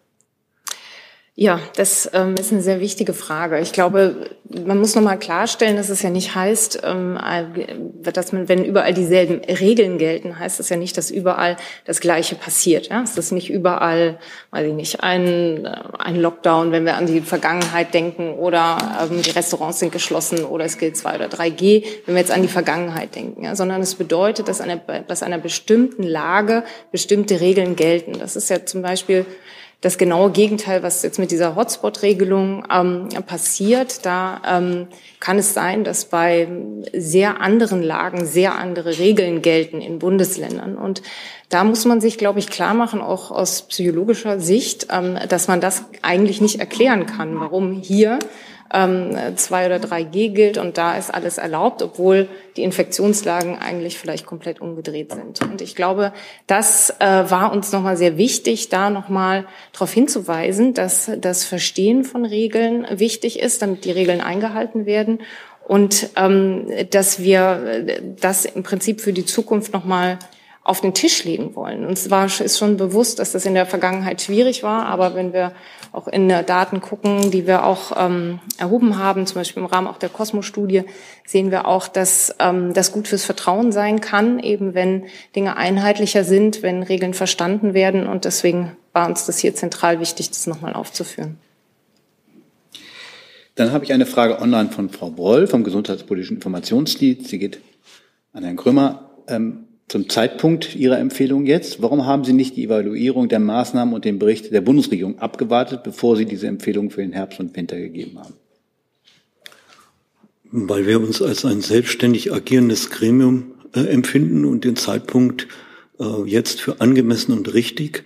Ja, 1.35 1.59
das 1.75 2.07
ähm, 2.13 2.35
ist 2.35 2.51
eine 2.51 2.61
sehr 2.61 2.79
wichtige 2.79 3.15
Frage. 3.15 3.59
Ich 3.59 3.73
glaube, 3.73 4.29
man 4.47 4.77
muss 4.77 4.93
nochmal 4.93 5.17
klarstellen, 5.17 5.77
dass 5.77 5.89
es 5.89 6.03
ja 6.03 6.11
nicht 6.11 6.35
heißt, 6.35 6.81
ähm, 6.83 7.17
äh, 7.17 8.11
dass 8.11 8.33
man, 8.33 8.47
wenn 8.47 8.63
überall 8.63 8.93
dieselben 8.93 9.41
Regeln 9.43 9.97
gelten, 9.97 10.37
heißt 10.37 10.59
das 10.59 10.69
ja 10.69 10.77
nicht, 10.77 10.95
dass 10.95 11.09
überall 11.09 11.57
das 11.85 12.01
Gleiche 12.01 12.35
passiert. 12.35 12.89
Ja? 12.89 13.01
Es 13.01 13.17
ist 13.17 13.31
nicht 13.31 13.49
überall, 13.49 14.19
weiß 14.51 14.67
ich 14.67 14.73
nicht, 14.75 15.01
ein, 15.01 15.65
äh, 15.65 15.75
ein 15.97 16.17
Lockdown, 16.17 16.71
wenn 16.71 16.85
wir 16.85 16.97
an 16.97 17.07
die 17.07 17.21
Vergangenheit 17.21 17.95
denken 17.95 18.35
oder 18.35 18.77
ähm, 19.01 19.23
die 19.23 19.31
Restaurants 19.31 19.79
sind 19.79 19.91
geschlossen 19.91 20.45
oder 20.45 20.65
es 20.65 20.77
gilt 20.77 20.97
2 20.97 21.15
oder 21.15 21.29
3G, 21.29 21.83
wenn 22.05 22.13
wir 22.13 22.21
jetzt 22.21 22.31
an 22.31 22.43
die 22.43 22.47
Vergangenheit 22.47 23.15
denken, 23.15 23.43
ja? 23.43 23.55
sondern 23.55 23.81
es 23.81 23.95
bedeutet, 23.95 24.47
dass, 24.49 24.61
eine, 24.61 24.79
dass 25.07 25.23
einer 25.23 25.39
bestimmten 25.39 26.03
Lage 26.03 26.63
bestimmte 26.91 27.41
Regeln 27.41 27.75
gelten. 27.75 28.19
Das 28.19 28.35
ist 28.35 28.51
ja 28.51 28.63
zum 28.67 28.83
Beispiel 28.83 29.25
das 29.83 29.97
genaue 29.97 30.31
Gegenteil, 30.31 30.81
was 30.81 31.03
jetzt 31.03 31.19
mit 31.19 31.29
dieser 31.29 31.57
Hotspot-Regelung 31.57 32.65
ähm, 32.73 33.09
passiert. 33.27 34.05
Da 34.05 34.41
ähm, 34.47 34.87
kann 35.19 35.37
es 35.37 35.53
sein, 35.53 35.83
dass 35.83 36.05
bei 36.05 36.47
sehr 36.93 37.41
anderen 37.41 37.83
Lagen 37.83 38.25
sehr 38.25 38.55
andere 38.55 38.97
Regeln 38.97 39.41
gelten 39.41 39.81
in 39.81 39.99
Bundesländern. 39.99 40.77
Und 40.77 41.01
da 41.49 41.65
muss 41.65 41.83
man 41.83 41.99
sich, 41.99 42.17
glaube 42.17 42.39
ich, 42.39 42.47
klar 42.47 42.73
machen, 42.73 43.01
auch 43.01 43.29
aus 43.29 43.63
psychologischer 43.63 44.39
Sicht, 44.39 44.87
ähm, 44.89 45.19
dass 45.27 45.49
man 45.49 45.59
das 45.59 45.83
eigentlich 46.01 46.39
nicht 46.39 46.61
erklären 46.61 47.05
kann, 47.05 47.37
warum 47.41 47.73
hier 47.73 48.19
ähm, 48.71 49.17
2 49.35 49.65
oder 49.65 49.75
3G 49.77 50.29
gilt 50.29 50.57
und 50.57 50.77
da 50.77 50.95
ist 50.97 51.13
alles 51.13 51.37
erlaubt, 51.37 51.81
obwohl 51.81 52.27
die 52.55 52.63
Infektionslagen 52.63 53.57
eigentlich 53.57 53.97
vielleicht 53.97 54.25
komplett 54.25 54.61
umgedreht 54.61 55.11
sind. 55.11 55.41
Und 55.41 55.61
ich 55.61 55.75
glaube, 55.75 56.13
das 56.47 56.91
äh, 56.99 57.05
war 57.29 57.51
uns 57.51 57.71
nochmal 57.71 57.97
sehr 57.97 58.17
wichtig, 58.17 58.69
da 58.69 58.89
nochmal 58.89 59.45
darauf 59.71 59.91
hinzuweisen, 59.91 60.73
dass 60.73 61.11
das 61.17 61.43
Verstehen 61.43 62.03
von 62.03 62.25
Regeln 62.25 62.87
wichtig 62.91 63.39
ist, 63.39 63.61
damit 63.61 63.85
die 63.85 63.91
Regeln 63.91 64.21
eingehalten 64.21 64.85
werden 64.85 65.19
und 65.67 66.09
ähm, 66.15 66.67
dass 66.89 67.21
wir 67.21 68.03
das 68.19 68.45
im 68.45 68.63
Prinzip 68.63 69.01
für 69.01 69.13
die 69.13 69.25
Zukunft 69.25 69.73
nochmal 69.73 70.19
auf 70.63 70.79
den 70.79 70.93
Tisch 70.93 71.25
legen 71.25 71.55
wollen. 71.55 71.85
Uns 71.85 72.09
war, 72.09 72.25
ist 72.25 72.57
schon 72.57 72.77
bewusst, 72.77 73.19
dass 73.19 73.33
das 73.33 73.45
in 73.45 73.53
der 73.53 73.65
Vergangenheit 73.65 74.21
schwierig 74.21 74.63
war, 74.63 74.85
aber 74.85 75.13
wenn 75.13 75.33
wir 75.33 75.51
auch 75.91 76.07
in 76.07 76.29
Daten 76.29 76.79
gucken, 76.79 77.31
die 77.31 77.45
wir 77.45 77.65
auch 77.65 77.91
ähm, 77.97 78.39
erhoben 78.57 78.97
haben, 78.97 79.27
zum 79.27 79.35
Beispiel 79.35 79.61
im 79.61 79.67
Rahmen 79.67 79.87
auch 79.87 79.97
der 79.97 80.09
Kosmos-Studie, 80.09 80.83
sehen 81.25 81.51
wir 81.51 81.67
auch, 81.67 81.87
dass 81.89 82.33
ähm, 82.39 82.73
das 82.73 82.93
gut 82.93 83.09
fürs 83.09 83.25
Vertrauen 83.25 83.73
sein 83.73 83.99
kann, 83.99 84.39
eben 84.39 84.73
wenn 84.73 85.05
Dinge 85.35 85.57
einheitlicher 85.57 86.23
sind, 86.23 86.63
wenn 86.63 86.81
Regeln 86.81 87.13
verstanden 87.13 87.73
werden. 87.73 88.07
Und 88.07 88.23
deswegen 88.23 88.77
war 88.93 89.07
uns 89.07 89.25
das 89.25 89.39
hier 89.39 89.53
zentral 89.55 89.99
wichtig, 89.99 90.29
das 90.29 90.47
nochmal 90.47 90.73
aufzuführen. 90.73 91.37
Dann 93.55 93.71
habe 93.71 93.83
ich 93.83 93.93
eine 93.93 94.05
Frage 94.05 94.41
online 94.41 94.69
von 94.69 94.89
Frau 94.89 95.11
Broll 95.11 95.45
vom 95.45 95.63
Gesundheitspolitischen 95.63 96.37
Informationsdienst. 96.37 97.27
Sie 97.27 97.37
geht 97.37 97.59
an 98.31 98.43
Herrn 98.43 98.55
Krömer. 98.55 99.11
Ähm, 99.27 99.65
zum 99.87 100.09
Zeitpunkt 100.09 100.75
Ihrer 100.75 100.99
Empfehlung 100.99 101.45
jetzt? 101.45 101.81
Warum 101.81 102.05
haben 102.05 102.23
Sie 102.23 102.33
nicht 102.33 102.55
die 102.55 102.65
Evaluierung 102.65 103.29
der 103.29 103.39
Maßnahmen 103.39 103.93
und 103.93 104.05
den 104.05 104.19
Bericht 104.19 104.51
der 104.51 104.61
Bundesregierung 104.61 105.19
abgewartet, 105.19 105.83
bevor 105.83 106.15
Sie 106.15 106.25
diese 106.25 106.47
Empfehlung 106.47 106.89
für 106.89 107.01
den 107.01 107.13
Herbst 107.13 107.39
und 107.39 107.55
Winter 107.55 107.77
gegeben 107.77 108.19
haben? 108.19 108.33
Weil 110.51 110.85
wir 110.85 110.99
uns 110.99 111.21
als 111.21 111.45
ein 111.45 111.61
selbstständig 111.61 112.31
agierendes 112.31 112.89
Gremium 112.89 113.53
äh, 113.75 113.81
empfinden 113.81 114.45
und 114.45 114.63
den 114.63 114.75
Zeitpunkt 114.75 115.47
äh, 115.99 116.23
jetzt 116.25 116.61
für 116.61 116.79
angemessen 116.79 117.31
und 117.31 117.53
richtig 117.53 118.05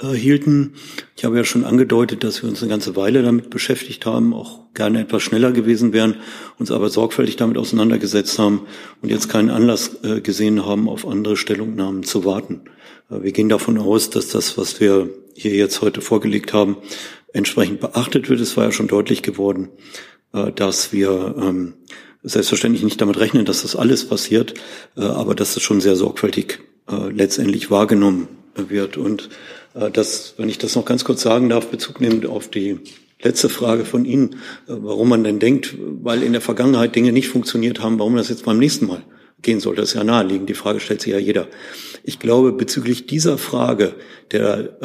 äh, 0.00 0.14
hielten. 0.14 0.74
Ich 1.16 1.24
habe 1.24 1.36
ja 1.36 1.44
schon 1.44 1.64
angedeutet, 1.64 2.22
dass 2.22 2.42
wir 2.42 2.48
uns 2.48 2.62
eine 2.62 2.70
ganze 2.70 2.94
Weile 2.94 3.22
damit 3.22 3.50
beschäftigt 3.50 4.06
haben, 4.06 4.32
auch 4.32 4.60
gerne 4.72 5.00
etwas 5.00 5.24
schneller 5.24 5.50
gewesen 5.50 5.92
wären, 5.92 6.18
uns 6.56 6.70
aber 6.70 6.88
sorgfältig 6.88 7.34
damit 7.34 7.58
auseinandergesetzt 7.58 8.38
haben 8.38 8.66
und 9.02 9.08
jetzt 9.08 9.28
keinen 9.28 9.50
Anlass 9.50 9.96
äh, 10.04 10.20
gesehen 10.20 10.64
haben, 10.64 10.88
auf 10.88 11.04
andere 11.04 11.36
Stellungnahmen 11.36 12.04
zu 12.04 12.24
warten. 12.24 12.60
Äh, 13.10 13.24
wir 13.24 13.32
gehen 13.32 13.48
davon 13.48 13.76
aus, 13.76 14.08
dass 14.10 14.28
das, 14.28 14.56
was 14.56 14.78
wir 14.78 15.10
hier 15.34 15.56
jetzt 15.56 15.82
heute 15.82 16.00
vorgelegt 16.00 16.52
haben, 16.52 16.76
entsprechend 17.32 17.80
beachtet 17.80 18.30
wird. 18.30 18.38
Es 18.38 18.56
war 18.56 18.66
ja 18.66 18.72
schon 18.72 18.86
deutlich 18.86 19.22
geworden, 19.22 19.68
dass 20.32 20.92
wir 20.92 21.34
ähm, 21.38 21.74
selbstverständlich 22.22 22.84
nicht 22.84 23.00
damit 23.00 23.18
rechnen, 23.18 23.44
dass 23.44 23.62
das 23.62 23.76
alles 23.76 24.08
passiert, 24.08 24.54
aber 24.94 25.34
dass 25.34 25.56
es 25.56 25.62
schon 25.62 25.80
sehr 25.80 25.94
sorgfältig 25.94 26.60
letztendlich 26.88 27.70
wahrgenommen 27.70 28.28
wird. 28.56 28.96
Und 28.96 29.28
das, 29.92 30.34
wenn 30.36 30.48
ich 30.48 30.58
das 30.58 30.74
noch 30.74 30.84
ganz 30.84 31.04
kurz 31.04 31.22
sagen 31.22 31.48
darf, 31.48 31.68
Bezug 31.68 32.00
nehmend 32.00 32.26
auf 32.26 32.48
die 32.48 32.80
letzte 33.20 33.48
Frage 33.48 33.84
von 33.84 34.04
Ihnen, 34.04 34.36
äh, 34.66 34.74
warum 34.78 35.08
man 35.08 35.24
denn 35.24 35.38
denkt, 35.38 35.76
weil 35.78 36.22
in 36.22 36.32
der 36.32 36.40
Vergangenheit 36.40 36.94
Dinge 36.94 37.12
nicht 37.12 37.28
funktioniert 37.28 37.80
haben, 37.80 37.98
warum 37.98 38.16
das 38.16 38.28
jetzt 38.28 38.44
beim 38.44 38.58
nächsten 38.58 38.86
Mal 38.86 39.02
gehen 39.40 39.60
soll. 39.60 39.76
Das 39.76 39.90
ist 39.90 39.94
ja 39.94 40.02
naheliegend. 40.02 40.48
Die 40.48 40.54
Frage 40.54 40.80
stellt 40.80 41.00
sich 41.00 41.12
ja 41.12 41.18
jeder. 41.18 41.46
Ich 42.02 42.18
glaube, 42.18 42.52
bezüglich 42.52 43.06
dieser 43.06 43.38
Frage, 43.38 43.94
der 44.32 44.78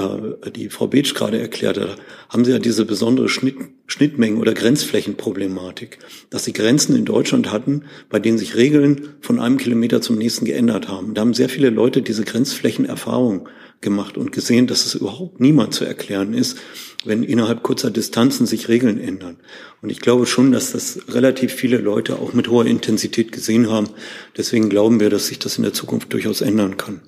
äh, 0.45 0.51
die 0.51 0.69
Frau 0.69 0.87
Beetsch 0.87 1.15
gerade 1.15 1.39
erklärt 1.39 1.79
hat, 1.79 1.97
haben 2.29 2.45
Sie 2.45 2.51
ja 2.51 2.59
diese 2.59 2.85
besondere 2.85 3.29
Schnitt, 3.29 3.55
Schnittmengen- 3.87 4.39
oder 4.39 4.53
Grenzflächenproblematik, 4.53 5.97
dass 6.29 6.43
Sie 6.43 6.53
Grenzen 6.53 6.95
in 6.95 7.05
Deutschland 7.05 7.51
hatten, 7.51 7.85
bei 8.09 8.19
denen 8.19 8.37
sich 8.37 8.55
Regeln 8.55 9.09
von 9.21 9.39
einem 9.39 9.57
Kilometer 9.57 10.01
zum 10.01 10.17
nächsten 10.17 10.45
geändert 10.45 10.87
haben. 10.87 11.15
Da 11.15 11.21
haben 11.21 11.33
sehr 11.33 11.49
viele 11.49 11.71
Leute 11.71 12.03
diese 12.03 12.23
Grenzflächenerfahrung 12.23 13.49
gemacht 13.83 14.17
und 14.17 14.31
gesehen, 14.31 14.65
dass 14.65 14.85
es 14.85 14.95
überhaupt 14.95 15.39
niemand 15.39 15.75
zu 15.75 15.85
erklären 15.85 16.33
ist, 16.33 16.57
wenn 17.05 17.21
innerhalb 17.21 17.61
kurzer 17.61 17.91
Distanzen 17.91 18.47
sich 18.47 18.69
Regeln 18.69 18.99
ändern. 18.99 19.37
Und 19.81 19.91
ich 19.91 20.01
glaube 20.01 20.25
schon, 20.25 20.51
dass 20.51 20.71
das 20.71 20.99
relativ 21.09 21.53
viele 21.53 21.77
Leute 21.77 22.15
auch 22.17 22.33
mit 22.33 22.47
hoher 22.47 22.65
Intensität 22.65 23.31
gesehen 23.31 23.69
haben. 23.69 23.89
Deswegen 24.35 24.69
glauben 24.69 24.99
wir, 24.99 25.11
dass 25.11 25.27
sich 25.27 25.37
das 25.37 25.57
in 25.57 25.63
der 25.63 25.73
Zukunft 25.73 26.11
durchaus 26.13 26.41
ändern 26.41 26.77
kann. 26.77 27.01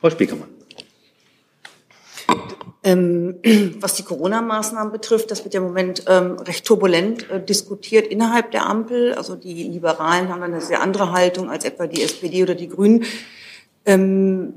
Frau 0.00 0.08
Spiekermann. 0.08 0.48
Ähm, 2.82 3.36
was 3.80 3.94
die 3.94 4.02
Corona-Maßnahmen 4.02 4.92
betrifft, 4.92 5.30
das 5.30 5.44
wird 5.44 5.54
ja 5.54 5.60
im 5.60 5.66
Moment 5.66 6.04
ähm, 6.06 6.38
recht 6.38 6.64
turbulent 6.64 7.28
äh, 7.30 7.44
diskutiert 7.44 8.06
innerhalb 8.06 8.52
der 8.52 8.66
Ampel. 8.66 9.14
Also 9.14 9.36
die 9.36 9.64
Liberalen 9.64 10.28
haben 10.28 10.42
eine 10.42 10.60
sehr 10.60 10.80
andere 10.80 11.12
Haltung 11.12 11.50
als 11.50 11.64
etwa 11.64 11.86
die 11.86 12.02
SPD 12.02 12.42
oder 12.42 12.54
die 12.54 12.68
Grünen. 12.68 13.04
Ähm, 13.84 14.54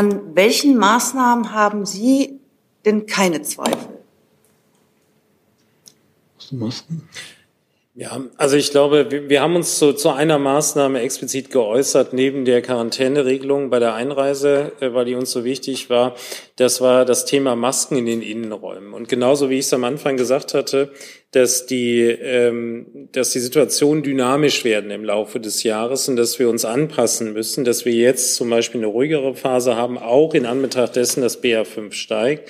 an 0.00 0.34
welchen 0.34 0.78
Maßnahmen 0.78 1.52
haben 1.52 1.84
Sie 1.84 2.40
denn 2.86 3.04
keine 3.04 3.42
Zweifel? 3.42 3.98
Machst? 6.52 6.86
Ja, 8.00 8.18
also 8.38 8.56
ich 8.56 8.70
glaube, 8.70 9.28
wir, 9.28 9.42
haben 9.42 9.56
uns 9.56 9.78
zu, 9.78 9.92
zu, 9.92 10.08
einer 10.08 10.38
Maßnahme 10.38 11.02
explizit 11.02 11.50
geäußert, 11.50 12.14
neben 12.14 12.46
der 12.46 12.62
Quarantäneregelung 12.62 13.68
bei 13.68 13.78
der 13.78 13.92
Einreise, 13.92 14.72
äh, 14.80 14.94
weil 14.94 15.04
die 15.04 15.14
uns 15.14 15.32
so 15.32 15.44
wichtig 15.44 15.90
war. 15.90 16.14
Das 16.56 16.80
war 16.80 17.04
das 17.04 17.26
Thema 17.26 17.56
Masken 17.56 17.98
in 17.98 18.06
den 18.06 18.22
Innenräumen. 18.22 18.94
Und 18.94 19.10
genauso 19.10 19.50
wie 19.50 19.58
ich 19.58 19.66
es 19.66 19.74
am 19.74 19.84
Anfang 19.84 20.16
gesagt 20.16 20.54
hatte, 20.54 20.92
dass 21.32 21.66
die, 21.66 22.00
ähm, 22.04 23.10
dass 23.12 23.32
die 23.32 23.38
Situationen 23.38 24.02
dynamisch 24.02 24.64
werden 24.64 24.90
im 24.90 25.04
Laufe 25.04 25.38
des 25.38 25.62
Jahres 25.62 26.08
und 26.08 26.16
dass 26.16 26.38
wir 26.38 26.48
uns 26.48 26.64
anpassen 26.64 27.34
müssen, 27.34 27.66
dass 27.66 27.84
wir 27.84 27.92
jetzt 27.92 28.34
zum 28.36 28.48
Beispiel 28.48 28.80
eine 28.80 28.86
ruhigere 28.86 29.34
Phase 29.34 29.76
haben, 29.76 29.98
auch 29.98 30.32
in 30.32 30.46
Anbetracht 30.46 30.96
dessen, 30.96 31.20
dass 31.20 31.42
BA5 31.42 31.92
steigt 31.92 32.48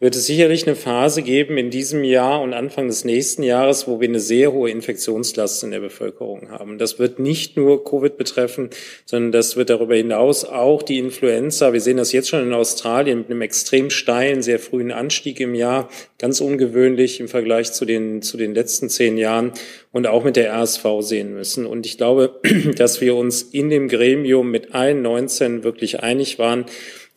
wird 0.00 0.14
es 0.14 0.26
sicherlich 0.26 0.64
eine 0.64 0.76
Phase 0.76 1.22
geben 1.22 1.58
in 1.58 1.70
diesem 1.70 2.04
Jahr 2.04 2.40
und 2.40 2.54
Anfang 2.54 2.86
des 2.86 3.04
nächsten 3.04 3.42
Jahres, 3.42 3.88
wo 3.88 3.98
wir 3.98 4.08
eine 4.08 4.20
sehr 4.20 4.52
hohe 4.52 4.70
Infektionslast 4.70 5.64
in 5.64 5.72
der 5.72 5.80
Bevölkerung 5.80 6.50
haben. 6.50 6.78
Das 6.78 7.00
wird 7.00 7.18
nicht 7.18 7.56
nur 7.56 7.82
Covid 7.84 8.16
betreffen, 8.16 8.70
sondern 9.06 9.32
das 9.32 9.56
wird 9.56 9.70
darüber 9.70 9.96
hinaus 9.96 10.44
auch 10.44 10.84
die 10.84 10.98
Influenza. 10.98 11.72
Wir 11.72 11.80
sehen 11.80 11.96
das 11.96 12.12
jetzt 12.12 12.28
schon 12.28 12.44
in 12.44 12.52
Australien 12.52 13.18
mit 13.18 13.30
einem 13.30 13.42
extrem 13.42 13.90
steilen, 13.90 14.40
sehr 14.40 14.60
frühen 14.60 14.92
Anstieg 14.92 15.40
im 15.40 15.56
Jahr, 15.56 15.88
ganz 16.18 16.40
ungewöhnlich 16.40 17.18
im 17.18 17.26
Vergleich 17.26 17.72
zu 17.72 17.84
den, 17.84 18.22
zu 18.22 18.36
den 18.36 18.54
letzten 18.54 18.88
zehn 18.88 19.18
Jahren 19.18 19.52
und 19.90 20.06
auch 20.06 20.22
mit 20.22 20.36
der 20.36 20.52
RSV 20.52 20.84
sehen 21.00 21.34
müssen. 21.34 21.66
Und 21.66 21.86
ich 21.86 21.98
glaube, 21.98 22.40
dass 22.76 23.00
wir 23.00 23.16
uns 23.16 23.42
in 23.42 23.68
dem 23.68 23.88
Gremium 23.88 24.48
mit 24.48 24.76
allen 24.76 25.02
19 25.02 25.64
wirklich 25.64 26.04
einig 26.04 26.38
waren, 26.38 26.66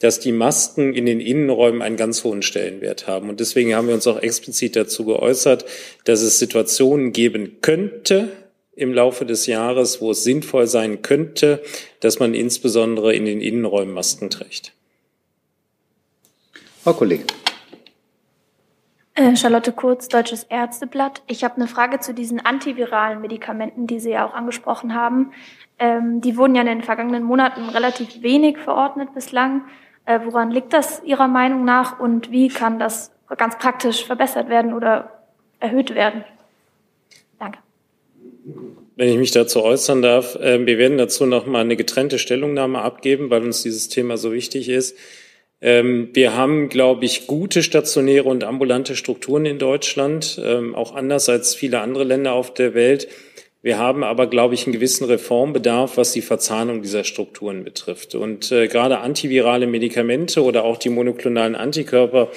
dass 0.01 0.19
die 0.19 0.31
Masken 0.31 0.93
in 0.93 1.05
den 1.05 1.19
Innenräumen 1.19 1.81
einen 1.81 1.97
ganz 1.97 2.23
hohen 2.23 2.41
Stellenwert 2.41 3.07
haben. 3.07 3.29
Und 3.29 3.39
deswegen 3.39 3.75
haben 3.75 3.87
wir 3.87 3.93
uns 3.93 4.07
auch 4.07 4.19
explizit 4.19 4.75
dazu 4.75 5.05
geäußert, 5.05 5.65
dass 6.05 6.21
es 6.21 6.39
Situationen 6.39 7.13
geben 7.13 7.61
könnte 7.61 8.29
im 8.75 8.93
Laufe 8.93 9.25
des 9.25 9.45
Jahres, 9.45 10.01
wo 10.01 10.11
es 10.11 10.23
sinnvoll 10.23 10.67
sein 10.67 11.01
könnte, 11.01 11.61
dass 11.99 12.19
man 12.19 12.33
insbesondere 12.33 13.13
in 13.13 13.25
den 13.25 13.41
Innenräumen 13.41 13.93
Masken 13.93 14.29
trägt. 14.29 14.73
Frau 16.83 16.93
Kollegin. 16.93 17.27
Äh, 19.13 19.35
Charlotte 19.35 19.73
Kurz, 19.73 20.07
Deutsches 20.07 20.45
Ärzteblatt. 20.45 21.21
Ich 21.27 21.43
habe 21.43 21.57
eine 21.57 21.67
Frage 21.67 21.99
zu 21.99 22.13
diesen 22.13 22.39
antiviralen 22.39 23.21
Medikamenten, 23.21 23.85
die 23.85 23.99
Sie 23.99 24.11
ja 24.11 24.25
auch 24.25 24.33
angesprochen 24.33 24.95
haben. 24.95 25.31
Ähm, 25.77 26.21
die 26.21 26.37
wurden 26.37 26.55
ja 26.55 26.61
in 26.61 26.67
den 26.67 26.81
vergangenen 26.81 27.23
Monaten 27.23 27.69
relativ 27.69 28.21
wenig 28.21 28.57
verordnet 28.57 29.13
bislang. 29.13 29.63
Äh, 30.05 30.19
woran 30.25 30.51
liegt 30.51 30.73
das 30.73 31.01
Ihrer 31.03 31.27
Meinung 31.27 31.65
nach 31.65 31.99
und 31.99 32.31
wie 32.31 32.47
kann 32.47 32.79
das 32.79 33.11
ganz 33.37 33.57
praktisch 33.57 34.05
verbessert 34.05 34.49
werden 34.49 34.73
oder 34.73 35.23
erhöht 35.59 35.93
werden? 35.95 36.23
Danke. 37.39 37.59
Wenn 38.95 39.09
ich 39.09 39.17
mich 39.17 39.31
dazu 39.31 39.63
äußern 39.63 40.01
darf, 40.01 40.35
äh, 40.35 40.65
wir 40.65 40.77
werden 40.77 40.97
dazu 40.97 41.25
noch 41.25 41.45
mal 41.45 41.61
eine 41.61 41.75
getrennte 41.75 42.19
Stellungnahme 42.19 42.81
abgeben, 42.81 43.29
weil 43.29 43.43
uns 43.43 43.63
dieses 43.63 43.89
Thema 43.89 44.17
so 44.17 44.31
wichtig 44.31 44.69
ist. 44.69 44.97
Ähm, 45.61 46.09
wir 46.13 46.35
haben, 46.35 46.69
glaube 46.69 47.05
ich, 47.05 47.27
gute 47.27 47.61
stationäre 47.61 48.27
und 48.27 48.43
ambulante 48.43 48.95
Strukturen 48.95 49.45
in 49.45 49.59
Deutschland, 49.59 50.41
ähm, 50.43 50.73
auch 50.73 50.95
anders 50.95 51.29
als 51.29 51.53
viele 51.53 51.81
andere 51.81 52.03
Länder 52.03 52.33
auf 52.33 52.53
der 52.53 52.73
Welt. 52.73 53.07
Wir 53.64 53.78
haben 53.78 54.03
aber, 54.03 54.28
glaube 54.28 54.55
ich, 54.55 54.66
einen 54.66 54.74
gewissen 54.74 55.05
Reformbedarf, 55.05 55.97
was 55.97 56.14
die 56.14 56.22
Verzahnung 56.22 56.82
dieser 56.82 57.03
Strukturen 57.03 57.64
betrifft. 57.64 58.16
Und 58.16 58.51
äh, 58.51 58.68
gerade 58.68 58.99
antivirale 58.99 59.68
Medikamente 59.68 60.43
oder 60.43 60.64
auch 60.64 60.78
die 60.78 60.89
monoklonalen 60.89 61.55
Antikörper 61.55 62.30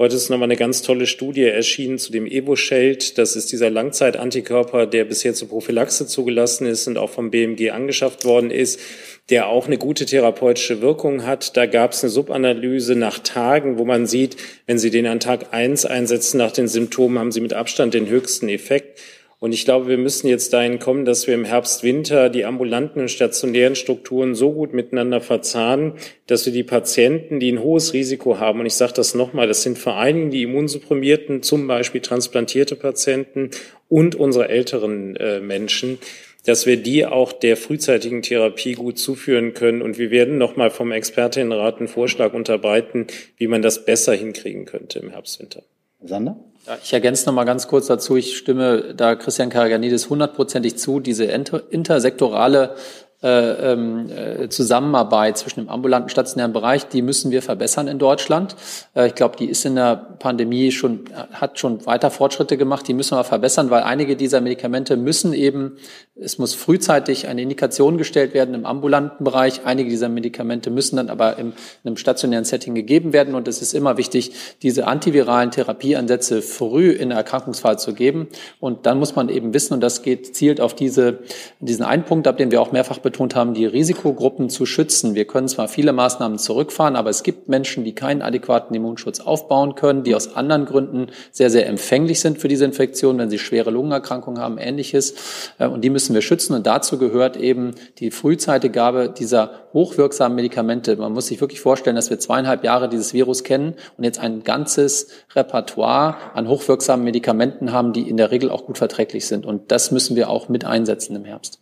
Heute 0.00 0.16
ist 0.16 0.30
nochmal 0.30 0.46
eine 0.46 0.56
ganz 0.56 0.80
tolle 0.80 1.06
Studie 1.06 1.44
erschienen 1.44 1.98
zu 1.98 2.10
dem 2.10 2.26
Evo-Sheld. 2.26 3.18
Das 3.18 3.36
ist 3.36 3.52
dieser 3.52 3.68
Langzeitantikörper, 3.68 4.86
der 4.86 5.04
bisher 5.04 5.34
zur 5.34 5.50
Prophylaxe 5.50 6.06
zugelassen 6.06 6.66
ist 6.66 6.88
und 6.88 6.96
auch 6.96 7.10
vom 7.10 7.30
BMG 7.30 7.68
angeschafft 7.68 8.24
worden 8.24 8.50
ist, 8.50 8.80
der 9.28 9.48
auch 9.48 9.66
eine 9.66 9.76
gute 9.76 10.06
therapeutische 10.06 10.80
Wirkung 10.80 11.26
hat. 11.26 11.54
Da 11.54 11.66
gab 11.66 11.92
es 11.92 12.02
eine 12.02 12.08
Subanalyse 12.08 12.96
nach 12.96 13.18
Tagen, 13.18 13.76
wo 13.76 13.84
man 13.84 14.06
sieht, 14.06 14.38
wenn 14.64 14.78
Sie 14.78 14.88
den 14.88 15.06
an 15.06 15.20
Tag 15.20 15.52
eins 15.52 15.84
einsetzen 15.84 16.38
nach 16.38 16.52
den 16.52 16.66
Symptomen, 16.66 17.18
haben 17.18 17.30
Sie 17.30 17.42
mit 17.42 17.52
Abstand 17.52 17.92
den 17.92 18.08
höchsten 18.08 18.48
Effekt. 18.48 18.98
Und 19.40 19.54
ich 19.54 19.64
glaube, 19.64 19.88
wir 19.88 19.96
müssen 19.96 20.28
jetzt 20.28 20.52
dahin 20.52 20.78
kommen, 20.78 21.06
dass 21.06 21.26
wir 21.26 21.34
im 21.34 21.46
Herbst, 21.46 21.82
Winter 21.82 22.28
die 22.28 22.44
ambulanten 22.44 23.00
und 23.00 23.10
stationären 23.10 23.74
Strukturen 23.74 24.34
so 24.34 24.52
gut 24.52 24.74
miteinander 24.74 25.22
verzahnen, 25.22 25.94
dass 26.26 26.44
wir 26.44 26.52
die 26.52 26.62
Patienten, 26.62 27.40
die 27.40 27.50
ein 27.50 27.62
hohes 27.62 27.94
Risiko 27.94 28.38
haben, 28.38 28.60
und 28.60 28.66
ich 28.66 28.74
sage 28.74 28.92
das 28.92 29.14
nochmal, 29.14 29.48
das 29.48 29.62
sind 29.62 29.78
vor 29.78 29.94
allen 29.94 30.16
Dingen 30.16 30.30
die 30.30 30.42
Immunsupprimierten, 30.42 31.42
zum 31.42 31.66
Beispiel 31.66 32.02
transplantierte 32.02 32.76
Patienten 32.76 33.50
und 33.88 34.14
unsere 34.14 34.50
älteren 34.50 35.16
äh, 35.16 35.40
Menschen, 35.40 35.98
dass 36.44 36.66
wir 36.66 36.76
die 36.76 37.06
auch 37.06 37.32
der 37.32 37.56
frühzeitigen 37.56 38.20
Therapie 38.20 38.72
gut 38.72 38.98
zuführen 38.98 39.54
können. 39.54 39.80
Und 39.80 39.98
wir 39.98 40.10
werden 40.10 40.36
nochmal 40.36 40.70
vom 40.70 40.92
Expertinnenrat 40.92 41.78
einen 41.78 41.88
Vorschlag 41.88 42.34
unterbreiten, 42.34 43.06
wie 43.38 43.46
man 43.46 43.62
das 43.62 43.84
besser 43.86 44.14
hinkriegen 44.14 44.66
könnte 44.66 44.98
im 44.98 45.10
Herbst, 45.10 45.40
Winter. 45.40 45.62
Sander? 46.02 46.49
Ich 46.82 46.92
ergänze 46.92 47.26
noch 47.26 47.32
mal 47.32 47.44
ganz 47.44 47.68
kurz 47.68 47.86
dazu. 47.86 48.16
Ich 48.16 48.36
stimme 48.36 48.94
da 48.94 49.16
Christian 49.16 49.50
Karaganidis 49.50 50.08
hundertprozentig 50.08 50.78
zu. 50.78 51.00
Diese 51.00 51.24
intersektorale 51.24 52.74
äh, 53.22 53.72
ähm, 53.72 54.08
äh, 54.10 54.48
Zusammenarbeit 54.48 55.36
zwischen 55.36 55.60
dem 55.60 55.68
ambulanten 55.68 56.08
stationären 56.08 56.54
Bereich, 56.54 56.88
die 56.88 57.02
müssen 57.02 57.30
wir 57.30 57.42
verbessern 57.42 57.86
in 57.86 57.98
Deutschland. 57.98 58.56
Äh, 58.94 59.08
ich 59.08 59.14
glaube, 59.14 59.36
die 59.36 59.44
ist 59.44 59.66
in 59.66 59.74
der 59.74 59.96
Pandemie 59.96 60.72
schon, 60.72 61.00
hat 61.32 61.58
schon 61.58 61.84
weiter 61.84 62.10
Fortschritte 62.10 62.56
gemacht. 62.56 62.88
Die 62.88 62.94
müssen 62.94 63.18
wir 63.18 63.24
verbessern, 63.24 63.68
weil 63.68 63.82
einige 63.82 64.16
dieser 64.16 64.40
Medikamente 64.40 64.96
müssen 64.96 65.34
eben, 65.34 65.76
es 66.14 66.38
muss 66.38 66.54
frühzeitig 66.54 67.28
eine 67.28 67.42
Indikation 67.42 67.98
gestellt 67.98 68.32
werden 68.32 68.54
im 68.54 68.64
ambulanten 68.64 69.22
Bereich. 69.22 69.66
Einige 69.66 69.90
dieser 69.90 70.08
Medikamente 70.08 70.70
müssen 70.70 70.96
dann 70.96 71.10
aber 71.10 71.36
in 71.38 71.52
einem 71.84 71.98
stationären 71.98 72.46
Setting 72.46 72.74
gegeben 72.74 73.12
werden. 73.12 73.34
Und 73.34 73.48
es 73.48 73.60
ist 73.60 73.74
immer 73.74 73.98
wichtig, 73.98 74.32
diese 74.62 74.86
antiviralen 74.86 75.50
Therapieansätze 75.50 76.40
früh 76.40 76.90
in 76.90 77.10
der 77.10 77.18
Erkrankungsfall 77.18 77.78
zu 77.78 77.92
geben. 77.92 78.28
Und 78.60 78.86
dann 78.86 78.98
muss 78.98 79.14
man 79.14 79.28
eben 79.28 79.52
wissen, 79.52 79.74
und 79.74 79.80
das 79.82 80.00
geht, 80.00 80.34
zielt 80.34 80.58
auf 80.60 80.74
diese, 80.74 81.18
diesen 81.60 81.84
einen 81.84 82.04
Punkt 82.04 82.26
ab, 82.26 82.38
den 82.38 82.50
wir 82.50 82.62
auch 82.62 82.72
mehrfach 82.72 82.98
betont 83.10 83.34
haben, 83.34 83.54
die 83.54 83.66
Risikogruppen 83.66 84.50
zu 84.50 84.66
schützen. 84.66 85.14
Wir 85.14 85.24
können 85.24 85.48
zwar 85.48 85.66
viele 85.68 85.92
Maßnahmen 85.92 86.38
zurückfahren, 86.38 86.94
aber 86.94 87.10
es 87.10 87.22
gibt 87.22 87.48
Menschen, 87.48 87.84
die 87.84 87.94
keinen 87.94 88.22
adäquaten 88.22 88.74
Immunschutz 88.74 89.20
aufbauen 89.20 89.74
können, 89.74 90.04
die 90.04 90.14
aus 90.14 90.36
anderen 90.36 90.64
Gründen 90.64 91.08
sehr, 91.32 91.50
sehr 91.50 91.66
empfänglich 91.66 92.20
sind 92.20 92.38
für 92.38 92.48
diese 92.48 92.64
Infektion, 92.64 93.18
wenn 93.18 93.28
sie 93.28 93.38
schwere 93.38 93.70
Lungenerkrankungen 93.70 94.40
haben, 94.40 94.58
ähnliches. 94.58 95.14
Äh, 95.58 95.66
und 95.66 95.82
die 95.82 95.90
müssen 95.90 96.14
wir 96.14 96.22
schützen. 96.22 96.54
Und 96.54 96.66
dazu 96.66 96.98
gehört 96.98 97.36
eben 97.36 97.72
die 97.98 98.10
frühzeitige 98.10 98.72
Gabe 98.72 99.12
dieser 99.16 99.50
hochwirksamen 99.72 100.36
Medikamente. 100.36 100.96
Man 100.96 101.12
muss 101.12 101.26
sich 101.26 101.40
wirklich 101.40 101.60
vorstellen, 101.60 101.96
dass 101.96 102.10
wir 102.10 102.18
zweieinhalb 102.18 102.64
Jahre 102.64 102.88
dieses 102.88 103.12
Virus 103.12 103.44
kennen 103.44 103.74
und 103.96 104.04
jetzt 104.04 104.20
ein 104.20 104.44
ganzes 104.44 105.08
Repertoire 105.34 106.16
an 106.34 106.48
hochwirksamen 106.48 107.04
Medikamenten 107.04 107.72
haben, 107.72 107.92
die 107.92 108.08
in 108.08 108.16
der 108.16 108.30
Regel 108.30 108.50
auch 108.50 108.66
gut 108.66 108.78
verträglich 108.78 109.26
sind. 109.26 109.46
Und 109.46 109.72
das 109.72 109.90
müssen 109.90 110.16
wir 110.16 110.30
auch 110.30 110.48
mit 110.48 110.64
einsetzen 110.64 111.16
im 111.16 111.24
Herbst. 111.24 111.60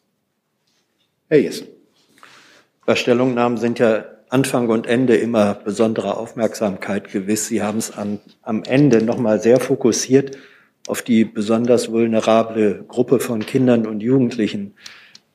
Herr 1.30 1.40
Jess. 1.40 1.62
Stellungnahmen 2.94 3.58
sind 3.58 3.78
ja 3.78 4.06
Anfang 4.30 4.70
und 4.70 4.86
Ende 4.86 5.14
immer 5.16 5.52
besondere 5.52 6.16
Aufmerksamkeit 6.16 7.12
gewiss. 7.12 7.48
Sie 7.48 7.62
haben 7.62 7.76
es 7.76 7.98
am, 7.98 8.18
am 8.40 8.62
Ende 8.62 9.02
nochmal 9.02 9.38
sehr 9.38 9.60
fokussiert 9.60 10.38
auf 10.86 11.02
die 11.02 11.26
besonders 11.26 11.92
vulnerable 11.92 12.82
Gruppe 12.88 13.20
von 13.20 13.40
Kindern 13.40 13.86
und 13.86 14.00
Jugendlichen. 14.00 14.72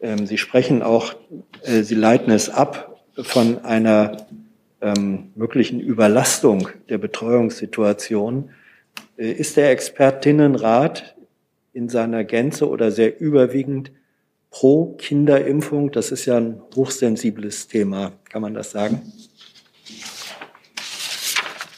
Ähm, 0.01 0.25
Sie 0.25 0.39
sprechen 0.39 0.81
auch, 0.81 1.13
äh, 1.61 1.83
Sie 1.83 1.93
leiten 1.93 2.31
es 2.33 2.49
ab 2.49 3.03
von 3.21 3.63
einer 3.63 4.17
ähm, 4.81 5.31
möglichen 5.35 5.79
Überlastung 5.79 6.69
der 6.89 6.97
Betreuungssituation. 6.97 8.49
Äh, 9.15 9.31
ist 9.31 9.57
der 9.57 9.69
Expertinnenrat 9.69 11.15
in 11.71 11.87
seiner 11.87 12.23
Gänze 12.23 12.67
oder 12.67 12.89
sehr 12.89 13.21
überwiegend 13.21 13.91
pro 14.53 14.93
Kinderimpfung. 14.97 15.91
Das 15.91 16.11
ist 16.11 16.25
ja 16.25 16.37
ein 16.37 16.61
hochsensibles 16.75 17.67
Thema, 17.67 18.13
kann 18.29 18.41
man 18.43 18.53
das 18.53 18.71
sagen? 18.71 19.01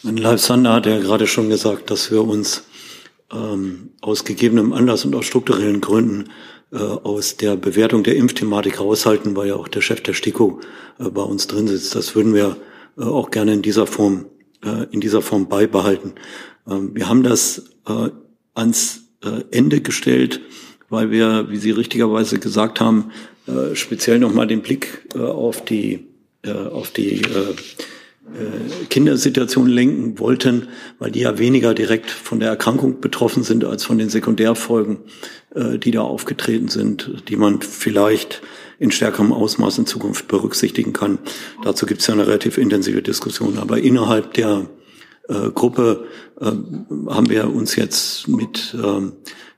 Leif 0.03 0.41
Sander 0.41 0.73
hat 0.73 0.86
ja 0.86 0.99
gerade 0.99 1.26
schon 1.26 1.49
gesagt, 1.49 1.89
dass 1.89 2.11
wir 2.11 2.23
uns 2.23 2.65
ähm, 3.34 3.91
aus 4.01 4.23
gegebenem 4.23 4.73
Anlass 4.73 5.05
und 5.05 5.15
aus 5.15 5.26
strukturellen 5.26 5.82
Gründen 5.82 6.30
äh, 6.71 6.78
aus 6.78 7.38
der 7.38 7.55
Bewertung 7.55 8.03
der 8.03 8.17
Impfthematik 8.17 8.80
raushalten, 8.80 9.36
weil 9.36 9.47
ja 9.47 9.55
auch 9.55 9.67
der 9.67 9.82
Chef 9.82 10.01
der 10.01 10.13
STIKO 10.13 10.59
äh, 10.99 11.09
bei 11.09 11.23
uns 11.23 11.47
drin 11.47 11.67
sitzt. 11.67 11.95
Das 11.95 12.13
würden 12.13 12.36
wir 12.36 12.57
äh, 12.99 13.03
auch 13.03 13.32
gerne 13.32 13.53
in 13.53 13.61
dieser 13.61 13.88
Form, 13.88 14.26
äh, 14.63 14.86
in 14.91 14.99
dieser 14.99 15.21
Form 15.21 15.47
beibehalten. 15.47 16.13
Ähm, 16.69 16.93
wir 16.93 17.09
haben 17.09 17.23
das 17.23 17.63
äh, 17.88 18.09
ans 18.53 19.05
äh, 19.23 19.43
Ende 19.49 19.82
gestellt, 19.82 20.41
weil 20.89 21.11
wir, 21.11 21.49
wie 21.49 21.57
Sie 21.57 21.71
richtigerweise 21.71 22.39
gesagt 22.39 22.79
haben, 22.79 23.11
äh, 23.47 23.75
speziell 23.75 24.19
nochmal 24.19 24.47
den 24.47 24.61
Blick 24.61 25.07
äh, 25.15 25.19
auf 25.19 25.63
die, 25.63 26.07
äh, 26.43 26.51
auf 26.51 26.91
die 26.91 27.21
äh, 27.21 27.53
äh, 28.25 28.86
Kindersituation 28.89 29.67
lenken 29.67 30.19
wollten, 30.19 30.67
weil 30.99 31.11
die 31.11 31.21
ja 31.21 31.38
weniger 31.38 31.73
direkt 31.73 32.09
von 32.09 32.39
der 32.39 32.49
Erkrankung 32.49 33.01
betroffen 33.01 33.43
sind 33.43 33.63
als 33.65 33.86
von 33.86 33.97
den 33.97 34.09
Sekundärfolgen, 34.09 34.97
äh, 35.53 35.77
die 35.77 35.91
da 35.91 36.01
aufgetreten 36.01 36.67
sind, 36.67 37.23
die 37.29 37.36
man 37.36 37.61
vielleicht 37.61 38.41
in 38.79 38.91
stärkerem 38.91 39.31
Ausmaß 39.31 39.77
in 39.77 39.86
Zukunft 39.86 40.27
berücksichtigen 40.27 40.91
kann. 40.91 41.19
Dazu 41.63 41.86
gibt 41.86 42.01
es 42.01 42.07
ja 42.07 42.13
eine 42.13 42.27
relativ 42.27 42.57
intensive 42.57 43.01
Diskussion. 43.01 43.57
Aber 43.57 43.77
innerhalb 43.77 44.33
der 44.33 44.67
Gruppe 45.27 46.07
äh, 46.39 46.45
haben 46.45 47.29
wir 47.29 47.53
uns 47.53 47.75
jetzt 47.75 48.27
mit 48.27 48.75
ähm, 48.75 49.13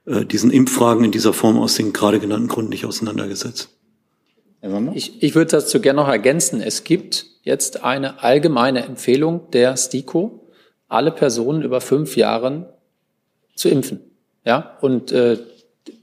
äh, 0.07 0.25
diesen 0.25 0.51
Impffragen 0.51 1.03
in 1.03 1.11
dieser 1.11 1.33
Form 1.33 1.59
aus 1.59 1.75
den 1.75 1.93
gerade 1.93 2.19
genannten 2.19 2.47
Gründen 2.47 2.69
nicht 2.69 2.85
auseinandergesetzt. 2.85 3.69
Ich, 4.95 5.21
ich 5.21 5.35
würde 5.35 5.51
dazu 5.51 5.79
gerne 5.81 6.01
noch 6.01 6.07
ergänzen. 6.07 6.61
Es 6.61 6.83
gibt 6.83 7.25
jetzt 7.43 7.83
eine 7.83 8.23
allgemeine 8.23 8.83
Empfehlung 8.83 9.51
der 9.51 9.77
STIKO, 9.77 10.47
alle 10.87 11.11
Personen 11.11 11.61
über 11.61 11.81
fünf 11.81 12.17
Jahren 12.17 12.65
zu 13.55 13.69
impfen. 13.69 13.99
Ja, 14.45 14.77
und 14.81 15.11
äh, 15.11 15.37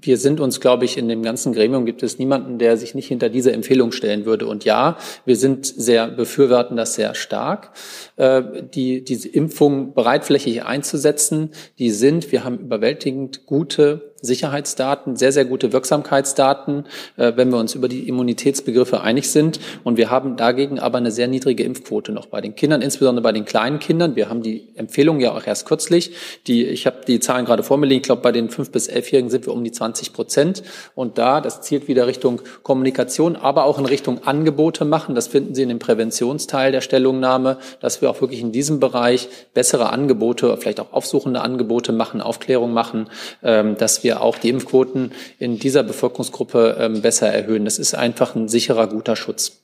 wir 0.07 0.17
sind 0.17 0.41
uns, 0.41 0.61
glaube 0.61 0.85
ich, 0.85 0.97
in 0.97 1.09
dem 1.09 1.23
ganzen 1.23 1.53
Gremium 1.53 1.87
gibt 1.87 2.03
es 2.03 2.19
niemanden, 2.19 2.59
der 2.59 2.77
sich 2.77 2.95
nicht 2.95 3.09
hinter 3.09 3.29
diese 3.29 3.53
Empfehlung 3.53 3.93
stellen 3.93 4.25
würde. 4.25 4.47
Und 4.47 4.65
ja, 4.65 4.97
wir 5.25 5.37
sind 5.37 5.67
sehr, 5.67 6.09
befürworten 6.09 6.77
das 6.77 6.95
sehr 6.95 7.15
stark, 7.15 7.73
äh, 8.17 8.43
die, 8.75 9.05
diese 9.05 9.29
Impfung 9.29 9.95
breitflächig 9.95 10.65
einzusetzen. 10.65 11.51
Die 11.79 11.91
sind, 11.91 12.33
wir 12.33 12.45
haben 12.45 12.59
überwältigend 12.59 13.47
gute 13.47 14.14
Sicherheitsdaten, 14.25 15.17
sehr, 15.17 15.33
sehr 15.33 15.45
gute 15.45 15.73
Wirksamkeitsdaten, 15.73 16.87
äh, 17.17 17.33
wenn 17.37 17.51
wir 17.51 17.59
uns 17.59 17.75
über 17.75 17.89
die 17.89 18.09
Immunitätsbegriffe 18.09 19.01
einig 19.01 19.31
sind. 19.31 19.61
Und 19.85 19.97
wir 19.97 20.11
haben 20.11 20.37
dagegen 20.37 20.79
aber 20.79 20.99
eine 20.99 21.11
sehr 21.11 21.29
niedrige 21.29 21.63
Impfquote 21.65 22.13
noch 22.13 22.27
bei 22.27 22.41
den 22.41 22.55
Kindern, 22.55 22.83
insbesondere 22.83 23.23
bei 23.23 23.33
den 23.33 23.45
kleinen 23.45 23.79
Kindern. 23.79 24.17
Wir 24.17 24.29
haben 24.29 24.43
die 24.43 24.69
Empfehlung 24.77 25.21
ja 25.21 25.33
auch 25.33 25.47
erst 25.47 25.67
kürzlich. 25.67 26.13
Die, 26.47 26.65
ich 26.65 26.87
habe 26.87 26.99
die 27.07 27.21
Zahlen 27.21 27.45
gerade 27.45 27.63
vor 27.63 27.77
mir 27.77 27.87
liegen. 27.87 28.01
Ich 28.01 28.07
glaube, 28.07 28.23
bei 28.23 28.33
den 28.33 28.51
fünf 28.51 28.71
bis 28.71 28.89
elfjährigen 28.89 29.31
sind 29.31 29.47
wir 29.47 29.53
um 29.53 29.65
die 29.65 29.73
20 29.73 30.13
Prozent. 30.13 30.63
Und 30.95 31.19
da, 31.19 31.41
das 31.41 31.61
zielt 31.61 31.89
wieder 31.89 32.07
Richtung 32.07 32.41
Kommunikation, 32.63 33.37
aber 33.37 33.65
auch 33.65 33.79
in 33.79 33.87
Richtung 33.87 34.25
Angebote 34.25 34.85
machen. 34.85 35.15
Das 35.15 35.29
finden 35.29 35.55
Sie 35.55 35.63
in 35.63 35.69
dem 35.69 35.79
Präventionsteil 35.79 36.73
der 36.73 36.81
Stellungnahme, 36.81 37.59
dass 37.81 38.03
wir 38.03 38.11
auch 38.11 38.21
wirklich 38.21 38.41
in 38.41 38.53
diesem 38.53 38.81
Bereich 38.81 39.29
bessere 39.53 39.91
Angebote, 39.91 40.57
vielleicht 40.59 40.81
auch 40.81 40.93
aufsuchende 40.93 41.41
Angebote 41.41 41.93
machen, 41.93 42.21
Aufklärung 42.21 42.73
machen, 42.73 43.09
ähm, 43.43 43.77
dass 43.77 44.05
wir 44.05 44.14
auch 44.15 44.39
die 44.39 44.49
Impfquoten 44.51 45.13
in 45.39 45.59
dieser 45.59 45.83
Bevölkerungsgruppe 45.83 46.77
ähm, 46.79 47.03
besser 47.03 47.29
erhöhen. 47.29 47.65
Das 47.65 47.79
ist 47.79 47.95
einfach 47.95 48.35
ein 48.35 48.49
sicherer, 48.49 48.87
guter 48.89 49.17
Schutz. 49.17 49.61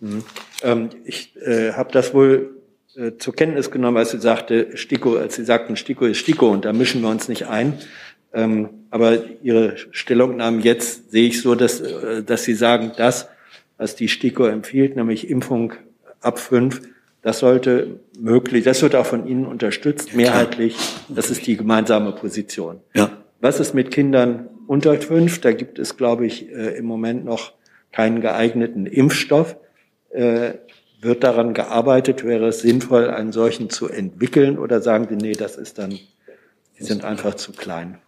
Mhm. 0.00 0.24
Ähm, 0.62 0.90
ich 1.04 1.36
äh, 1.36 1.72
habe 1.72 1.92
das 1.92 2.14
wohl 2.14 2.56
äh, 2.96 3.12
zur 3.18 3.34
Kenntnis 3.34 3.70
genommen, 3.70 3.96
als 3.96 4.10
Sie 4.10 4.20
sagte, 4.20 4.76
Stiko, 4.76 5.16
als 5.16 5.36
Sie 5.36 5.44
sagten, 5.44 5.76
Stiko 5.76 6.06
ist 6.06 6.18
Stiko 6.18 6.50
und 6.50 6.64
da 6.64 6.72
mischen 6.72 7.02
wir 7.02 7.08
uns 7.08 7.28
nicht 7.28 7.46
ein. 7.46 7.78
Ähm, 8.32 8.68
aber 8.90 9.18
Ihre 9.42 9.76
Stellungnahmen 9.90 10.60
jetzt 10.60 11.10
sehe 11.10 11.28
ich 11.28 11.40
so, 11.40 11.54
dass, 11.54 11.80
äh, 11.80 12.22
dass 12.22 12.44
Sie 12.44 12.54
sagen, 12.54 12.92
das, 12.96 13.28
was 13.76 13.94
die 13.94 14.08
STIKO 14.08 14.46
empfiehlt, 14.46 14.96
nämlich 14.96 15.30
Impfung 15.30 15.72
ab 16.20 16.38
fünf, 16.38 16.82
das 17.22 17.40
sollte 17.40 18.00
möglich, 18.18 18.64
das 18.64 18.82
wird 18.82 18.94
auch 18.94 19.06
von 19.06 19.26
Ihnen 19.26 19.46
unterstützt, 19.46 20.14
mehrheitlich. 20.14 20.76
Das 21.08 21.30
ist 21.30 21.46
die 21.46 21.56
gemeinsame 21.56 22.12
Position. 22.12 22.80
Ja. 22.94 23.10
Was 23.40 23.60
ist 23.60 23.74
mit 23.74 23.90
Kindern 23.90 24.48
unter 24.66 24.94
fünf? 25.00 25.40
Da 25.40 25.52
gibt 25.52 25.78
es, 25.78 25.96
glaube 25.96 26.26
ich, 26.26 26.50
äh, 26.50 26.76
im 26.76 26.86
Moment 26.86 27.24
noch 27.24 27.52
keinen 27.92 28.20
geeigneten 28.20 28.86
Impfstoff. 28.86 29.56
Äh, 30.10 30.54
wird 31.00 31.22
daran 31.22 31.54
gearbeitet? 31.54 32.24
Wäre 32.24 32.48
es 32.48 32.60
sinnvoll, 32.60 33.10
einen 33.10 33.32
solchen 33.32 33.70
zu 33.70 33.88
entwickeln? 33.88 34.58
Oder 34.58 34.80
sagen 34.80 35.06
Sie, 35.08 35.16
nee, 35.16 35.32
das 35.32 35.56
ist 35.56 35.78
dann, 35.78 35.90
die 35.90 36.84
sind 36.84 37.04
einfach 37.04 37.34
zu 37.34 37.52
klein? 37.52 37.98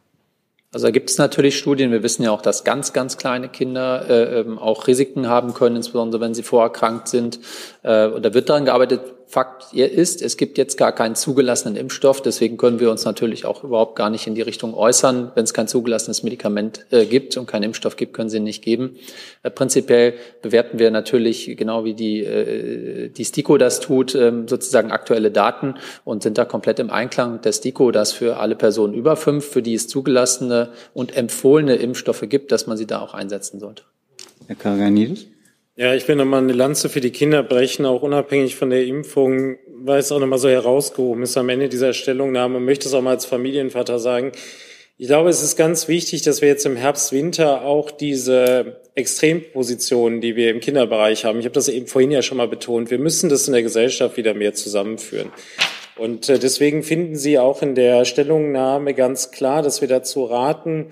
Also 0.72 0.86
da 0.86 0.90
gibt 0.92 1.10
es 1.10 1.18
natürlich 1.18 1.58
Studien. 1.58 1.90
Wir 1.90 2.02
wissen 2.02 2.22
ja 2.22 2.30
auch, 2.30 2.42
dass 2.42 2.62
ganz, 2.62 2.92
ganz 2.92 3.16
kleine 3.16 3.48
Kinder 3.48 4.08
äh, 4.08 4.40
ähm, 4.40 4.58
auch 4.58 4.86
Risiken 4.86 5.28
haben 5.28 5.52
können, 5.54 5.76
insbesondere 5.76 6.20
wenn 6.20 6.34
sie 6.34 6.44
vorerkrankt 6.44 7.08
sind. 7.08 7.40
Äh, 7.82 8.06
und 8.06 8.24
da 8.24 8.34
wird 8.34 8.48
daran 8.48 8.64
gearbeitet, 8.64 9.00
Fakt 9.30 9.72
ist, 9.74 10.22
es 10.22 10.36
gibt 10.36 10.58
jetzt 10.58 10.76
gar 10.76 10.92
keinen 10.92 11.14
zugelassenen 11.14 11.76
Impfstoff. 11.76 12.20
Deswegen 12.20 12.56
können 12.56 12.80
wir 12.80 12.90
uns 12.90 13.04
natürlich 13.04 13.44
auch 13.44 13.62
überhaupt 13.62 13.94
gar 13.94 14.10
nicht 14.10 14.26
in 14.26 14.34
die 14.34 14.42
Richtung 14.42 14.74
äußern. 14.74 15.30
Wenn 15.36 15.44
es 15.44 15.54
kein 15.54 15.68
zugelassenes 15.68 16.24
Medikament 16.24 16.84
äh, 16.90 17.06
gibt 17.06 17.36
und 17.36 17.46
keinen 17.46 17.62
Impfstoff 17.62 17.94
gibt, 17.94 18.12
können 18.12 18.28
sie 18.28 18.38
ihn 18.38 18.42
nicht 18.42 18.64
geben. 18.64 18.96
Äh, 19.44 19.50
prinzipiell 19.50 20.14
bewerten 20.42 20.80
wir 20.80 20.90
natürlich, 20.90 21.56
genau 21.56 21.84
wie 21.84 21.94
die, 21.94 22.24
äh, 22.24 23.08
die 23.10 23.24
STIKO 23.24 23.56
das 23.56 23.78
tut, 23.78 24.16
ähm, 24.16 24.48
sozusagen 24.48 24.90
aktuelle 24.90 25.30
Daten 25.30 25.74
und 26.04 26.24
sind 26.24 26.36
da 26.36 26.44
komplett 26.44 26.80
im 26.80 26.90
Einklang 26.90 27.40
der 27.40 27.52
STIKO, 27.52 27.92
dass 27.92 28.10
für 28.12 28.38
alle 28.38 28.56
Personen 28.56 28.94
über 28.94 29.14
fünf, 29.14 29.44
für 29.44 29.62
die 29.62 29.74
es 29.74 29.86
zugelassene 29.86 30.70
und 30.92 31.16
empfohlene 31.16 31.76
Impfstoffe 31.76 32.24
gibt, 32.28 32.50
dass 32.50 32.66
man 32.66 32.76
sie 32.76 32.86
da 32.88 33.00
auch 33.00 33.14
einsetzen 33.14 33.60
sollte. 33.60 33.84
Herr 34.48 34.56
Karaganidis? 34.56 35.26
Ja, 35.80 35.94
ich 35.94 36.06
will 36.08 36.16
nochmal 36.16 36.42
eine 36.42 36.52
Lanze 36.52 36.90
für 36.90 37.00
die 37.00 37.10
Kinder 37.10 37.42
brechen, 37.42 37.86
auch 37.86 38.02
unabhängig 38.02 38.54
von 38.54 38.68
der 38.68 38.84
Impfung, 38.84 39.56
weil 39.66 40.00
es 40.00 40.12
auch 40.12 40.18
nochmal 40.18 40.38
so 40.38 40.50
herausgehoben 40.50 41.22
ist 41.22 41.38
am 41.38 41.48
Ende 41.48 41.70
dieser 41.70 41.94
Stellungnahme. 41.94 42.58
Ich 42.58 42.64
möchte 42.64 42.86
es 42.86 42.92
auch 42.92 43.00
mal 43.00 43.12
als 43.12 43.24
Familienvater 43.24 43.98
sagen. 43.98 44.32
Ich 44.98 45.06
glaube, 45.06 45.30
es 45.30 45.42
ist 45.42 45.56
ganz 45.56 45.88
wichtig, 45.88 46.20
dass 46.20 46.42
wir 46.42 46.48
jetzt 46.48 46.66
im 46.66 46.76
Herbst, 46.76 47.12
Winter 47.12 47.62
auch 47.62 47.90
diese 47.90 48.82
Extrempositionen, 48.94 50.20
die 50.20 50.36
wir 50.36 50.50
im 50.50 50.60
Kinderbereich 50.60 51.24
haben, 51.24 51.38
ich 51.38 51.46
habe 51.46 51.54
das 51.54 51.68
eben 51.68 51.86
vorhin 51.86 52.10
ja 52.10 52.20
schon 52.20 52.36
mal 52.36 52.48
betont, 52.48 52.90
wir 52.90 52.98
müssen 52.98 53.30
das 53.30 53.46
in 53.46 53.54
der 53.54 53.62
Gesellschaft 53.62 54.18
wieder 54.18 54.34
mehr 54.34 54.52
zusammenführen. 54.52 55.32
Und 55.96 56.28
äh, 56.28 56.38
deswegen 56.38 56.82
finden 56.82 57.16
Sie 57.16 57.38
auch 57.38 57.62
in 57.62 57.74
der 57.74 58.04
Stellungnahme 58.04 58.92
ganz 58.92 59.30
klar, 59.30 59.62
dass 59.62 59.80
wir 59.80 59.88
dazu 59.88 60.24
raten, 60.24 60.88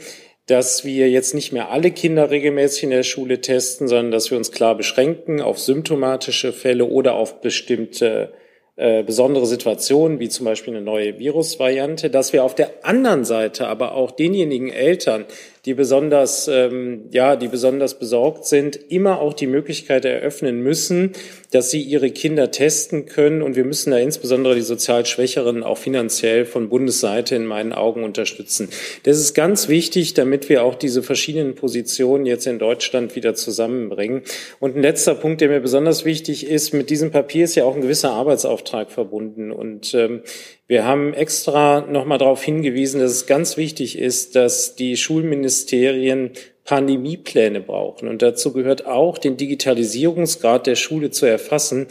dass 0.48 0.82
wir 0.84 1.10
jetzt 1.10 1.34
nicht 1.34 1.52
mehr 1.52 1.70
alle 1.70 1.90
Kinder 1.90 2.30
regelmäßig 2.30 2.84
in 2.84 2.90
der 2.90 3.02
Schule 3.02 3.40
testen, 3.40 3.86
sondern 3.86 4.10
dass 4.10 4.30
wir 4.30 4.38
uns 4.38 4.50
klar 4.50 4.74
beschränken 4.74 5.42
auf 5.42 5.58
symptomatische 5.58 6.54
Fälle 6.54 6.86
oder 6.86 7.14
auf 7.14 7.42
bestimmte 7.42 8.32
äh, 8.76 9.02
besondere 9.02 9.44
Situationen, 9.44 10.20
wie 10.20 10.30
zum 10.30 10.46
Beispiel 10.46 10.74
eine 10.74 10.82
neue 10.82 11.18
Virusvariante, 11.18 12.08
dass 12.08 12.32
wir 12.32 12.44
auf 12.44 12.54
der 12.54 12.70
anderen 12.82 13.26
Seite 13.26 13.66
aber 13.66 13.92
auch 13.92 14.10
denjenigen 14.10 14.70
Eltern, 14.70 15.26
die 15.68 15.74
besonders, 15.74 16.48
ähm, 16.48 17.10
ja, 17.10 17.36
die 17.36 17.48
besonders 17.48 17.98
besorgt 17.98 18.46
sind, 18.46 18.74
immer 18.88 19.20
auch 19.20 19.34
die 19.34 19.46
Möglichkeit 19.46 20.06
eröffnen 20.06 20.62
müssen, 20.62 21.12
dass 21.50 21.70
sie 21.70 21.82
ihre 21.82 22.10
Kinder 22.10 22.50
testen 22.50 23.04
können. 23.04 23.42
Und 23.42 23.54
wir 23.54 23.66
müssen 23.66 23.90
da 23.90 23.98
insbesondere 23.98 24.54
die 24.54 24.62
sozial 24.62 25.04
Schwächeren 25.04 25.62
auch 25.62 25.76
finanziell 25.76 26.46
von 26.46 26.70
Bundesseite 26.70 27.36
in 27.36 27.44
meinen 27.44 27.74
Augen 27.74 28.02
unterstützen. 28.02 28.70
Das 29.02 29.18
ist 29.18 29.34
ganz 29.34 29.68
wichtig, 29.68 30.14
damit 30.14 30.48
wir 30.48 30.64
auch 30.64 30.74
diese 30.74 31.02
verschiedenen 31.02 31.54
Positionen 31.54 32.24
jetzt 32.24 32.46
in 32.46 32.58
Deutschland 32.58 33.14
wieder 33.14 33.34
zusammenbringen. 33.34 34.22
Und 34.60 34.74
ein 34.74 34.80
letzter 34.80 35.14
Punkt, 35.16 35.42
der 35.42 35.50
mir 35.50 35.60
besonders 35.60 36.06
wichtig 36.06 36.46
ist, 36.46 36.72
mit 36.72 36.88
diesem 36.88 37.10
Papier 37.10 37.44
ist 37.44 37.56
ja 37.56 37.64
auch 37.64 37.74
ein 37.74 37.82
gewisser 37.82 38.12
Arbeitsauftrag 38.12 38.90
verbunden. 38.90 39.52
Und 39.52 39.92
ähm, 39.92 40.22
wir 40.68 40.84
haben 40.84 41.14
extra 41.14 41.80
nochmal 41.80 42.18
darauf 42.18 42.42
hingewiesen, 42.42 43.00
dass 43.00 43.12
es 43.12 43.26
ganz 43.26 43.56
wichtig 43.56 43.98
ist, 43.98 44.36
dass 44.36 44.76
die 44.76 44.98
Schulministerien 44.98 46.32
Pandemiepläne 46.64 47.62
brauchen. 47.62 48.06
Und 48.08 48.20
dazu 48.20 48.52
gehört 48.52 48.86
auch, 48.86 49.16
den 49.16 49.38
Digitalisierungsgrad 49.38 50.66
der 50.66 50.76
Schule 50.76 51.10
zu 51.10 51.24
erfassen. 51.24 51.86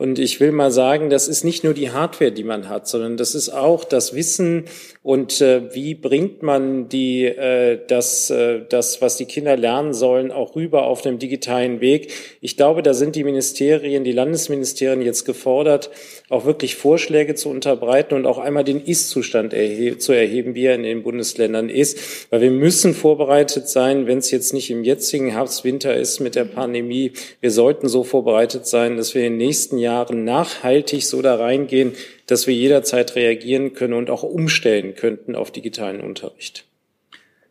Und 0.00 0.18
ich 0.18 0.40
will 0.40 0.50
mal 0.50 0.70
sagen, 0.70 1.10
das 1.10 1.28
ist 1.28 1.44
nicht 1.44 1.62
nur 1.62 1.74
die 1.74 1.90
Hardware, 1.90 2.32
die 2.32 2.42
man 2.42 2.70
hat, 2.70 2.88
sondern 2.88 3.18
das 3.18 3.34
ist 3.34 3.50
auch 3.50 3.84
das 3.84 4.14
Wissen 4.14 4.64
und 5.02 5.42
äh, 5.42 5.74
wie 5.74 5.94
bringt 5.94 6.42
man 6.42 6.88
die, 6.88 7.26
äh, 7.26 7.78
das, 7.86 8.30
äh, 8.30 8.60
das, 8.66 9.02
was 9.02 9.18
die 9.18 9.26
Kinder 9.26 9.58
lernen 9.58 9.92
sollen, 9.92 10.30
auch 10.30 10.56
rüber 10.56 10.86
auf 10.86 11.02
dem 11.02 11.18
digitalen 11.18 11.82
Weg? 11.82 12.12
Ich 12.40 12.56
glaube, 12.56 12.82
da 12.82 12.94
sind 12.94 13.14
die 13.14 13.24
Ministerien, 13.24 14.02
die 14.04 14.12
Landesministerien 14.12 15.02
jetzt 15.02 15.26
gefordert, 15.26 15.90
auch 16.30 16.46
wirklich 16.46 16.76
Vorschläge 16.76 17.34
zu 17.34 17.50
unterbreiten 17.50 18.14
und 18.14 18.24
auch 18.24 18.38
einmal 18.38 18.64
den 18.64 18.82
Ist-Zustand 18.82 19.52
erhe 19.52 19.98
zu 19.98 20.14
erheben, 20.14 20.54
wie 20.54 20.64
er 20.64 20.76
in 20.76 20.82
den 20.82 21.02
Bundesländern 21.02 21.68
ist. 21.68 22.30
Weil 22.30 22.40
wir 22.40 22.50
müssen 22.50 22.94
vorbereitet 22.94 23.68
sein, 23.68 24.06
wenn 24.06 24.18
es 24.18 24.30
jetzt 24.30 24.54
nicht 24.54 24.70
im 24.70 24.82
jetzigen 24.82 25.30
Herbst, 25.32 25.64
Winter 25.64 25.94
ist 25.94 26.20
mit 26.20 26.36
der 26.36 26.44
Pandemie. 26.44 27.12
Wir 27.42 27.50
sollten 27.50 27.88
so 27.88 28.02
vorbereitet 28.02 28.66
sein, 28.66 28.96
dass 28.96 29.14
wir 29.14 29.26
in 29.26 29.34
den 29.34 29.46
nächsten 29.46 29.76
Jahren 29.76 29.89
nachhaltig 30.12 31.04
so 31.04 31.22
da 31.22 31.36
reingehen, 31.36 31.92
dass 32.26 32.46
wir 32.46 32.54
jederzeit 32.54 33.14
reagieren 33.16 33.74
können 33.74 33.94
und 33.94 34.10
auch 34.10 34.22
umstellen 34.22 34.94
könnten 34.94 35.34
auf 35.34 35.50
digitalen 35.50 36.00
Unterricht. 36.00 36.64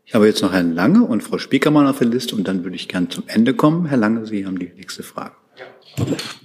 Ich 0.05 0.15
habe 0.15 0.25
jetzt 0.25 0.41
noch 0.41 0.53
Herrn 0.53 0.73
Lange 0.73 1.03
und 1.03 1.21
Frau 1.21 1.37
Spiekermann 1.37 1.85
auf 1.85 1.99
der 1.99 2.07
Liste 2.07 2.35
und 2.35 2.47
dann 2.47 2.63
würde 2.63 2.75
ich 2.75 2.87
gern 2.87 3.09
zum 3.11 3.25
Ende 3.27 3.53
kommen. 3.53 3.85
Herr 3.85 3.97
Lange, 3.97 4.25
Sie 4.25 4.45
haben 4.45 4.57
die 4.57 4.71
nächste 4.75 5.03
Frage. 5.03 5.33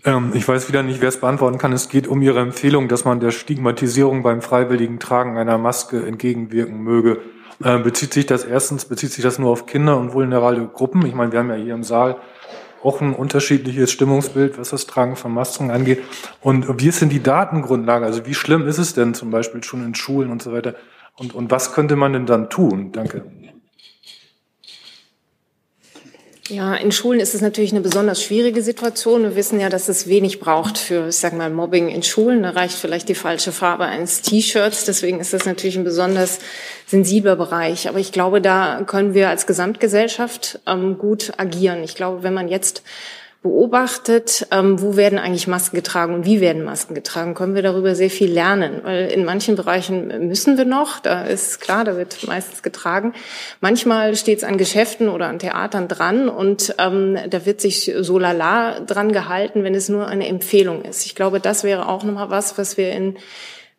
Ähm, 0.04 0.32
ich 0.34 0.46
weiß 0.46 0.68
wieder 0.68 0.82
nicht, 0.82 1.00
wer 1.00 1.08
es 1.08 1.20
beantworten 1.20 1.58
kann. 1.58 1.72
Es 1.72 1.88
geht 1.88 2.06
um 2.06 2.20
Ihre 2.20 2.40
Empfehlung, 2.40 2.88
dass 2.88 3.04
man 3.04 3.20
der 3.20 3.30
Stigmatisierung 3.30 4.22
beim 4.22 4.42
freiwilligen 4.42 4.98
Tragen 4.98 5.38
einer 5.38 5.58
Maske 5.58 6.04
entgegenwirken 6.04 6.78
möge. 6.78 7.20
Ähm, 7.64 7.82
bezieht 7.82 8.12
sich 8.12 8.26
das 8.26 8.44
erstens, 8.44 8.84
bezieht 8.84 9.12
sich 9.12 9.22
das 9.22 9.38
nur 9.38 9.50
auf 9.50 9.66
Kinder 9.66 9.96
und 9.96 10.12
vulnerable 10.12 10.66
Gruppen? 10.66 11.06
Ich 11.06 11.14
meine, 11.14 11.32
wir 11.32 11.38
haben 11.38 11.50
ja 11.50 11.56
hier 11.56 11.74
im 11.74 11.84
Saal 11.84 12.16
auch 12.84 13.00
ein 13.00 13.14
unterschiedliches 13.14 13.90
Stimmungsbild, 13.90 14.58
was 14.58 14.70
das 14.70 14.86
Tragen 14.86 15.16
von 15.16 15.32
Masken 15.32 15.70
angeht. 15.70 16.02
Und 16.40 16.80
wie 16.80 16.88
ist 16.88 17.00
denn 17.00 17.08
die 17.08 17.22
Datengrundlage? 17.22 18.04
Also 18.04 18.26
wie 18.26 18.34
schlimm 18.34 18.66
ist 18.66 18.78
es 18.78 18.94
denn 18.94 19.14
zum 19.14 19.30
Beispiel 19.30 19.62
schon 19.64 19.84
in 19.84 19.94
Schulen 19.94 20.30
und 20.30 20.42
so 20.42 20.52
weiter? 20.52 20.74
Und, 21.16 21.34
und 21.34 21.50
was 21.50 21.72
könnte 21.72 21.96
man 21.96 22.12
denn 22.12 22.26
dann 22.26 22.50
tun? 22.50 22.92
Danke. 22.92 23.24
Ja, 26.50 26.74
in 26.74 26.92
Schulen 26.92 27.20
ist 27.20 27.34
es 27.34 27.40
natürlich 27.40 27.72
eine 27.72 27.80
besonders 27.80 28.22
schwierige 28.22 28.60
Situation. 28.60 29.22
Wir 29.22 29.34
wissen 29.34 29.60
ja, 29.60 29.70
dass 29.70 29.88
es 29.88 30.08
wenig 30.08 30.40
braucht 30.40 30.76
für, 30.76 31.08
ich 31.08 31.16
sag 31.16 31.32
mal, 31.32 31.48
Mobbing 31.48 31.88
in 31.88 32.02
Schulen. 32.02 32.42
Da 32.42 32.50
reicht 32.50 32.76
vielleicht 32.76 33.08
die 33.08 33.14
falsche 33.14 33.50
Farbe 33.50 33.86
eines 33.86 34.20
T-Shirts. 34.20 34.84
Deswegen 34.84 35.20
ist 35.20 35.32
das 35.32 35.46
natürlich 35.46 35.78
ein 35.78 35.84
besonders 35.84 36.40
sensibler 36.86 37.36
Bereich. 37.36 37.88
Aber 37.88 37.98
ich 37.98 38.12
glaube, 38.12 38.42
da 38.42 38.82
können 38.86 39.14
wir 39.14 39.30
als 39.30 39.46
Gesamtgesellschaft 39.46 40.60
ähm, 40.66 40.98
gut 40.98 41.32
agieren. 41.38 41.82
Ich 41.82 41.94
glaube, 41.94 42.22
wenn 42.22 42.34
man 42.34 42.48
jetzt 42.48 42.82
beobachtet, 43.44 44.46
ähm, 44.52 44.80
wo 44.80 44.96
werden 44.96 45.18
eigentlich 45.18 45.46
Masken 45.46 45.76
getragen 45.76 46.14
und 46.14 46.24
wie 46.24 46.40
werden 46.40 46.64
Masken 46.64 46.94
getragen, 46.94 47.34
können 47.34 47.54
wir 47.54 47.60
darüber 47.60 47.94
sehr 47.94 48.08
viel 48.08 48.32
lernen. 48.32 48.80
Weil 48.84 49.08
in 49.08 49.26
manchen 49.26 49.54
Bereichen 49.54 50.28
müssen 50.28 50.56
wir 50.56 50.64
noch, 50.64 50.98
da 50.98 51.24
ist 51.24 51.60
klar, 51.60 51.84
da 51.84 51.98
wird 51.98 52.26
meistens 52.26 52.62
getragen. 52.62 53.12
Manchmal 53.60 54.16
steht 54.16 54.38
es 54.38 54.44
an 54.44 54.56
Geschäften 54.56 55.10
oder 55.10 55.26
an 55.26 55.40
Theatern 55.40 55.88
dran 55.88 56.30
und 56.30 56.74
ähm, 56.78 57.18
da 57.28 57.44
wird 57.44 57.60
sich 57.60 57.92
so 58.00 58.18
lala 58.18 58.80
dran 58.80 59.12
gehalten, 59.12 59.62
wenn 59.62 59.74
es 59.74 59.90
nur 59.90 60.06
eine 60.06 60.26
Empfehlung 60.26 60.82
ist. 60.82 61.04
Ich 61.04 61.14
glaube, 61.14 61.38
das 61.38 61.64
wäre 61.64 61.86
auch 61.90 62.02
nochmal 62.02 62.30
was, 62.30 62.56
was 62.56 62.78
wir 62.78 62.92
in 62.92 63.18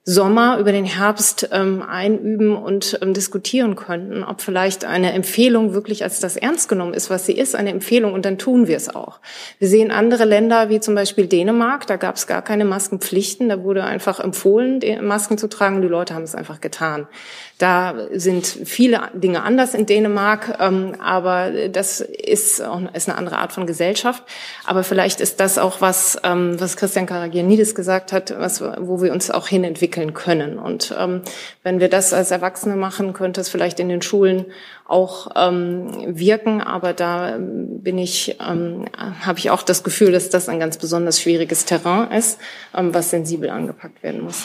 Sommer 0.08 0.60
über 0.60 0.72
den 0.72 0.86
Herbst 0.86 1.50
ähm, 1.52 1.82
einüben 1.82 2.56
und 2.56 3.00
ähm, 3.02 3.16
diskutieren 3.16 3.76
könnten, 3.76 4.24
ob 4.24 4.40
vielleicht 4.40 4.86
eine 4.86 5.14
Empfehlung 5.14 5.74
wirklich 5.74 6.04
als 6.04 6.20
das 6.20 6.38
ernst 6.38 6.70
genommen 6.70 6.94
ist, 6.94 7.10
was 7.10 7.26
sie 7.26 7.34
ist, 7.34 7.56
eine 7.56 7.72
Empfehlung 7.72 8.14
und 8.14 8.24
dann 8.24 8.38
tun 8.38 8.68
wir 8.68 8.78
es 8.78 8.94
auch. 8.94 9.20
Wir 9.58 9.68
sehen 9.68 9.90
andere 9.90 10.26
Länder 10.26 10.70
wie 10.70 10.80
zum 10.80 10.94
Beispiel 10.94 11.26
Dänemark, 11.26 11.88
da 11.88 11.96
gab 11.96 12.18
es 12.18 12.28
gar 12.28 12.44
keine 12.44 12.66
Maskenpflichten, 12.66 13.50
da 13.50 13.64
wurde 13.64 13.84
einfach 13.84 14.20
empfohlen, 14.20 14.80
Masken 15.02 15.40
zu 15.40 15.48
tragen 15.50 15.78
und 15.78 15.82
die 15.82 15.88
Leute 15.88 16.14
haben 16.14 16.22
es 16.22 16.36
einfach 16.36 16.62
getan. 16.62 17.08
Da 17.58 17.94
sind 18.12 18.46
viele 18.46 19.10
Dinge 19.14 19.44
anders 19.44 19.74
in 19.74 19.86
Dänemark, 19.86 20.58
ähm, 20.60 20.96
aber 21.00 21.70
das 21.70 22.02
ist, 22.02 22.60
eine 22.60 23.18
andere 23.18 23.38
Art 23.38 23.54
von 23.54 23.66
Gesellschaft. 23.66 24.24
Aber 24.66 24.84
vielleicht 24.84 25.22
ist 25.22 25.40
das 25.40 25.58
auch 25.58 25.80
was, 25.80 26.18
ähm, 26.24 26.60
was 26.60 26.76
Christian 26.76 27.06
Karagianidis 27.06 27.74
gesagt 27.74 28.12
hat, 28.12 28.38
was, 28.38 28.62
wo 28.62 29.02
wir 29.02 29.14
uns 29.14 29.32
auch 29.32 29.48
hin 29.48 29.64
entwickeln 29.64 30.14
können. 30.14 30.60
Und 30.60 30.94
ähm, 31.00 31.22
wenn 31.64 31.80
wir 31.80 31.88
das 31.88 32.14
als 32.14 32.32
Erwachsene 32.32 32.76
machen, 32.76 33.14
könnte 33.14 33.40
es 33.40 33.48
vielleicht 33.48 33.80
in 33.80 33.88
den 33.88 34.02
Schulen 34.02 34.46
auch 34.88 35.28
wirken. 35.36 36.62
Aber 36.62 36.94
da 36.94 37.38
bin 37.40 37.98
ich, 37.98 38.38
habe 38.40 39.40
ich 39.40 39.50
auch 39.50 39.64
das 39.64 39.84
Gefühl, 39.84 40.12
dass 40.12 40.30
das 40.30 40.48
ein 40.48 40.60
ganz 40.60 40.78
besonders 40.78 41.20
schwieriges 41.20 41.66
Terrain 41.66 42.12
ist, 42.12 42.40
was 42.72 43.10
sensibel 43.10 43.50
angepackt 43.50 44.04
werden 44.04 44.22
muss. 44.22 44.44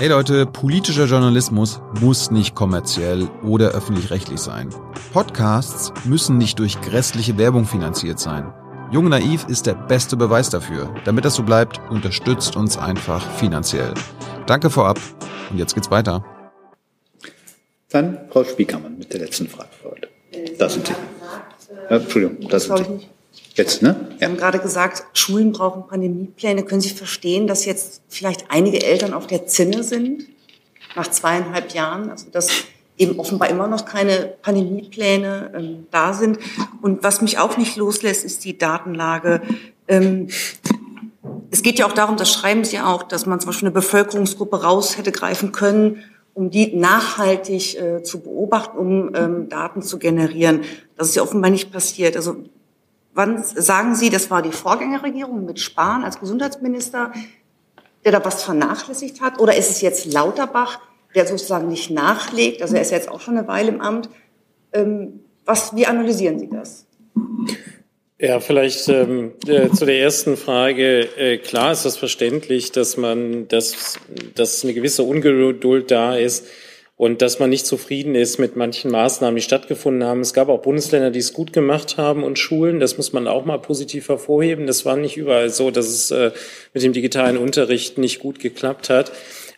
Hey 0.00 0.08
Leute, 0.08 0.46
politischer 0.46 1.04
Journalismus 1.04 1.82
muss 2.00 2.30
nicht 2.30 2.54
kommerziell 2.54 3.28
oder 3.42 3.72
öffentlich-rechtlich 3.72 4.40
sein. 4.40 4.70
Podcasts 5.12 5.92
müssen 6.06 6.38
nicht 6.38 6.58
durch 6.58 6.80
grässliche 6.80 7.36
Werbung 7.36 7.66
finanziert 7.66 8.18
sein. 8.18 8.50
Jung 8.90 9.10
Naiv 9.10 9.44
ist 9.46 9.66
der 9.66 9.74
beste 9.74 10.16
Beweis 10.16 10.48
dafür. 10.48 10.94
Damit 11.04 11.26
das 11.26 11.34
so 11.34 11.42
bleibt, 11.42 11.82
unterstützt 11.90 12.56
uns 12.56 12.78
einfach 12.78 13.20
finanziell. 13.32 13.92
Danke 14.46 14.70
vorab 14.70 14.98
und 15.50 15.58
jetzt 15.58 15.74
geht's 15.74 15.90
weiter. 15.90 16.24
Dann 17.90 18.20
Frau 18.30 18.44
Spiekermann 18.44 18.96
mit 18.96 19.12
der 19.12 19.20
letzten 19.20 19.48
Frage 19.48 19.68
für 19.82 19.90
heute. 19.90 20.08
Da 20.58 20.70
sind 20.70 20.86
Sie. 20.86 20.94
Ja, 21.90 21.96
Entschuldigung, 21.98 22.48
da 22.48 22.58
sind 22.58 22.78
Sie. 22.78 23.06
Jetzt, 23.54 23.82
ne? 23.82 24.08
Sie 24.18 24.24
haben 24.24 24.36
gerade 24.36 24.58
gesagt, 24.58 25.04
Schulen 25.18 25.52
brauchen 25.52 25.86
Pandemiepläne. 25.86 26.62
Können 26.62 26.80
Sie 26.80 26.90
verstehen, 26.90 27.46
dass 27.46 27.64
jetzt 27.64 28.02
vielleicht 28.08 28.46
einige 28.50 28.82
Eltern 28.82 29.12
auf 29.12 29.26
der 29.26 29.46
Zinne 29.46 29.82
sind 29.82 30.26
nach 30.96 31.10
zweieinhalb 31.10 31.74
Jahren? 31.74 32.10
Also 32.10 32.26
dass 32.30 32.48
eben 32.96 33.18
offenbar 33.18 33.48
immer 33.48 33.66
noch 33.66 33.86
keine 33.86 34.34
Pandemiepläne 34.42 35.52
ähm, 35.56 35.86
da 35.90 36.12
sind. 36.12 36.38
Und 36.82 37.02
was 37.02 37.22
mich 37.22 37.38
auch 37.38 37.56
nicht 37.56 37.76
loslässt, 37.76 38.24
ist 38.24 38.44
die 38.44 38.58
Datenlage. 38.58 39.40
Ähm, 39.88 40.28
es 41.50 41.62
geht 41.62 41.78
ja 41.78 41.86
auch 41.86 41.92
darum, 41.92 42.16
das 42.16 42.30
schreiben 42.30 42.64
Sie 42.64 42.78
auch, 42.78 43.02
dass 43.02 43.26
man 43.26 43.40
zum 43.40 43.48
Beispiel 43.48 43.68
eine 43.68 43.74
Bevölkerungsgruppe 43.74 44.62
raus 44.62 44.98
hätte 44.98 45.12
greifen 45.12 45.50
können, 45.50 46.04
um 46.34 46.50
die 46.50 46.76
nachhaltig 46.76 47.76
äh, 47.80 48.02
zu 48.02 48.20
beobachten, 48.20 48.78
um 48.78 49.14
ähm, 49.14 49.48
Daten 49.48 49.82
zu 49.82 49.98
generieren. 49.98 50.60
Das 50.96 51.08
ist 51.08 51.16
ja 51.16 51.22
offenbar 51.22 51.50
nicht 51.50 51.72
passiert. 51.72 52.16
Also 52.16 52.36
Wann 53.12 53.42
sagen 53.42 53.94
Sie, 53.94 54.08
das 54.10 54.30
war 54.30 54.42
die 54.42 54.52
Vorgängerregierung 54.52 55.44
mit 55.44 55.58
Spahn 55.58 56.04
als 56.04 56.20
Gesundheitsminister, 56.20 57.12
der 58.04 58.12
da 58.12 58.24
was 58.24 58.42
vernachlässigt 58.44 59.20
hat? 59.20 59.40
Oder 59.40 59.56
ist 59.56 59.70
es 59.70 59.80
jetzt 59.80 60.12
Lauterbach, 60.12 60.80
der 61.14 61.26
sozusagen 61.26 61.68
nicht 61.68 61.90
nachlegt? 61.90 62.62
Also 62.62 62.76
er 62.76 62.82
ist 62.82 62.92
jetzt 62.92 63.08
auch 63.08 63.20
schon 63.20 63.36
eine 63.36 63.48
Weile 63.48 63.68
im 63.68 63.80
Amt. 63.80 64.08
Ähm, 64.72 65.20
was, 65.44 65.74
wie 65.74 65.86
analysieren 65.86 66.38
Sie 66.38 66.48
das? 66.48 66.86
Ja, 68.18 68.38
vielleicht 68.38 68.88
ähm, 68.88 69.32
äh, 69.46 69.70
zu 69.70 69.86
der 69.86 69.98
ersten 69.98 70.36
Frage. 70.36 71.08
Äh, 71.16 71.38
klar 71.38 71.72
ist 71.72 71.84
das 71.84 71.96
verständlich, 71.96 72.70
dass 72.70 72.96
man, 72.96 73.48
dass, 73.48 73.98
dass 74.34 74.62
eine 74.62 74.74
gewisse 74.74 75.02
Ungeduld 75.02 75.90
da 75.90 76.14
ist 76.16 76.46
und 77.00 77.22
dass 77.22 77.38
man 77.38 77.48
nicht 77.48 77.64
zufrieden 77.64 78.14
ist 78.14 78.38
mit 78.38 78.56
manchen 78.56 78.90
Maßnahmen, 78.90 79.34
die 79.34 79.40
stattgefunden 79.40 80.06
haben. 80.06 80.20
Es 80.20 80.34
gab 80.34 80.50
auch 80.50 80.60
Bundesländer, 80.60 81.10
die 81.10 81.20
es 81.20 81.32
gut 81.32 81.50
gemacht 81.50 81.96
haben 81.96 82.22
und 82.22 82.38
Schulen. 82.38 82.78
Das 82.78 82.98
muss 82.98 83.14
man 83.14 83.26
auch 83.26 83.46
mal 83.46 83.56
positiv 83.56 84.10
hervorheben. 84.10 84.66
Das 84.66 84.84
war 84.84 84.98
nicht 84.98 85.16
überall 85.16 85.48
so, 85.48 85.70
dass 85.70 85.88
es 85.88 86.10
äh, 86.10 86.30
mit 86.74 86.82
dem 86.82 86.92
digitalen 86.92 87.38
Unterricht 87.38 87.96
nicht 87.96 88.18
gut 88.18 88.38
geklappt 88.38 88.90
hat. 88.90 89.12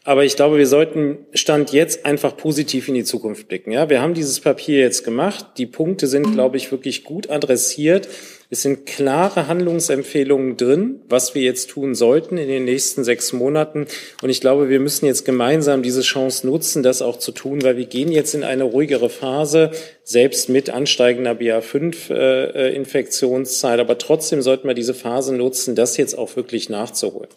Aber 0.04 0.24
ich 0.24 0.36
glaube, 0.36 0.56
wir 0.56 0.68
sollten 0.68 1.18
Stand 1.34 1.72
jetzt 1.72 2.06
einfach 2.06 2.36
positiv 2.36 2.86
in 2.86 2.94
die 2.94 3.02
Zukunft 3.02 3.48
blicken. 3.48 3.72
Ja, 3.72 3.90
wir 3.90 4.00
haben 4.00 4.14
dieses 4.14 4.38
Papier 4.38 4.78
jetzt 4.78 5.02
gemacht. 5.04 5.44
Die 5.58 5.66
Punkte 5.66 6.06
sind, 6.06 6.32
glaube 6.32 6.58
ich, 6.58 6.70
wirklich 6.70 7.02
gut 7.02 7.28
adressiert. 7.28 8.08
Es 8.52 8.60
sind 8.60 8.84
klare 8.84 9.48
Handlungsempfehlungen 9.48 10.58
drin, 10.58 11.00
was 11.08 11.34
wir 11.34 11.40
jetzt 11.40 11.70
tun 11.70 11.94
sollten 11.94 12.36
in 12.36 12.48
den 12.48 12.66
nächsten 12.66 13.02
sechs 13.02 13.32
Monaten. 13.32 13.86
Und 14.20 14.28
ich 14.28 14.42
glaube, 14.42 14.68
wir 14.68 14.78
müssen 14.78 15.06
jetzt 15.06 15.24
gemeinsam 15.24 15.82
diese 15.82 16.02
Chance 16.02 16.46
nutzen, 16.46 16.82
das 16.82 17.00
auch 17.00 17.18
zu 17.18 17.32
tun, 17.32 17.62
weil 17.62 17.78
wir 17.78 17.86
gehen 17.86 18.12
jetzt 18.12 18.34
in 18.34 18.44
eine 18.44 18.64
ruhigere 18.64 19.08
Phase, 19.08 19.70
selbst 20.04 20.50
mit 20.50 20.68
ansteigender 20.68 21.32
BA5-Infektionszeit. 21.32 23.80
Aber 23.80 23.96
trotzdem 23.96 24.42
sollten 24.42 24.68
wir 24.68 24.74
diese 24.74 24.92
Phase 24.92 25.34
nutzen, 25.34 25.74
das 25.74 25.96
jetzt 25.96 26.18
auch 26.18 26.36
wirklich 26.36 26.68
nachzuholen. 26.68 27.30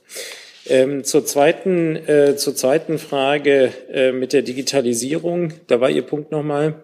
Ähm, 0.65 1.05
zur, 1.05 1.25
zweiten, 1.25 1.95
äh, 1.95 2.35
zur 2.35 2.57
zweiten 2.57 2.99
Frage 2.99 3.71
äh, 3.89 4.11
mit 4.11 4.33
der 4.33 4.41
Digitalisierung, 4.41 5.53
da 5.67 5.79
war 5.79 5.89
Ihr 5.89 6.01
Punkt 6.01 6.33
nochmal. 6.33 6.83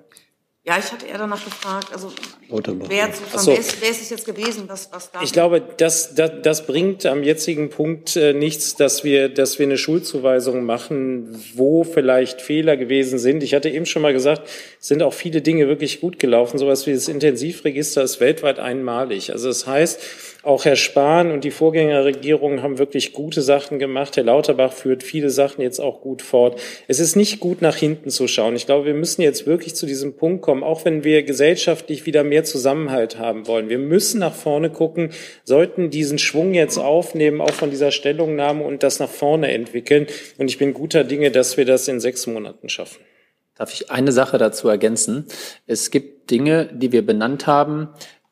Ja, 0.64 0.78
ich 0.78 0.90
hatte 0.90 1.08
eher 1.08 1.18
danach 1.18 1.44
gefragt, 1.44 1.88
also 1.92 2.14
wer, 2.52 3.10
so. 3.38 3.52
ist, 3.52 3.82
wer 3.82 3.90
ist 3.90 4.02
es 4.02 4.10
jetzt 4.10 4.26
gewesen, 4.26 4.64
was, 4.68 4.90
was. 4.92 5.10
Ich 5.24 5.32
glaube, 5.32 5.62
das, 5.78 6.14
das, 6.16 6.32
das 6.44 6.66
bringt 6.66 7.06
am 7.06 7.24
jetzigen 7.24 7.70
Punkt 7.70 8.16
äh, 8.16 8.34
nichts, 8.34 8.76
dass 8.76 9.04
wir, 9.04 9.30
dass 9.30 9.60
wir 9.60 9.66
eine 9.66 9.78
Schulzuweisung 9.78 10.64
machen, 10.64 11.42
wo 11.56 11.84
vielleicht 11.84 12.42
Fehler 12.42 12.78
gewesen 12.78 13.20
sind. 13.20 13.44
Ich 13.44 13.54
hatte 13.54 13.70
eben 13.70 13.86
schon 13.86 14.02
mal 14.02 14.14
gesagt, 14.14 14.50
es 14.80 14.88
sind 14.88 15.02
auch 15.04 15.14
viele 15.14 15.42
Dinge 15.42 15.68
wirklich 15.68 16.02
gut 16.02 16.20
gelaufen. 16.20 16.58
Sowas 16.58 16.86
wie 16.88 16.94
das 16.94 17.08
Intensivregister 17.08 18.04
ist 18.04 18.20
weltweit 18.20 18.60
einmalig. 18.60 19.32
Also 19.32 19.48
das 19.48 19.68
heißt, 19.68 20.00
auch 20.44 20.66
Herr 20.66 20.76
Spahn 20.76 21.30
und 21.30 21.44
die 21.44 21.52
Vorgängerregierung 21.52 22.64
haben 22.64 22.80
wirklich 22.80 23.14
gute 23.14 23.44
Sachen 23.44 23.78
gemacht. 23.78 24.18
Herr 24.18 24.24
Lauterbach 24.24 24.74
führt 24.74 25.04
viele 25.04 25.30
Sachen 25.30 25.62
jetzt 25.62 25.80
auch 25.80 26.02
gut 26.02 26.24
fort. 26.24 26.60
Es 26.88 27.00
ist 27.00 27.16
nicht 27.16 27.40
gut, 27.40 27.62
nach 27.62 27.76
hinten 27.76 28.10
zu 28.10 28.28
schauen. 28.28 28.56
Ich 28.56 28.66
glaube, 28.66 28.88
wir 28.88 28.96
müssen 28.96 29.22
jetzt 29.22 29.46
wirklich 29.46 29.76
zu 29.76 29.86
diesem 29.86 30.14
Punkt 30.16 30.42
kommen, 30.42 30.64
auch 30.64 30.84
wenn 30.84 31.04
wir 31.04 31.22
gesellschaftlich 31.22 32.08
wieder 32.08 32.24
mehr 32.24 32.41
Zusammenhalt 32.44 33.18
haben 33.18 33.48
wollen. 33.48 33.70
Wir 33.70 33.80
müssen 33.80 34.20
nach 34.20 34.34
vorne 34.34 34.70
gucken, 34.70 35.12
sollten 35.44 35.90
diesen 35.90 36.18
Schwung 36.18 36.54
jetzt 36.54 36.78
aufnehmen, 36.78 37.42
auch 37.42 37.54
von 37.54 37.70
dieser 37.70 37.92
Stellungnahme 37.92 38.64
und 38.64 38.84
das 38.84 39.00
nach 39.00 39.10
vorne 39.10 39.52
entwickeln. 39.52 40.08
Und 40.38 40.50
ich 40.50 40.58
bin 40.58 40.74
guter 40.74 41.04
Dinge, 41.04 41.32
dass 41.32 41.58
wir 41.58 41.66
das 41.66 41.88
in 41.88 42.00
sechs 42.00 42.28
Monaten 42.28 42.70
schaffen. 42.70 43.02
Darf 43.56 43.74
ich 43.74 43.92
eine 43.92 44.12
Sache 44.12 44.38
dazu 44.38 44.70
ergänzen? 44.70 45.26
Es 45.68 45.92
gibt 45.92 46.32
Dinge, 46.32 46.70
die 46.74 46.92
wir 46.92 47.06
benannt 47.06 47.48
haben, 47.48 47.90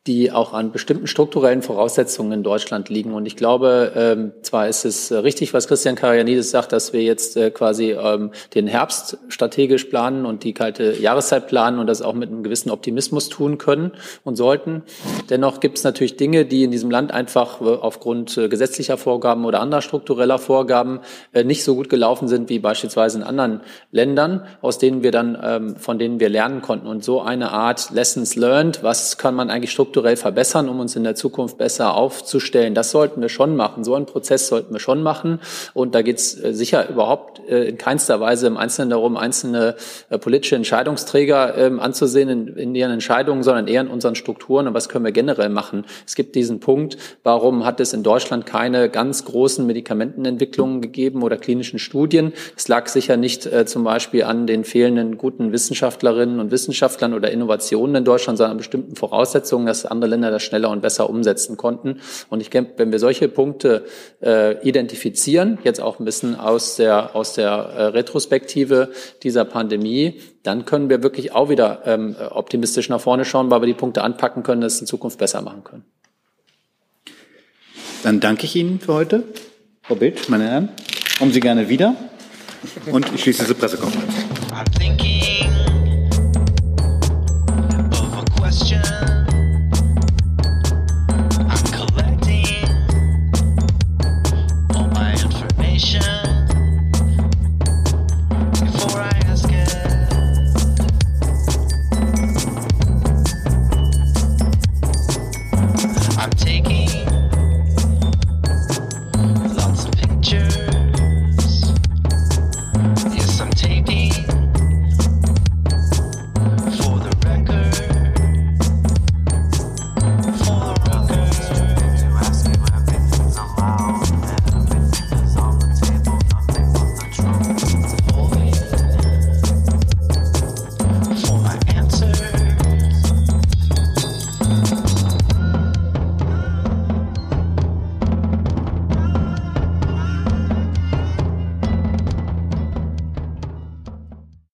die 0.10 0.32
auch 0.32 0.54
an 0.54 0.72
bestimmten 0.72 1.06
strukturellen 1.06 1.62
Voraussetzungen 1.62 2.32
in 2.32 2.42
Deutschland 2.42 2.90
liegen. 2.90 3.14
Und 3.14 3.28
ich 3.28 3.36
glaube, 3.36 3.92
ähm, 3.96 4.32
zwar 4.42 4.68
ist 4.68 4.84
es 4.84 5.12
richtig, 5.12 5.54
was 5.54 5.68
Christian 5.68 5.94
Karajanidis 5.94 6.50
sagt, 6.50 6.74
dass 6.74 6.94
wir 6.94 7.04
jetzt 7.04 7.38
äh, 7.38 7.52
quasi 7.52 7.92
ähm, 7.92 8.32
den 8.56 8.66
Herbst 8.66 9.20
strategisch 9.28 9.84
planen 9.84 10.26
und 10.26 10.44
die 10.44 10.54
kalte 10.54 11.00
Jahreszeit 11.00 11.46
planen 11.46 11.78
und 11.78 11.86
das 11.86 12.02
auch 12.02 12.16
mit 12.16 12.30
einem 12.32 12.42
gewissen 12.42 12.72
Optimismus 12.72 13.30
tun 13.30 13.60
können 13.60 13.92
und 14.24 14.36
sollten. 14.36 14.82
Dennoch 15.30 15.60
gibt 15.60 15.78
es 15.78 15.84
natürlich 15.84 16.18
Dinge, 16.18 16.44
die 16.46 16.64
in 16.64 16.72
diesem 16.72 16.90
Land 16.90 17.12
einfach 17.12 17.62
äh, 17.62 17.66
aufgrund 17.66 18.36
äh, 18.36 18.50
gesetzlicher 18.50 18.98
Vorgaben 18.98 19.46
oder 19.46 19.62
anderer 19.62 19.84
struktureller 19.84 20.40
Vorgaben 20.40 21.02
äh, 21.34 21.44
nicht 21.44 21.64
so 21.64 21.76
gut 21.76 21.88
gelaufen 21.88 22.28
sind 22.28 22.50
wie 22.50 22.58
beispielsweise 22.58 23.20
in 23.20 23.24
anderen 23.24 23.62
Ländern, 23.92 24.44
aus 24.64 24.80
denen 24.80 25.04
wir 25.04 25.12
dann, 25.12 25.38
ähm, 25.40 25.76
von 25.76 26.00
denen 26.00 26.20
wir 26.20 26.30
lernen 26.30 26.64
konnten. 26.64 26.88
Und 26.88 27.04
so 27.04 27.22
eine 27.22 27.52
Art 27.52 27.92
Lessons 27.92 28.36
learned, 28.36 28.82
was 28.82 29.20
kann 29.20 29.36
man 29.36 29.52
eigentlich 29.52 29.70
strukturell 29.70 29.99
strukturell 30.00 30.16
verbessern, 30.16 30.70
um 30.70 30.80
uns 30.80 30.96
in 30.96 31.04
der 31.04 31.16
Zukunft 31.16 31.58
besser 31.58 31.94
aufzustellen. 31.94 32.74
Das 32.74 32.92
sollten 32.92 33.22
wir 33.22 33.28
schon 33.28 33.58
machen. 33.58 33.84
So 33.84 33.96
einen 33.96 34.06
Prozess 34.06 34.48
sollten 34.48 34.74
wir 34.74 34.80
schon 34.80 35.04
machen. 35.04 35.40
Und 35.74 35.94
da 35.94 36.02
geht 36.02 36.20
es 36.20 36.42
äh, 36.42 36.54
sicher 36.54 36.90
überhaupt 36.90 37.42
äh, 37.50 37.66
in 37.66 37.78
keinster 37.78 38.22
Weise 38.22 38.48
im 38.48 38.56
Einzelnen 38.56 38.92
darum, 38.92 39.18
einzelne 39.18 39.76
äh, 40.10 40.18
politische 40.18 40.56
Entscheidungsträger 40.56 41.58
ähm, 41.58 41.82
anzusehen 41.82 42.48
in, 42.56 42.76
ihren 42.76 42.92
Entscheidungen, 42.92 43.44
sondern 43.44 43.68
eher 43.68 43.82
in 43.82 43.90
unseren 43.90 44.16
Strukturen. 44.16 44.68
Und 44.68 44.74
was 44.74 44.88
können 44.88 45.04
wir 45.04 45.12
generell 45.12 45.50
machen? 45.50 45.86
Es 46.08 46.16
gibt 46.16 46.36
diesen 46.36 46.62
Punkt, 46.62 46.96
warum 47.24 47.66
hat 47.66 47.82
es 47.82 47.92
in 47.92 48.04
Deutschland 48.04 48.46
keine 48.46 48.90
ganz 48.90 49.26
großen 49.26 49.66
Medikamentenentwicklungen 49.66 50.80
gegeben 50.80 51.24
oder 51.24 51.36
klinischen 51.36 51.78
Studien? 51.78 52.32
Es 52.56 52.70
lag 52.70 52.88
sicher 52.88 53.18
nicht 53.18 53.50
zum 53.66 53.84
Beispiel 53.84 54.24
an 54.24 54.48
den 54.48 54.64
fehlenden 54.64 55.18
guten 55.18 55.52
Wissenschaftlerinnen 55.52 56.40
und 56.40 56.52
Wissenschaftlern 56.52 57.14
oder 57.14 57.32
Innovationen 57.32 57.96
in 57.96 58.06
Deutschland, 58.06 58.38
sondern 58.38 58.52
an 58.52 58.58
bestimmten 58.58 58.96
Voraussetzungen, 58.96 59.68
dass 59.84 59.92
andere 59.92 60.10
Länder 60.10 60.32
das 60.32 60.44
schneller 60.44 60.70
und 60.70 60.82
besser 60.82 61.10
umsetzen 61.10 61.58
konnten. 61.58 62.00
Und 62.30 62.42
ich 62.42 62.50
denke, 62.50 62.74
wenn 62.78 62.92
wir 62.92 63.00
solche 63.00 63.28
Punkte 63.28 63.86
äh, 64.22 64.62
identifizieren, 64.68 65.58
jetzt 65.64 65.82
auch 65.82 66.00
ein 66.00 66.06
bisschen 66.06 66.36
aus 66.36 66.76
der, 66.76 67.16
aus 67.16 67.34
der 67.34 67.50
äh, 67.50 67.84
Retrospektive 67.86 68.92
dieser 69.24 69.46
Pandemie, 69.46 70.20
dann 70.44 70.66
können 70.66 70.90
wir 70.90 71.04
wirklich 71.04 71.34
auch 71.34 71.50
wieder 71.50 71.82
ähm, 71.86 72.16
optimistisch 72.30 72.90
nach 72.90 73.02
vorne 73.02 73.26
schauen, 73.26 73.50
weil 73.52 73.62
wir 73.62 73.68
die 73.68 73.74
Punkte 73.74 74.02
anpacken 74.02 74.44
können, 74.44 74.62
dass 74.62 74.76
es 74.76 74.82
in 74.82 74.88
Zukunft 74.88 75.18
besser 75.18 75.42
machen 75.42 75.64
können. 75.64 75.86
Dann 78.04 78.20
danke 78.20 78.46
ich 78.46 78.56
Ihnen 78.56 78.80
für 78.80 78.94
heute. 78.94 79.24
Frau 79.82 79.96
Bild, 79.96 80.30
meine 80.30 80.46
Herren, 80.46 80.70
kommen 81.18 81.34
Sie 81.34 81.40
gerne 81.40 81.68
wieder. 81.68 81.96
Und 82.92 83.08
ich 83.14 83.22
schließe 83.22 83.44
diese 83.44 83.56
Pressekonferenz. 83.56 84.14